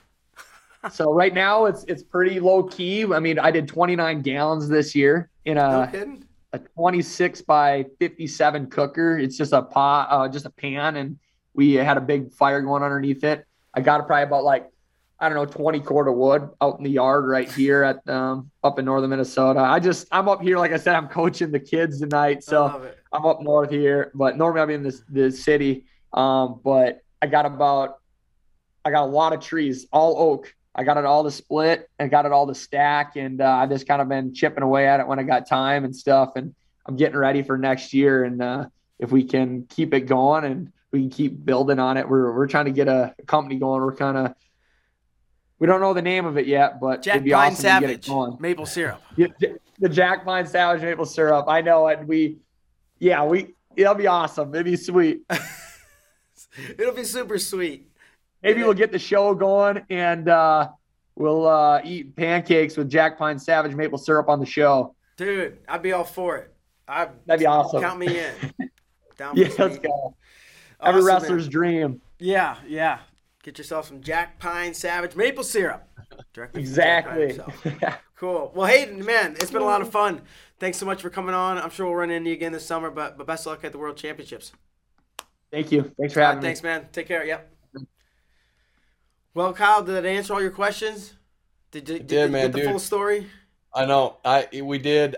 so 0.90 1.14
right 1.14 1.34
now 1.34 1.66
it's 1.66 1.84
it's 1.88 2.04
pretty 2.04 2.40
low 2.40 2.64
key. 2.64 3.06
I 3.06 3.20
mean, 3.20 3.40
I 3.40 3.52
did 3.52 3.68
29 3.68 4.22
gallons 4.22 4.68
this 4.68 4.96
year 4.96 5.30
in 5.46 5.58
a 5.58 5.90
kidding. 5.92 6.24
a 6.54 6.60
26 6.60 7.42
by 7.44 7.86
57 8.00 8.70
cooker. 8.70 9.18
It's 9.18 9.38
just 9.38 9.54
a 9.54 9.62
pot, 9.62 10.08
uh, 10.10 10.28
just 10.28 10.46
a 10.46 10.50
pan, 10.50 10.96
and 10.96 11.20
we 11.54 11.74
had 11.74 11.98
a 11.98 12.02
big 12.02 12.32
fire 12.34 12.62
going 12.62 12.84
underneath 12.84 13.24
it. 13.24 13.46
I 13.74 13.82
got 13.82 14.06
probably 14.08 14.24
about 14.24 14.44
like 14.44 14.70
I 15.20 15.30
don't 15.30 15.38
know 15.38 15.46
20 15.46 15.80
cord 15.82 16.08
of 16.08 16.16
wood 16.16 16.50
out 16.62 16.78
in 16.80 16.84
the 16.84 16.90
yard 16.90 17.26
right 17.26 17.52
here 17.52 17.84
at 17.84 18.10
um, 18.10 18.50
up 18.64 18.80
in 18.80 18.86
northern 18.86 19.12
Minnesota. 19.12 19.60
I 19.60 19.80
just 19.80 20.08
I'm 20.12 20.28
up 20.28 20.42
here, 20.42 20.58
like 20.58 20.72
I 20.72 20.78
said, 20.78 20.96
I'm 20.96 21.08
coaching 21.08 21.52
the 21.52 21.60
kids 21.60 22.00
tonight, 22.00 22.44
so. 22.44 22.92
I'm 23.12 23.26
up 23.26 23.42
north 23.42 23.70
here. 23.70 24.12
But 24.14 24.38
normally 24.38 24.62
I'm 24.62 24.70
in 24.70 24.84
this 24.84 25.04
the 25.10 25.32
city, 25.32 25.86
um, 26.14 26.62
but 26.64 27.02
I 27.22 27.28
got 27.28 27.46
about 27.46 28.00
I 28.84 28.92
got 28.92 29.04
a 29.04 29.12
lot 29.12 29.34
of 29.34 29.42
trees, 29.42 29.86
all 29.92 30.18
oak. 30.18 30.54
I 30.74 30.84
got 30.84 30.98
it 30.98 31.06
all 31.06 31.24
to 31.26 31.32
split 31.32 31.90
and 32.00 32.10
got 32.10 32.26
it 32.26 32.32
all 32.32 32.48
to 32.48 32.56
stack, 32.56 33.16
and 33.16 33.42
uh, 33.42 33.50
I 33.50 33.66
just 33.66 33.88
kind 33.88 34.02
of 34.02 34.08
been 34.08 34.34
chipping 34.34 34.64
away 34.64 34.88
at 34.88 35.00
it 35.00 35.08
when 35.08 35.20
I 35.20 35.24
got 35.24 35.48
time 35.48 35.84
and 35.84 35.96
stuff. 35.96 36.32
And 36.36 36.56
I'm 36.86 36.96
getting 36.96 37.18
ready 37.18 37.44
for 37.44 37.58
next 37.58 37.94
year. 37.94 38.24
And 38.24 38.42
uh, 38.42 38.66
if 38.98 39.12
we 39.12 39.24
can 39.24 39.66
keep 39.70 39.94
it 39.94 40.02
going 40.02 40.46
and 40.46 40.72
we 40.92 41.02
can 41.02 41.10
keep 41.10 41.46
building 41.46 41.80
on 41.80 41.98
it, 41.98 42.08
we're 42.08 42.34
we're 42.34 42.48
trying 42.48 42.66
to 42.66 42.72
get 42.72 42.88
a, 42.88 43.14
a 43.20 43.24
company 43.24 43.58
going. 43.60 43.82
We're 43.82 43.96
kind 43.96 44.18
of 44.18 44.36
we 45.60 45.68
don't 45.68 45.82
know 45.82 45.94
the 45.94 46.02
name 46.02 46.26
of 46.26 46.38
it 46.38 46.48
yet, 46.48 46.80
but 46.80 47.04
Jack 47.04 47.16
it'd 47.16 47.26
be 47.26 47.32
Pine 47.32 47.52
awesome 47.52 47.64
to 47.64 47.80
get 47.82 47.90
it 47.90 48.06
Savage 48.06 48.08
going. 48.08 48.38
maple 48.40 48.66
syrup. 48.66 49.02
Yeah, 49.16 49.28
the 49.78 49.90
Jack 49.90 50.26
Pine 50.26 50.48
Savage 50.48 50.82
maple 50.82 51.06
syrup. 51.06 51.46
I 51.48 51.62
know 51.62 51.88
it. 51.88 52.08
We, 52.08 52.38
yeah, 52.98 53.24
we. 53.26 53.54
It'll 53.76 53.94
be 53.94 54.08
awesome. 54.08 54.56
It'll 54.56 54.64
be 54.64 54.76
sweet. 54.76 55.22
It'll 56.80 56.96
be 56.96 57.04
super 57.04 57.38
sweet. 57.38 57.91
Maybe 58.44 58.64
we'll 58.64 58.74
get 58.74 58.92
the 58.92 59.00
show 59.00 59.34
going 59.36 59.84
and 59.90 60.28
uh, 60.28 60.70
we'll 61.16 61.48
uh, 61.48 61.82
eat 61.84 62.16
pancakes 62.16 62.76
with 62.78 62.90
Jack 62.90 63.18
Pine 63.18 63.38
Savage 63.38 63.76
maple 63.76 63.98
syrup 63.98 64.30
on 64.30 64.40
the 64.40 64.46
show. 64.46 64.96
Dude, 65.18 65.60
I'd 65.68 65.82
be 65.84 65.92
all 65.92 66.04
for 66.04 66.38
it. 66.38 66.54
I 66.88 67.10
That'd 67.26 67.40
be 67.42 67.46
awesome. 67.46 67.82
count 67.82 68.00
me 68.00 68.20
in. 68.20 68.34
Down 69.18 69.36
Yeah, 69.38 69.50
let's 69.60 69.78
go. 69.78 70.16
Every 70.82 71.04
wrestler's 71.04 71.44
man. 71.44 71.52
dream. 71.52 72.02
Yeah, 72.20 72.58
yeah. 72.68 73.00
Get 73.44 73.58
yourself 73.58 73.88
some 73.88 74.02
Jack 74.02 74.40
Pine 74.40 74.74
Savage 74.74 75.16
maple 75.16 75.44
syrup. 75.44 75.88
Directly 76.34 76.66
from 76.66 76.74
Jack 76.76 77.06
Pine 77.08 77.20
Exactly. 77.22 77.74
Cool. 78.16 78.52
Well, 78.54 78.68
Hayden, 78.68 79.04
man, 79.04 79.32
it's 79.40 79.50
been 79.50 79.64
a 79.64 79.66
lot 79.66 79.82
of 79.82 79.90
fun. 79.92 80.22
Thanks 80.60 80.78
so 80.78 80.86
much 80.86 81.02
for 81.02 81.10
coming 81.10 81.34
on. 81.34 81.58
I'm 81.58 81.72
sure 81.72 81.88
we'll 81.88 81.96
run 81.96 82.12
into 82.12 82.30
you 82.30 82.36
again 82.36 82.52
this 82.52 82.64
summer, 82.64 82.92
but 82.92 83.18
but 83.18 83.26
best 83.26 83.48
of 83.48 83.54
luck 83.54 83.64
at 83.66 83.72
the 83.72 83.80
World 83.80 83.98
Championships. 83.98 84.52
Thank 85.52 85.72
you. 85.72 85.92
Thanks 86.00 86.14
for 86.14 86.20
All 86.22 86.26
right, 86.28 86.30
having 86.36 86.42
me. 86.44 86.48
thanks, 86.50 86.62
man. 86.62 86.86
Take 86.92 87.08
care. 87.08 87.26
Yep. 87.26 87.51
Well, 89.34 89.54
Kyle, 89.54 89.82
did 89.84 89.96
that 89.96 90.06
answer 90.06 90.34
all 90.34 90.42
your 90.42 90.52
questions? 90.52 91.14
Did, 91.72 91.86
did, 91.86 92.08
did, 92.08 92.26
you 92.26 92.32
man, 92.32 92.48
get 92.48 92.52
the 92.52 92.60
dude. 92.60 92.70
full 92.70 92.80
story? 92.80 93.28
I 93.74 93.86
know. 93.86 94.18
I 94.26 94.48
we 94.62 94.78
did. 94.78 95.16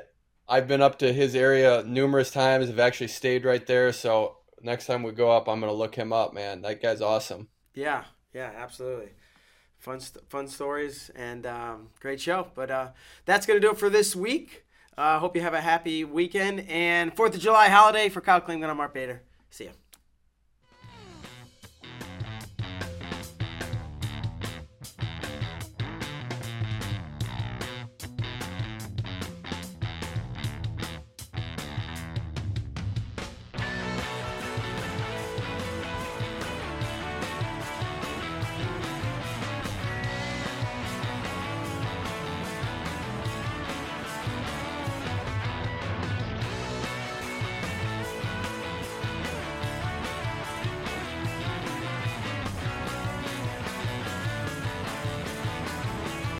I've 0.47 0.67
been 0.67 0.81
up 0.81 0.99
to 0.99 1.11
his 1.11 1.35
area 1.35 1.83
numerous 1.83 2.29
times. 2.29 2.69
I've 2.69 2.79
actually 2.79 3.07
stayed 3.07 3.43
right 3.43 3.65
there. 3.65 3.91
So 3.91 4.37
next 4.61 4.85
time 4.85 5.01
we 5.01 5.11
go 5.11 5.31
up, 5.31 5.47
I'm 5.47 5.59
gonna 5.59 5.73
look 5.73 5.95
him 5.95 6.13
up, 6.13 6.33
man. 6.33 6.61
That 6.61 6.81
guy's 6.81 7.01
awesome. 7.01 7.47
Yeah, 7.73 8.03
yeah, 8.33 8.51
absolutely. 8.55 9.13
Fun, 9.79 9.99
st- 9.99 10.29
fun 10.29 10.47
stories 10.47 11.09
and 11.15 11.45
um, 11.47 11.89
great 11.99 12.21
show. 12.21 12.47
But 12.53 12.69
uh, 12.69 12.89
that's 13.25 13.47
gonna 13.47 13.59
do 13.59 13.71
it 13.71 13.79
for 13.79 13.89
this 13.89 14.15
week. 14.15 14.65
Uh, 14.95 15.17
hope 15.17 15.35
you 15.35 15.41
have 15.41 15.55
a 15.55 15.61
happy 15.61 16.03
weekend 16.03 16.69
and 16.69 17.15
Fourth 17.15 17.33
of 17.33 17.41
July 17.41 17.69
holiday 17.69 18.09
for 18.09 18.21
Kyle 18.21 18.41
Klingman. 18.41 18.69
I'm 18.69 18.77
Mark 18.77 18.93
Bader. 18.93 19.23
See 19.49 19.65
ya. 19.65 19.71